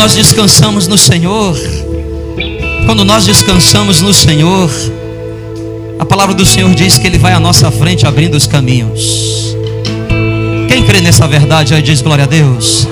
nós 0.00 0.14
descansamos 0.14 0.88
no 0.88 0.96
Senhor, 0.96 1.54
quando 2.86 3.04
nós 3.04 3.26
descansamos 3.26 4.00
no 4.00 4.14
Senhor, 4.14 4.70
a 5.98 6.06
palavra 6.06 6.34
do 6.34 6.46
Senhor 6.46 6.74
diz 6.74 6.96
que 6.96 7.06
Ele 7.06 7.18
vai 7.18 7.34
à 7.34 7.38
nossa 7.38 7.70
frente 7.70 8.06
abrindo 8.06 8.34
os 8.34 8.46
caminhos. 8.46 9.54
Quem 10.68 10.84
crê 10.84 11.02
nessa 11.02 11.28
verdade 11.28 11.74
aí 11.74 11.82
diz 11.82 12.00
glória 12.00 12.24
a 12.24 12.26
Deus. 12.26 12.88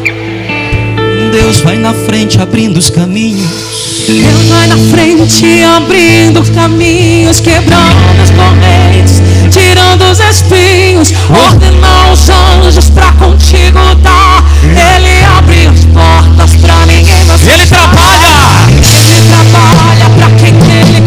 Deus 1.33 1.61
vai 1.61 1.79
na 1.79 1.95
frente 1.95 2.39
abrindo 2.43 2.77
os 2.77 2.91
caminhos. 2.91 3.79
Deus 4.07 4.49
vai 4.49 4.67
na 4.67 4.77
frente 4.77 5.63
abrindo 5.63 6.43
caminhos, 6.55 7.41
quebrando 7.41 8.23
as 8.23 8.31
correntes, 8.31 9.23
tirando 9.51 10.03
os 10.11 10.21
espinhos, 10.21 11.15
ordenou 11.31 12.13
os 12.13 12.29
anjos 12.29 12.91
pra 12.91 13.13
contigo 13.13 13.79
dar. 14.03 14.45
Ele 14.63 15.25
abre 15.25 15.38
as 15.69 15.85
portas 15.87 16.57
pra 16.57 16.87
ninguém 16.87 17.25
mais 17.25 17.47
Ele 17.47 17.67
trabalha. 17.67 18.35
Ele 18.83 19.21
trabalha 19.29 20.11
pra 20.17 20.31
quem 20.37 20.53
nele 20.53 20.98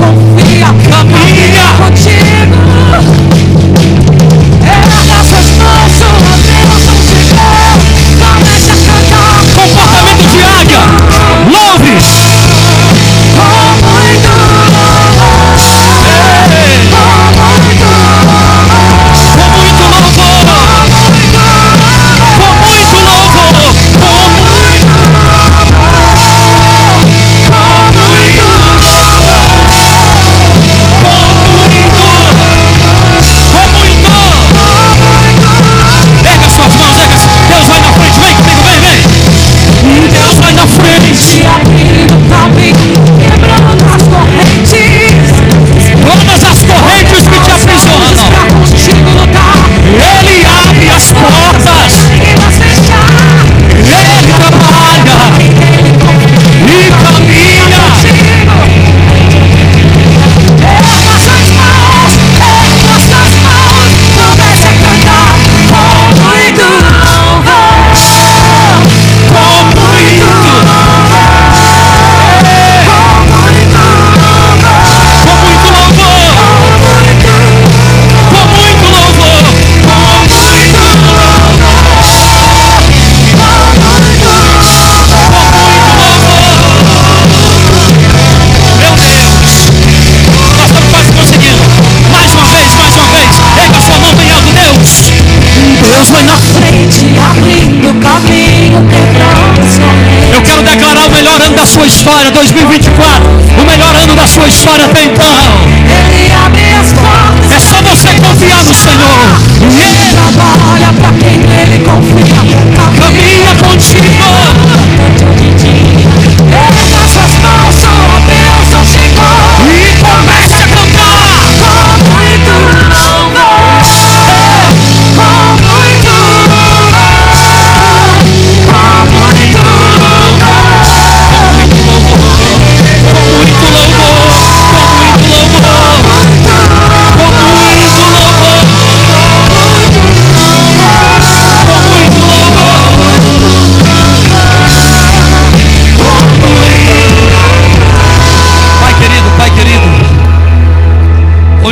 na 96.32 96.38
frente, 96.38 97.06
abrindo 97.20 97.94
caminho, 98.00 98.80
quebrando 98.88 99.52
correntes. 99.82 100.34
Eu 100.34 100.42
quero 100.42 100.64
declarar 100.64 101.06
o 101.08 101.12
melhor 101.12 101.42
ano 101.42 101.56
da 101.56 101.66
sua 101.66 101.86
história, 101.86 102.32
2024. 102.32 103.30
O 103.30 103.66
melhor 103.66 103.94
ano 103.96 104.16
da 104.16 104.28
sua 104.28 104.48
história 104.48 104.86
até 104.86 105.04
então. 105.04 105.28
Ele 105.28 106.32
abre 106.34 106.62
as 106.80 106.94
portas. 106.94 107.52
É 107.52 107.60
só 107.60 107.82
você 107.82 108.14
confiar 108.14 108.64
no 108.64 108.74
Senhor. 108.74 109.42
E 109.60 109.82
Ele 109.82 110.12
Trabalha 110.12 110.94
pra 110.94 111.12
quem 111.20 111.38
nele 111.38 111.84
confia. 111.84 112.81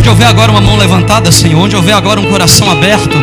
Houver 0.08 0.28
agora 0.28 0.52
uma 0.52 0.62
mão 0.62 0.78
levantada, 0.78 1.32
Senhor, 1.32 1.60
onde 1.60 1.76
houver 1.76 1.94
agora 1.94 2.20
um 2.20 2.26
coração 2.26 2.70
aberto, 2.70 3.18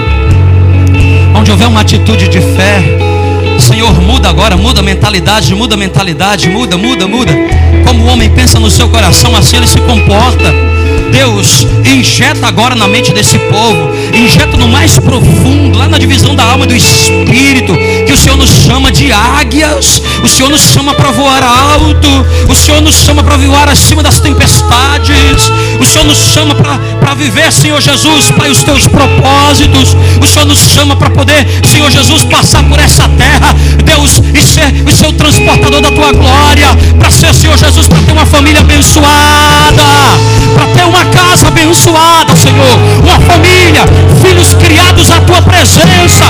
onde 1.34 1.50
houver 1.50 1.68
uma 1.68 1.80
atitude 1.80 2.28
de 2.28 2.40
fé, 2.40 2.82
Senhor, 3.58 3.98
muda 4.02 4.28
agora, 4.28 4.56
muda 4.56 4.80
a 4.80 4.82
mentalidade, 4.82 5.54
muda 5.54 5.74
a 5.74 5.78
mentalidade, 5.78 6.48
muda, 6.48 6.76
muda, 6.76 7.06
muda. 7.06 7.32
Como 7.86 8.04
o 8.04 8.06
homem 8.08 8.28
pensa 8.28 8.60
no 8.60 8.70
seu 8.70 8.88
coração, 8.88 9.34
assim 9.34 9.56
ele 9.56 9.66
se 9.66 9.80
comporta. 9.80 10.75
Deus, 11.12 11.66
injeta 11.84 12.46
agora 12.46 12.74
na 12.74 12.86
mente 12.86 13.12
desse 13.12 13.38
povo, 13.38 13.90
injeta 14.14 14.56
no 14.56 14.68
mais 14.68 14.98
profundo, 14.98 15.78
lá 15.78 15.88
na 15.88 15.98
divisão 15.98 16.34
da 16.34 16.44
alma 16.44 16.64
e 16.64 16.68
do 16.68 16.76
espírito, 16.76 17.76
que 18.06 18.12
o 18.12 18.16
Senhor 18.16 18.36
nos 18.36 18.50
chama 18.50 18.90
de 18.90 19.12
águias, 19.12 20.02
o 20.22 20.28
Senhor 20.28 20.50
nos 20.50 20.62
chama 20.62 20.94
para 20.94 21.10
voar 21.10 21.42
alto, 21.42 22.08
o 22.48 22.54
Senhor 22.54 22.80
nos 22.80 22.96
chama 22.96 23.22
para 23.22 23.36
voar 23.36 23.68
acima 23.68 24.02
das 24.02 24.20
tempestades, 24.20 25.50
o 25.80 25.84
Senhor 25.84 26.04
nos 26.04 26.18
chama 26.18 26.54
para 26.54 27.14
viver, 27.14 27.52
Senhor 27.52 27.80
Jesus, 27.80 28.30
Pai, 28.32 28.50
os 28.50 28.62
teus 28.62 28.86
propósitos, 28.86 29.96
o 30.20 30.26
Senhor 30.26 30.46
nos 30.46 30.58
chama 30.58 30.96
para 30.96 31.10
poder, 31.10 31.46
Senhor 31.66 31.90
Jesus, 31.90 32.24
passar 32.24 32.62
por 32.64 32.78
essa 32.78 33.08
terra, 33.10 33.54
Deus, 33.84 34.20
e 34.34 34.42
ser 34.42 34.84
o 34.86 34.92
seu 34.92 35.12
transportador 35.12 35.80
da 35.80 35.90
tua 35.90 36.12
glória, 36.12 36.68
para 36.98 37.10
ser, 37.10 37.34
Senhor 37.34 37.56
Jesus, 37.56 37.88
para 37.88 38.02
ter 38.02 38.12
uma 38.12 38.26
família 38.26 38.60
abençoada, 38.60 39.35
presença, 45.56 46.24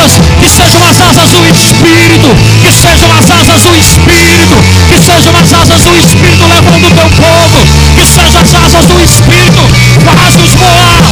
asas, 0.00 0.20
que 0.40 0.48
sejam 0.48 0.80
as 0.84 1.00
asas 1.00 1.30
do 1.30 1.46
Espírito, 1.50 2.28
que 2.62 2.72
sejam 2.72 3.08
as 3.18 3.30
asas 3.30 3.62
do 3.62 3.76
Espírito, 3.76 4.56
que 4.88 4.98
sejam 4.98 5.32
as 5.36 5.52
asas 5.52 5.82
do 5.82 5.96
Espírito 5.98 6.44
levando 6.48 6.86
o 6.86 6.90
teu 6.90 7.08
povo, 7.10 7.58
que 7.96 8.06
sejam 8.06 8.40
as 8.40 8.54
asas 8.54 8.86
do 8.86 9.00
Espírito, 9.04 9.62
faz-nos 10.04 10.54
voar, 10.54 11.02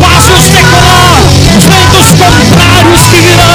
faz-nos 0.00 0.48
decolar, 0.48 1.20
ventos 1.60 2.08
contrários 2.16 3.02
que 3.08 3.20
virão, 3.20 3.47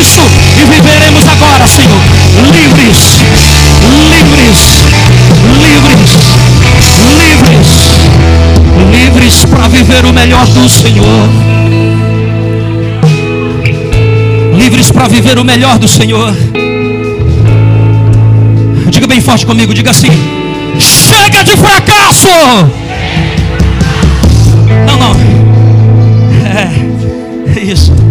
isso 0.00 0.20
e 0.60 0.64
viveremos 0.64 1.26
agora, 1.26 1.66
Senhor, 1.66 2.00
livres, 2.52 3.20
livres, 4.12 4.84
livres, 5.62 6.36
livres, 7.18 7.96
livres 8.90 9.44
para 9.46 9.68
viver 9.68 10.04
o 10.04 10.12
melhor 10.12 10.46
do 10.46 10.68
Senhor. 10.68 11.28
Livres 14.54 14.90
para 14.90 15.08
viver 15.08 15.38
o 15.38 15.44
melhor 15.44 15.78
do 15.78 15.88
Senhor. 15.88 16.34
Diga 18.90 19.06
bem 19.06 19.20
forte 19.20 19.46
comigo, 19.46 19.72
diga 19.72 19.90
assim: 19.90 20.10
chega 20.78 21.42
de 21.42 21.56
fracasso! 21.56 22.28
Não, 24.86 24.96
não. 24.96 25.16
É, 27.56 27.60
isso. 27.60 28.05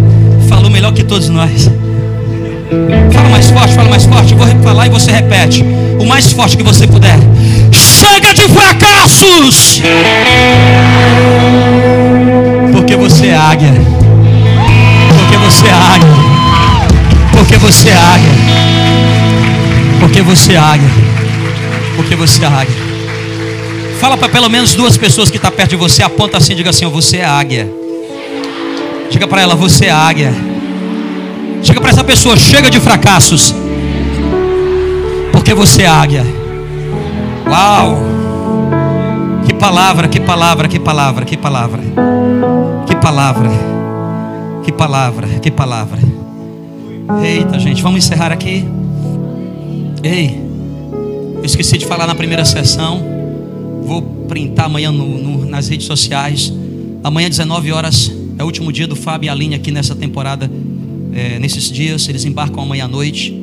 Melhor 0.75 0.91
que 0.91 1.05
todos 1.05 1.29
nós. 1.29 1.71
Fala 3.13 3.29
mais 3.29 3.49
forte, 3.49 3.73
fala 3.73 3.89
mais 3.89 4.03
forte. 4.03 4.33
Eu 4.33 4.37
vou 4.37 4.47
falar 4.61 4.87
e 4.87 4.89
você 4.89 5.09
repete. 5.09 5.63
O 5.97 6.05
mais 6.05 6.33
forte 6.33 6.57
que 6.57 6.63
você 6.63 6.85
puder. 6.85 7.17
Chega 7.71 8.33
de 8.33 8.41
fracassos! 8.49 9.81
Porque 12.73 12.97
você 12.97 13.27
é 13.27 13.37
águia. 13.37 13.73
Porque 15.17 15.37
você 15.37 15.65
é 15.65 15.71
águia. 15.71 16.09
Porque 17.31 17.57
você 17.57 17.87
é 17.87 17.93
águia. 17.93 18.31
Porque 20.01 20.21
você 20.21 20.53
é 20.55 20.57
águia. 20.57 20.89
Porque 21.95 22.15
você 22.17 22.43
é 22.43 22.47
águia. 22.47 22.75
Fala 24.01 24.17
para 24.17 24.27
pelo 24.27 24.49
menos 24.49 24.75
duas 24.75 24.97
pessoas 24.97 25.31
que 25.31 25.37
estão 25.37 25.51
tá 25.51 25.55
perto 25.55 25.69
de 25.69 25.77
você. 25.77 26.03
Aponta 26.03 26.37
assim 26.37 26.51
e 26.51 26.57
diga 26.57 26.71
assim: 26.71 26.85
Você 26.85 27.19
é 27.19 27.25
águia. 27.25 27.71
Diga 29.09 29.25
para 29.25 29.41
ela: 29.41 29.55
Você 29.55 29.85
é 29.85 29.91
águia. 29.91 30.33
Chega 31.65 31.81
para 31.81 31.89
essa 31.89 32.03
pessoa: 32.03 32.37
Chega 32.37 32.69
de 32.69 32.79
fracassos. 32.79 33.55
Porque 35.31 35.51
você 35.53 35.81
é 35.81 35.87
águia. 35.87 36.23
Uau! 37.49 37.97
Que 39.47 39.53
palavra, 39.53 40.07
que 40.07 40.19
palavra, 40.19 40.67
que 40.67 40.79
palavra, 40.79 41.25
que 41.25 41.35
palavra. 41.35 41.81
Que 42.85 42.95
palavra. 42.95 43.49
Que 44.63 44.71
palavra, 44.71 45.27
que 45.41 45.51
palavra. 45.51 45.99
Eita, 47.23 47.57
gente, 47.57 47.81
vamos 47.81 48.05
encerrar 48.05 48.31
aqui. 48.31 48.63
Ei, 50.03 50.39
eu 51.37 51.45
esqueci 51.45 51.79
de 51.79 51.85
falar 51.87 52.05
na 52.05 52.13
primeira 52.13 52.45
sessão. 52.45 53.03
Vou 53.83 54.03
printar 54.27 54.67
amanhã 54.67 54.91
no, 54.91 55.17
no, 55.17 55.45
nas 55.45 55.67
redes 55.67 55.87
sociais. 55.87 56.53
Amanhã, 57.03 57.27
19 57.27 57.71
horas, 57.71 58.11
é 58.37 58.43
o 58.43 58.45
último 58.45 58.71
dia 58.71 58.87
do 58.87 58.95
Fábio 58.95 59.27
e 59.27 59.29
Aline 59.29 59.55
aqui 59.55 59.71
nessa 59.71 59.95
temporada. 59.95 60.49
É, 61.15 61.39
nesses 61.39 61.71
dias, 61.71 62.09
eles 62.09 62.25
embarcam 62.25 62.61
amanhã 62.61 62.83
à 62.83 62.87
noite. 62.89 63.33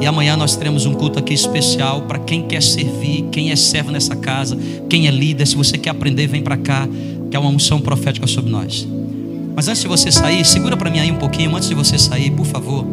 E 0.00 0.06
amanhã 0.06 0.38
nós 0.38 0.56
teremos 0.56 0.86
um 0.86 0.94
culto 0.94 1.18
aqui 1.18 1.34
especial 1.34 2.00
para 2.02 2.18
quem 2.18 2.46
quer 2.46 2.62
servir, 2.62 3.26
quem 3.30 3.50
é 3.50 3.56
servo 3.56 3.90
nessa 3.90 4.16
casa, 4.16 4.56
quem 4.88 5.06
é 5.06 5.10
líder. 5.10 5.46
Se 5.46 5.54
você 5.54 5.76
quer 5.76 5.90
aprender, 5.90 6.26
vem 6.26 6.40
para 6.40 6.56
cá, 6.56 6.88
que 7.30 7.36
é 7.36 7.38
uma 7.38 7.50
unção 7.50 7.78
profética 7.78 8.26
sobre 8.26 8.50
nós. 8.50 8.88
Mas 9.54 9.68
antes 9.68 9.82
de 9.82 9.88
você 9.88 10.10
sair, 10.10 10.46
segura 10.46 10.78
para 10.78 10.90
mim 10.90 10.98
aí 10.98 11.12
um 11.12 11.16
pouquinho. 11.16 11.54
Antes 11.54 11.68
de 11.68 11.74
você 11.74 11.98
sair, 11.98 12.30
por 12.30 12.46
favor, 12.46 12.86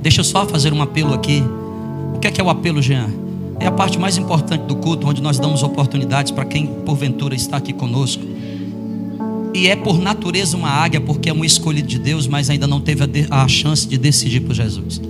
deixa 0.00 0.20
eu 0.20 0.24
só 0.24 0.46
fazer 0.46 0.72
um 0.72 0.80
apelo 0.80 1.12
aqui. 1.12 1.42
O 2.14 2.18
que 2.18 2.26
é 2.26 2.30
que 2.30 2.40
é 2.40 2.44
o 2.44 2.48
apelo, 2.48 2.80
Jean? 2.80 3.10
É 3.60 3.66
a 3.66 3.72
parte 3.72 3.98
mais 3.98 4.16
importante 4.16 4.62
do 4.62 4.76
culto, 4.76 5.06
onde 5.06 5.20
nós 5.20 5.38
damos 5.38 5.62
oportunidades 5.62 6.32
para 6.32 6.46
quem 6.46 6.66
porventura 6.66 7.34
está 7.34 7.58
aqui 7.58 7.74
conosco. 7.74 8.22
E 9.56 9.68
é 9.68 9.74
por 9.74 9.98
natureza 9.98 10.54
uma 10.54 10.68
águia, 10.68 11.00
porque 11.00 11.30
é 11.30 11.32
um 11.32 11.42
escolhido 11.42 11.88
de 11.88 11.98
Deus, 11.98 12.26
mas 12.26 12.50
ainda 12.50 12.66
não 12.66 12.78
teve 12.78 13.02
a, 13.30 13.42
a 13.42 13.48
chance 13.48 13.88
de 13.88 13.96
decidir 13.96 14.40
por 14.40 14.54
Jesus. 14.54 15.00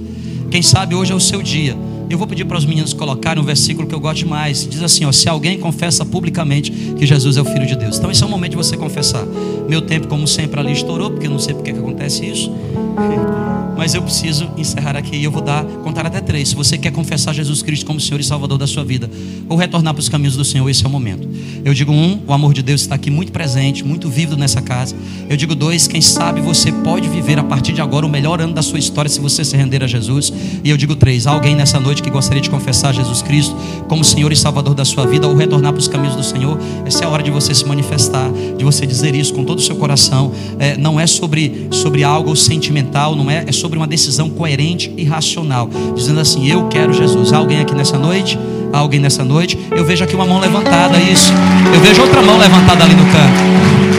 Quem 0.49 0.63
sabe 0.63 0.95
hoje 0.95 1.11
é 1.11 1.15
o 1.17 1.19
seu 1.19 1.43
dia. 1.43 1.77
Eu 2.09 2.17
vou 2.17 2.29
pedir 2.29 2.45
para 2.45 2.57
os 2.57 2.65
meninos 2.65 2.93
colocarem 2.93 3.43
um 3.43 3.45
versículo 3.45 3.89
que 3.89 3.95
eu 3.95 3.99
gosto 3.99 4.25
mais. 4.29 4.65
Diz 4.65 4.85
assim: 4.85 5.05
ó, 5.05 5.11
se 5.11 5.29
alguém 5.29 5.59
confessa 5.59 6.05
publicamente 6.05 6.71
que 6.71 7.05
Jesus 7.05 7.37
é 7.37 7.41
o 7.41 7.45
Filho 7.45 7.67
de 7.67 7.75
Deus. 7.75 7.99
Então 7.99 8.09
esse 8.09 8.23
é 8.23 8.27
o 8.27 8.29
momento 8.29 8.53
de 8.53 8.57
você 8.57 8.77
confessar. 8.77 9.27
Meu 9.69 9.83
tempo, 9.83 10.07
como 10.07 10.29
sempre, 10.29 10.61
ali 10.61 10.71
estourou, 10.71 11.11
porque 11.11 11.27
eu 11.27 11.31
não 11.33 11.41
sei 11.41 11.53
porque 11.53 11.73
que 11.73 11.81
acontece 11.81 12.25
isso. 12.25 12.49
Mas 13.77 13.95
eu 13.95 14.03
preciso 14.03 14.51
encerrar 14.57 14.97
aqui 14.97 15.17
e 15.17 15.25
eu 15.25 15.31
vou 15.31 15.43
dar, 15.43 15.65
contar 15.65 16.07
até 16.07 16.21
três. 16.21 16.49
Se 16.49 16.57
você 16.57 16.79
quer 16.79 16.91
confessar 16.91 17.35
Jesus 17.35 17.63
Cristo 17.63 17.85
como 17.85 18.01
Senhor 18.01 18.21
e 18.21 18.25
Salvador 18.25 18.59
da 18.59 18.67
sua 18.67 18.85
vida, 18.85 19.11
ou 19.49 19.57
retornar 19.57 19.93
para 19.93 20.01
os 20.01 20.09
caminhos 20.09 20.37
do 20.37 20.45
Senhor, 20.45 20.69
esse 20.69 20.85
é 20.85 20.89
o 20.89 20.91
momento. 20.91 21.29
Eu 21.65 21.75
digo 21.75 21.93
um, 21.93 22.21
o 22.27 22.33
amor 22.33 22.55
de 22.55 22.63
Deus 22.63 22.81
está 22.83 22.95
aqui 22.95 23.11
muito 23.11 23.33
presente, 23.33 23.85
muito 23.85 24.09
vívido 24.09 24.37
nessa 24.37 24.63
casa. 24.63 24.95
Eu 25.29 25.37
digo 25.37 25.55
dois, 25.55 25.87
quem 25.87 26.01
sabe 26.01 26.41
você 26.41 26.73
pode 26.73 27.09
viver 27.09 27.39
a 27.39 27.45
partir 27.45 27.73
de 27.73 27.81
agora 27.81 28.07
o 28.07 28.09
melhor 28.09 28.41
ano 28.41 28.55
da 28.55 28.63
sua 28.63 28.79
história 28.79 29.09
se 29.09 29.21
você 29.21 29.45
se 29.45 29.57
render 29.57 29.83
a 29.83 29.87
Jesus. 29.87 30.33
E 30.65 30.71
eu 30.71 30.77
digo 30.77 30.97
três, 30.97 31.27
alguém 31.27 31.55
nessa 31.55 31.79
noite 31.79 32.03
que 32.03 32.11
gostaria 32.11 32.41
de 32.41 32.49
confessar 32.49 32.95
Jesus 32.95 33.21
Cristo 33.21 33.55
como 33.89 34.05
Senhor 34.05 34.33
e 34.33 34.37
Salvador 34.37 34.75
da 34.75 34.85
sua 34.85 35.07
vida, 35.07 35.27
ou 35.27 35.35
retornar 35.35 35.73
para 35.73 35.81
os 35.81 35.89
caminhos 35.89 36.17
do 36.17 36.23
Senhor, 36.23 36.59
essa 36.85 37.05
é 37.05 37.07
a 37.07 37.11
hora 37.11 37.23
de 37.23 37.31
você 37.31 37.55
se 37.55 37.65
manifestar, 37.67 38.31
de 38.57 38.65
você 38.65 38.87
dizer 38.87 39.15
isso 39.15 39.35
com 39.35 39.45
todo 39.45 39.59
o 39.59 39.63
seu 39.63 39.77
coração. 39.77 40.33
É, 40.59 40.77
não 40.77 40.99
é 40.99 41.07
sobre, 41.07 41.69
sobre 41.71 42.05
algo 42.05 42.35
sentimental, 42.37 43.15
não 43.15 43.31
é, 43.31 43.45
é 43.47 43.53
sobre 43.53 43.66
sobre 43.67 43.79
uma 43.79 43.87
decisão 43.89 44.31
coerente 44.31 44.93
e 44.97 45.03
racional, 45.03 45.69
dizendo 45.97 46.21
assim: 46.21 46.49
Eu 46.49 46.69
quero 46.69 46.93
Jesus. 46.93 47.33
Há 47.33 47.39
alguém 47.39 47.61
aqui 47.61 47.75
nessa 47.75 47.99
noite? 47.99 48.39
Há 48.73 48.79
alguém 48.79 49.01
nessa 49.01 49.25
noite? 49.25 49.59
Eu 49.73 49.85
vejo 49.85 50.05
aqui 50.05 50.15
uma 50.15 50.25
mão 50.25 50.39
levantada, 50.39 50.97
isso. 50.99 51.33
Eu 51.75 51.81
vejo 51.81 52.01
outra 52.01 52.23
mão 52.23 52.39
levantada 52.39 52.85
ali 52.85 52.95
no 52.95 53.05
canto. 53.07 53.97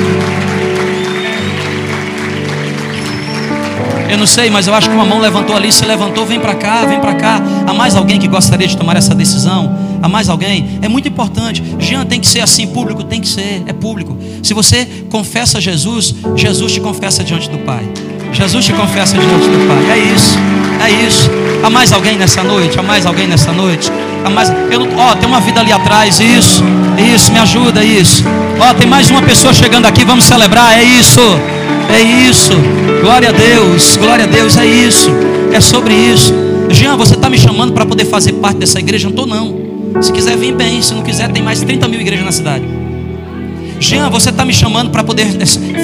Eu 4.10 4.18
não 4.18 4.26
sei, 4.26 4.50
mas 4.50 4.68
eu 4.68 4.74
acho 4.74 4.88
que 4.88 4.96
uma 4.96 5.04
mão 5.04 5.20
levantou 5.20 5.54
ali, 5.54 5.70
se 5.70 5.84
levantou, 5.84 6.26
vem 6.26 6.40
para 6.40 6.56
cá, 6.56 6.86
vem 6.86 7.02
para 7.02 7.16
cá. 7.16 7.42
Há 7.68 7.74
mais 7.74 7.94
alguém 7.94 8.18
que 8.18 8.28
gostaria 8.30 8.68
de 8.68 8.78
tomar 8.78 8.96
essa 8.96 9.14
decisão? 9.14 9.78
Há 10.02 10.08
mais 10.08 10.30
alguém? 10.30 10.80
É 10.82 10.88
muito 10.88 11.10
importante. 11.10 11.62
Jean 11.78 12.06
tem 12.06 12.22
que 12.22 12.28
ser 12.28 12.40
assim, 12.40 12.68
público 12.68 13.04
tem 13.04 13.20
que 13.20 13.28
ser, 13.28 13.64
é 13.68 13.74
público. 13.74 14.18
Se 14.42 14.54
você 14.54 14.88
confessa 15.10 15.60
Jesus, 15.60 16.16
Jesus 16.38 16.72
te 16.72 16.80
confessa 16.80 17.22
diante 17.22 17.50
do 17.50 17.58
Pai. 17.60 17.84
Jesus 18.32 18.66
te 18.66 18.74
confessa 18.74 19.18
diante 19.18 19.48
do 19.48 19.68
Pai. 19.68 19.98
É 19.98 20.14
isso, 20.14 20.38
é 20.84 21.08
isso. 21.08 21.30
Há 21.64 21.70
mais 21.70 21.92
alguém 21.92 22.18
nessa 22.18 22.44
noite? 22.44 22.80
Há 22.80 22.84
mais 22.84 23.06
alguém 23.06 23.28
nessa 23.28 23.52
noite? 23.52 23.92
Há 24.24 24.30
mais. 24.30 24.50
Ó, 24.50 25.16
tem 25.16 25.28
uma 25.28 25.40
vida 25.40 25.62
ali 25.62 25.72
atrás. 25.72 26.20
Isso, 26.20 26.64
isso, 27.14 27.32
me 27.32 27.40
ajuda, 27.40 27.84
isso. 27.84 28.24
Ó, 28.60 28.74
tem 28.74 28.88
mais 28.88 29.10
uma 29.10 29.22
pessoa 29.22 29.54
chegando 29.54 29.86
aqui. 29.86 30.04
Vamos 30.06 30.26
celebrar. 30.26 30.78
É 30.78 30.84
isso, 30.84 31.22
é 31.90 32.02
isso. 32.02 32.54
Glória 33.02 33.30
a 33.30 33.32
Deus, 33.32 33.98
glória 33.98 34.26
a 34.26 34.28
Deus. 34.28 34.58
É 34.58 34.66
isso, 34.66 35.10
é 35.52 35.60
sobre 35.60 35.94
isso. 35.94 36.34
Jean, 36.70 36.98
você 36.98 37.16
está 37.16 37.30
me 37.30 37.38
chamando 37.38 37.74
para 37.74 37.86
poder 37.86 38.06
fazer 38.06 38.34
parte 38.34 38.58
dessa 38.58 38.80
igreja? 38.80 39.06
Não 39.06 39.12
estou, 39.12 39.26
não. 39.26 40.02
Se 40.02 40.12
quiser, 40.12 40.38
vem 40.38 40.54
bem. 40.54 40.82
Se 40.82 40.94
não 40.94 41.02
quiser, 41.02 41.32
tem 41.32 41.42
mais 41.42 41.62
30 41.62 41.88
mil 41.88 42.00
igrejas 42.00 42.26
na 42.26 42.32
cidade. 42.32 42.66
Jean, 43.80 44.10
você 44.10 44.30
está 44.30 44.44
me 44.44 44.54
chamando 44.54 44.90
para 44.90 45.04
poder 45.04 45.28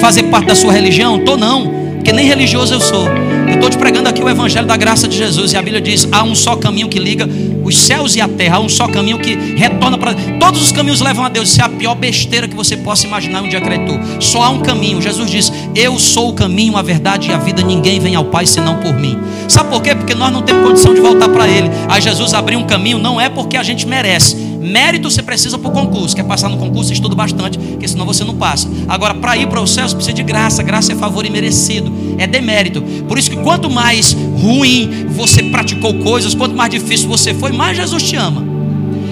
fazer 0.00 0.24
parte 0.24 0.46
da 0.46 0.54
sua 0.54 0.72
religião? 0.72 1.16
Estou, 1.16 1.36
não 1.36 1.83
porque 2.04 2.12
nem 2.12 2.26
religioso 2.26 2.74
eu 2.74 2.80
sou. 2.82 3.08
Eu 3.48 3.54
estou 3.54 3.70
te 3.70 3.78
pregando 3.78 4.10
aqui 4.10 4.22
o 4.22 4.28
Evangelho 4.28 4.66
da 4.66 4.76
graça 4.76 5.08
de 5.08 5.16
Jesus. 5.16 5.54
E 5.54 5.56
a 5.56 5.62
Bíblia 5.62 5.80
diz: 5.80 6.06
há 6.12 6.22
um 6.22 6.34
só 6.34 6.54
caminho 6.54 6.86
que 6.86 6.98
liga 6.98 7.26
os 7.64 7.78
céus 7.78 8.14
e 8.14 8.20
a 8.20 8.28
terra. 8.28 8.56
Há 8.56 8.60
um 8.60 8.68
só 8.68 8.86
caminho 8.86 9.18
que 9.18 9.34
retorna 9.34 9.96
para. 9.96 10.12
Todos 10.38 10.60
os 10.60 10.70
caminhos 10.70 11.00
levam 11.00 11.24
a 11.24 11.30
Deus. 11.30 11.48
Isso 11.48 11.62
é 11.62 11.64
a 11.64 11.68
pior 11.70 11.94
besteira 11.94 12.46
que 12.46 12.54
você 12.54 12.76
possa 12.76 13.06
imaginar 13.06 13.42
um 13.42 13.48
dia 13.48 13.58
acreditou. 13.58 13.98
Só 14.20 14.42
há 14.42 14.50
um 14.50 14.60
caminho. 14.60 15.00
Jesus 15.00 15.30
diz: 15.30 15.50
Eu 15.74 15.98
sou 15.98 16.28
o 16.28 16.34
caminho, 16.34 16.76
a 16.76 16.82
verdade 16.82 17.30
e 17.30 17.32
a 17.32 17.38
vida. 17.38 17.62
Ninguém 17.62 17.98
vem 17.98 18.14
ao 18.14 18.26
Pai 18.26 18.44
senão 18.44 18.76
por 18.80 18.92
mim. 18.92 19.18
Sabe 19.48 19.70
por 19.70 19.80
quê? 19.80 19.94
Porque 19.94 20.14
nós 20.14 20.30
não 20.30 20.42
temos 20.42 20.62
condição 20.62 20.92
de 20.92 21.00
voltar 21.00 21.30
para 21.30 21.48
Ele. 21.48 21.70
Aí 21.88 22.02
Jesus 22.02 22.34
abriu 22.34 22.58
um 22.58 22.66
caminho, 22.66 22.98
não 22.98 23.18
é 23.18 23.30
porque 23.30 23.56
a 23.56 23.62
gente 23.62 23.86
merece 23.86 24.36
Mérito 24.64 25.10
você 25.10 25.22
precisa 25.22 25.58
para 25.58 25.68
o 25.68 25.72
concurso. 25.72 26.16
Quer 26.16 26.24
passar 26.24 26.48
no 26.48 26.56
concurso, 26.56 26.92
estuda 26.92 27.14
bastante, 27.14 27.58
porque 27.58 27.86
senão 27.86 28.06
você 28.06 28.24
não 28.24 28.34
passa. 28.34 28.68
Agora, 28.88 29.14
para 29.14 29.36
ir 29.36 29.46
para 29.46 29.60
o 29.60 29.66
céu, 29.66 29.86
você 29.86 29.94
precisa 29.94 30.14
de 30.14 30.22
graça. 30.22 30.62
Graça 30.62 30.92
é 30.92 30.96
favor 30.96 31.26
imerecido, 31.26 31.92
é 32.16 32.26
demérito. 32.26 32.80
Por 33.06 33.18
isso 33.18 33.30
que 33.30 33.36
quanto 33.36 33.68
mais 33.68 34.12
ruim 34.12 35.06
você 35.10 35.42
praticou 35.42 35.92
coisas, 35.94 36.34
quanto 36.34 36.56
mais 36.56 36.70
difícil 36.70 37.08
você 37.08 37.34
foi, 37.34 37.52
mais 37.52 37.76
Jesus 37.76 38.02
te 38.02 38.16
ama. 38.16 38.42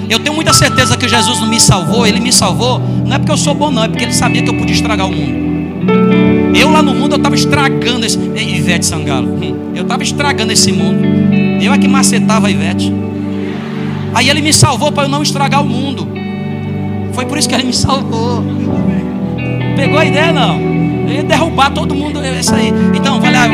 Eu 0.08 0.18
tenho 0.18 0.34
muita 0.34 0.52
certeza 0.52 0.96
que 0.96 1.08
Jesus 1.08 1.40
não 1.40 1.48
me 1.48 1.60
salvou, 1.60 2.06
Ele 2.06 2.20
me 2.20 2.32
salvou, 2.32 2.80
não 3.06 3.14
é 3.14 3.18
porque 3.18 3.32
eu 3.32 3.36
sou 3.36 3.54
bom, 3.54 3.70
não, 3.70 3.84
é 3.84 3.88
porque 3.88 4.04
Ele 4.04 4.12
sabia 4.12 4.42
que 4.42 4.48
eu 4.48 4.54
podia 4.54 4.74
estragar 4.74 5.06
o 5.06 5.12
mundo. 5.12 6.56
Eu 6.58 6.70
lá 6.70 6.82
no 6.82 6.94
mundo, 6.94 7.12
eu 7.12 7.16
estava 7.16 7.34
estragando 7.34 8.06
esse. 8.06 8.18
Ivete 8.18 8.86
Sangalo, 8.86 9.28
hum, 9.28 9.72
eu 9.74 9.82
estava 9.82 10.02
estragando 10.02 10.52
esse 10.52 10.72
mundo. 10.72 11.02
Eu 11.60 11.72
é 11.72 11.78
que 11.78 11.88
macetava 11.88 12.46
a 12.46 12.50
Ivete. 12.50 12.92
Aí 14.14 14.28
ele 14.28 14.40
me 14.42 14.52
salvou 14.52 14.92
para 14.92 15.04
eu 15.04 15.08
não 15.08 15.22
estragar 15.22 15.62
o 15.62 15.66
mundo. 15.66 16.08
Foi 17.12 17.26
por 17.26 17.38
isso 17.38 17.48
que 17.48 17.54
ele 17.54 17.64
me 17.64 17.74
salvou. 17.74 18.42
Pegou 19.76 19.98
a 19.98 20.04
ideia 20.04 20.32
não? 20.32 20.71
Ia 21.12 21.22
derrubar 21.22 21.70
todo 21.70 21.94
mundo, 21.94 22.20
isso 22.24 22.54
aí. 22.54 22.72
Então, 22.94 23.20
vai 23.20 23.32
lá, 23.32 23.46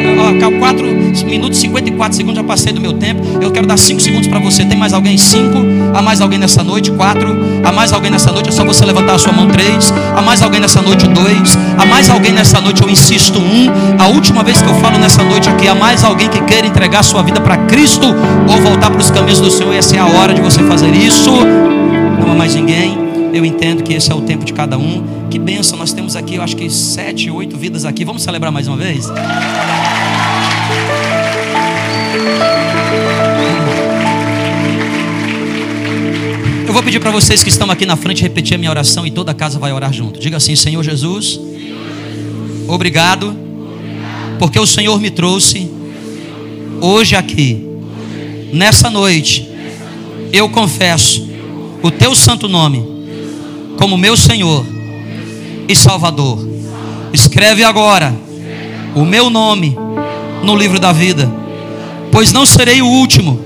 4 0.58 0.86
minutos 1.26 1.58
e 1.58 1.62
54 1.62 2.16
segundos, 2.16 2.36
já 2.36 2.44
passei 2.44 2.72
do 2.72 2.80
meu 2.80 2.92
tempo. 2.94 3.20
Eu 3.40 3.50
quero 3.50 3.66
dar 3.66 3.76
5 3.76 4.00
segundos 4.00 4.28
para 4.28 4.38
você. 4.38 4.64
Tem 4.64 4.78
mais 4.78 4.92
alguém? 4.92 5.18
5. 5.18 5.58
Há 5.94 6.00
mais 6.00 6.20
alguém 6.20 6.38
nessa 6.38 6.62
noite? 6.62 6.90
4. 6.90 7.36
Há 7.64 7.72
mais 7.72 7.92
alguém 7.92 8.10
nessa 8.10 8.32
noite? 8.32 8.48
É 8.48 8.52
só 8.52 8.64
você 8.64 8.84
levantar 8.84 9.14
a 9.14 9.18
sua 9.18 9.32
mão. 9.32 9.48
3. 9.48 9.92
Há 10.16 10.22
mais 10.22 10.42
alguém 10.42 10.60
nessa 10.60 10.80
noite? 10.80 11.06
2. 11.06 11.58
Há 11.78 11.84
mais 11.84 12.08
alguém 12.08 12.32
nessa 12.32 12.60
noite? 12.60 12.82
Eu 12.82 12.88
insisto. 12.88 13.38
1. 13.38 13.42
Um. 13.42 13.68
A 13.98 14.08
última 14.08 14.42
vez 14.42 14.62
que 14.62 14.68
eu 14.68 14.74
falo 14.76 14.98
nessa 14.98 15.22
noite 15.22 15.48
aqui, 15.48 15.68
há 15.68 15.74
mais 15.74 16.04
alguém 16.04 16.28
que 16.28 16.40
queira 16.42 16.66
entregar 16.66 17.02
sua 17.02 17.22
vida 17.22 17.40
para 17.40 17.56
Cristo 17.56 18.06
ou 18.48 18.62
voltar 18.62 18.90
para 18.90 19.00
os 19.00 19.10
caminhos 19.10 19.40
do 19.40 19.50
Senhor. 19.50 19.74
Essa 19.74 19.96
é 19.96 19.98
a 19.98 20.06
hora 20.06 20.32
de 20.32 20.40
você 20.40 20.62
fazer 20.62 20.94
isso. 20.94 21.30
Não 22.20 22.32
há 22.32 22.34
mais 22.34 22.54
ninguém. 22.54 23.07
Eu 23.32 23.44
entendo 23.44 23.82
que 23.82 23.92
esse 23.92 24.10
é 24.10 24.14
o 24.14 24.22
tempo 24.22 24.44
de 24.44 24.52
cada 24.52 24.78
um. 24.78 25.28
Que 25.28 25.38
bênção, 25.38 25.78
nós 25.78 25.92
temos 25.92 26.16
aqui, 26.16 26.36
eu 26.36 26.42
acho 26.42 26.56
que 26.56 26.68
sete, 26.70 27.30
oito 27.30 27.56
vidas 27.56 27.84
aqui. 27.84 28.04
Vamos 28.04 28.22
celebrar 28.22 28.50
mais 28.50 28.66
uma 28.66 28.76
vez? 28.76 29.06
Eu 36.66 36.72
vou 36.72 36.82
pedir 36.82 37.00
para 37.00 37.10
vocês 37.10 37.42
que 37.42 37.50
estão 37.50 37.70
aqui 37.70 37.84
na 37.84 37.96
frente 37.96 38.22
repetir 38.22 38.54
a 38.54 38.58
minha 38.58 38.70
oração 38.70 39.06
e 39.06 39.10
toda 39.10 39.32
a 39.32 39.34
casa 39.34 39.58
vai 39.58 39.72
orar 39.72 39.92
junto. 39.92 40.18
Diga 40.18 40.38
assim: 40.38 40.56
Senhor 40.56 40.82
Jesus, 40.82 41.38
obrigado, 42.66 43.36
porque 44.38 44.58
o 44.58 44.66
Senhor 44.66 44.98
me 45.00 45.10
trouxe 45.10 45.70
hoje 46.80 47.14
aqui, 47.14 47.66
nessa 48.52 48.88
noite. 48.88 49.46
Eu 50.32 50.48
confesso 50.48 51.28
o 51.82 51.90
teu 51.90 52.14
santo 52.14 52.48
nome 52.48 52.97
como 53.78 53.96
meu 53.96 54.16
Senhor 54.16 54.66
e 55.68 55.74
Salvador. 55.74 56.46
Escreve 57.12 57.64
agora 57.64 58.14
o 58.94 59.04
meu 59.04 59.30
nome 59.30 59.78
no 60.42 60.56
livro 60.56 60.78
da 60.78 60.92
vida, 60.92 61.30
pois 62.10 62.32
não 62.32 62.44
serei 62.44 62.82
o 62.82 62.86
último, 62.86 63.40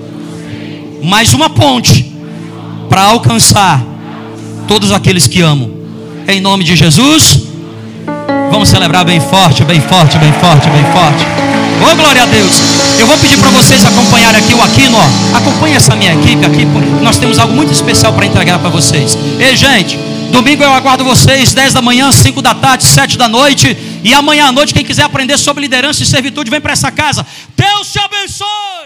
mas 1.03 1.35
uma 1.35 1.51
ponte 1.51 2.11
para 2.89 3.03
alcançar 3.03 3.85
todos 4.67 4.91
aqueles 4.91 5.27
que 5.27 5.41
amo. 5.41 5.71
Em 6.27 6.41
nome 6.41 6.65
de 6.65 6.77
Jesus, 6.77 7.41
vamos 8.51 8.69
celebrar 8.69 9.05
bem 9.05 9.21
forte, 9.21 9.65
bem 9.65 9.81
forte, 9.81 10.19
bem 10.19 10.33
forte, 10.33 10.69
bem 10.71 10.85
forte. 10.93 11.25
Oh, 11.85 11.97
glória 11.97 12.23
a 12.23 12.27
Deus. 12.27 12.61
Eu 12.99 13.07
vou 13.07 13.19
pedir 13.19 13.37
para 13.39 13.51
vocês 13.51 13.85
acompanharem 13.85 14.41
aqui 14.41 14.55
o 14.55 14.63
Aquino. 14.63 14.97
Ó. 14.97 15.37
Acompanhe 15.37 15.75
essa 15.75 15.97
minha 15.97 16.15
equipe 16.15 16.47
aqui. 16.47 16.65
Nós 17.03 17.19
temos 17.19 17.41
algo 17.41 17.53
muito 17.53 17.73
especial 17.73 18.13
para 18.13 18.25
entregar 18.25 18.61
para 18.61 18.71
vocês. 18.71 19.19
Ei, 19.41 19.57
gente. 19.57 20.12
Domingo 20.33 20.65
eu 20.65 20.73
aguardo 20.73 21.05
vocês, 21.05 21.53
10 21.53 21.75
da 21.75 21.83
manhã, 21.83 22.11
5 22.11 22.41
da 22.41 22.55
tarde, 22.55 22.85
7 22.85 23.19
da 23.19 23.29
noite. 23.29 23.77
E 24.03 24.15
amanhã 24.15 24.47
à 24.47 24.53
noite, 24.53 24.73
quem 24.73 24.83
quiser 24.83 25.03
aprender 25.03 25.37
sobre 25.37 25.61
liderança 25.61 26.03
e 26.03 26.07
servitude, 26.07 26.51
vem 26.51 26.61
para 26.61 26.73
essa 26.73 26.91
casa. 26.91 27.25
Deus 27.55 27.93
te 27.93 27.99
abençoe! 27.99 28.82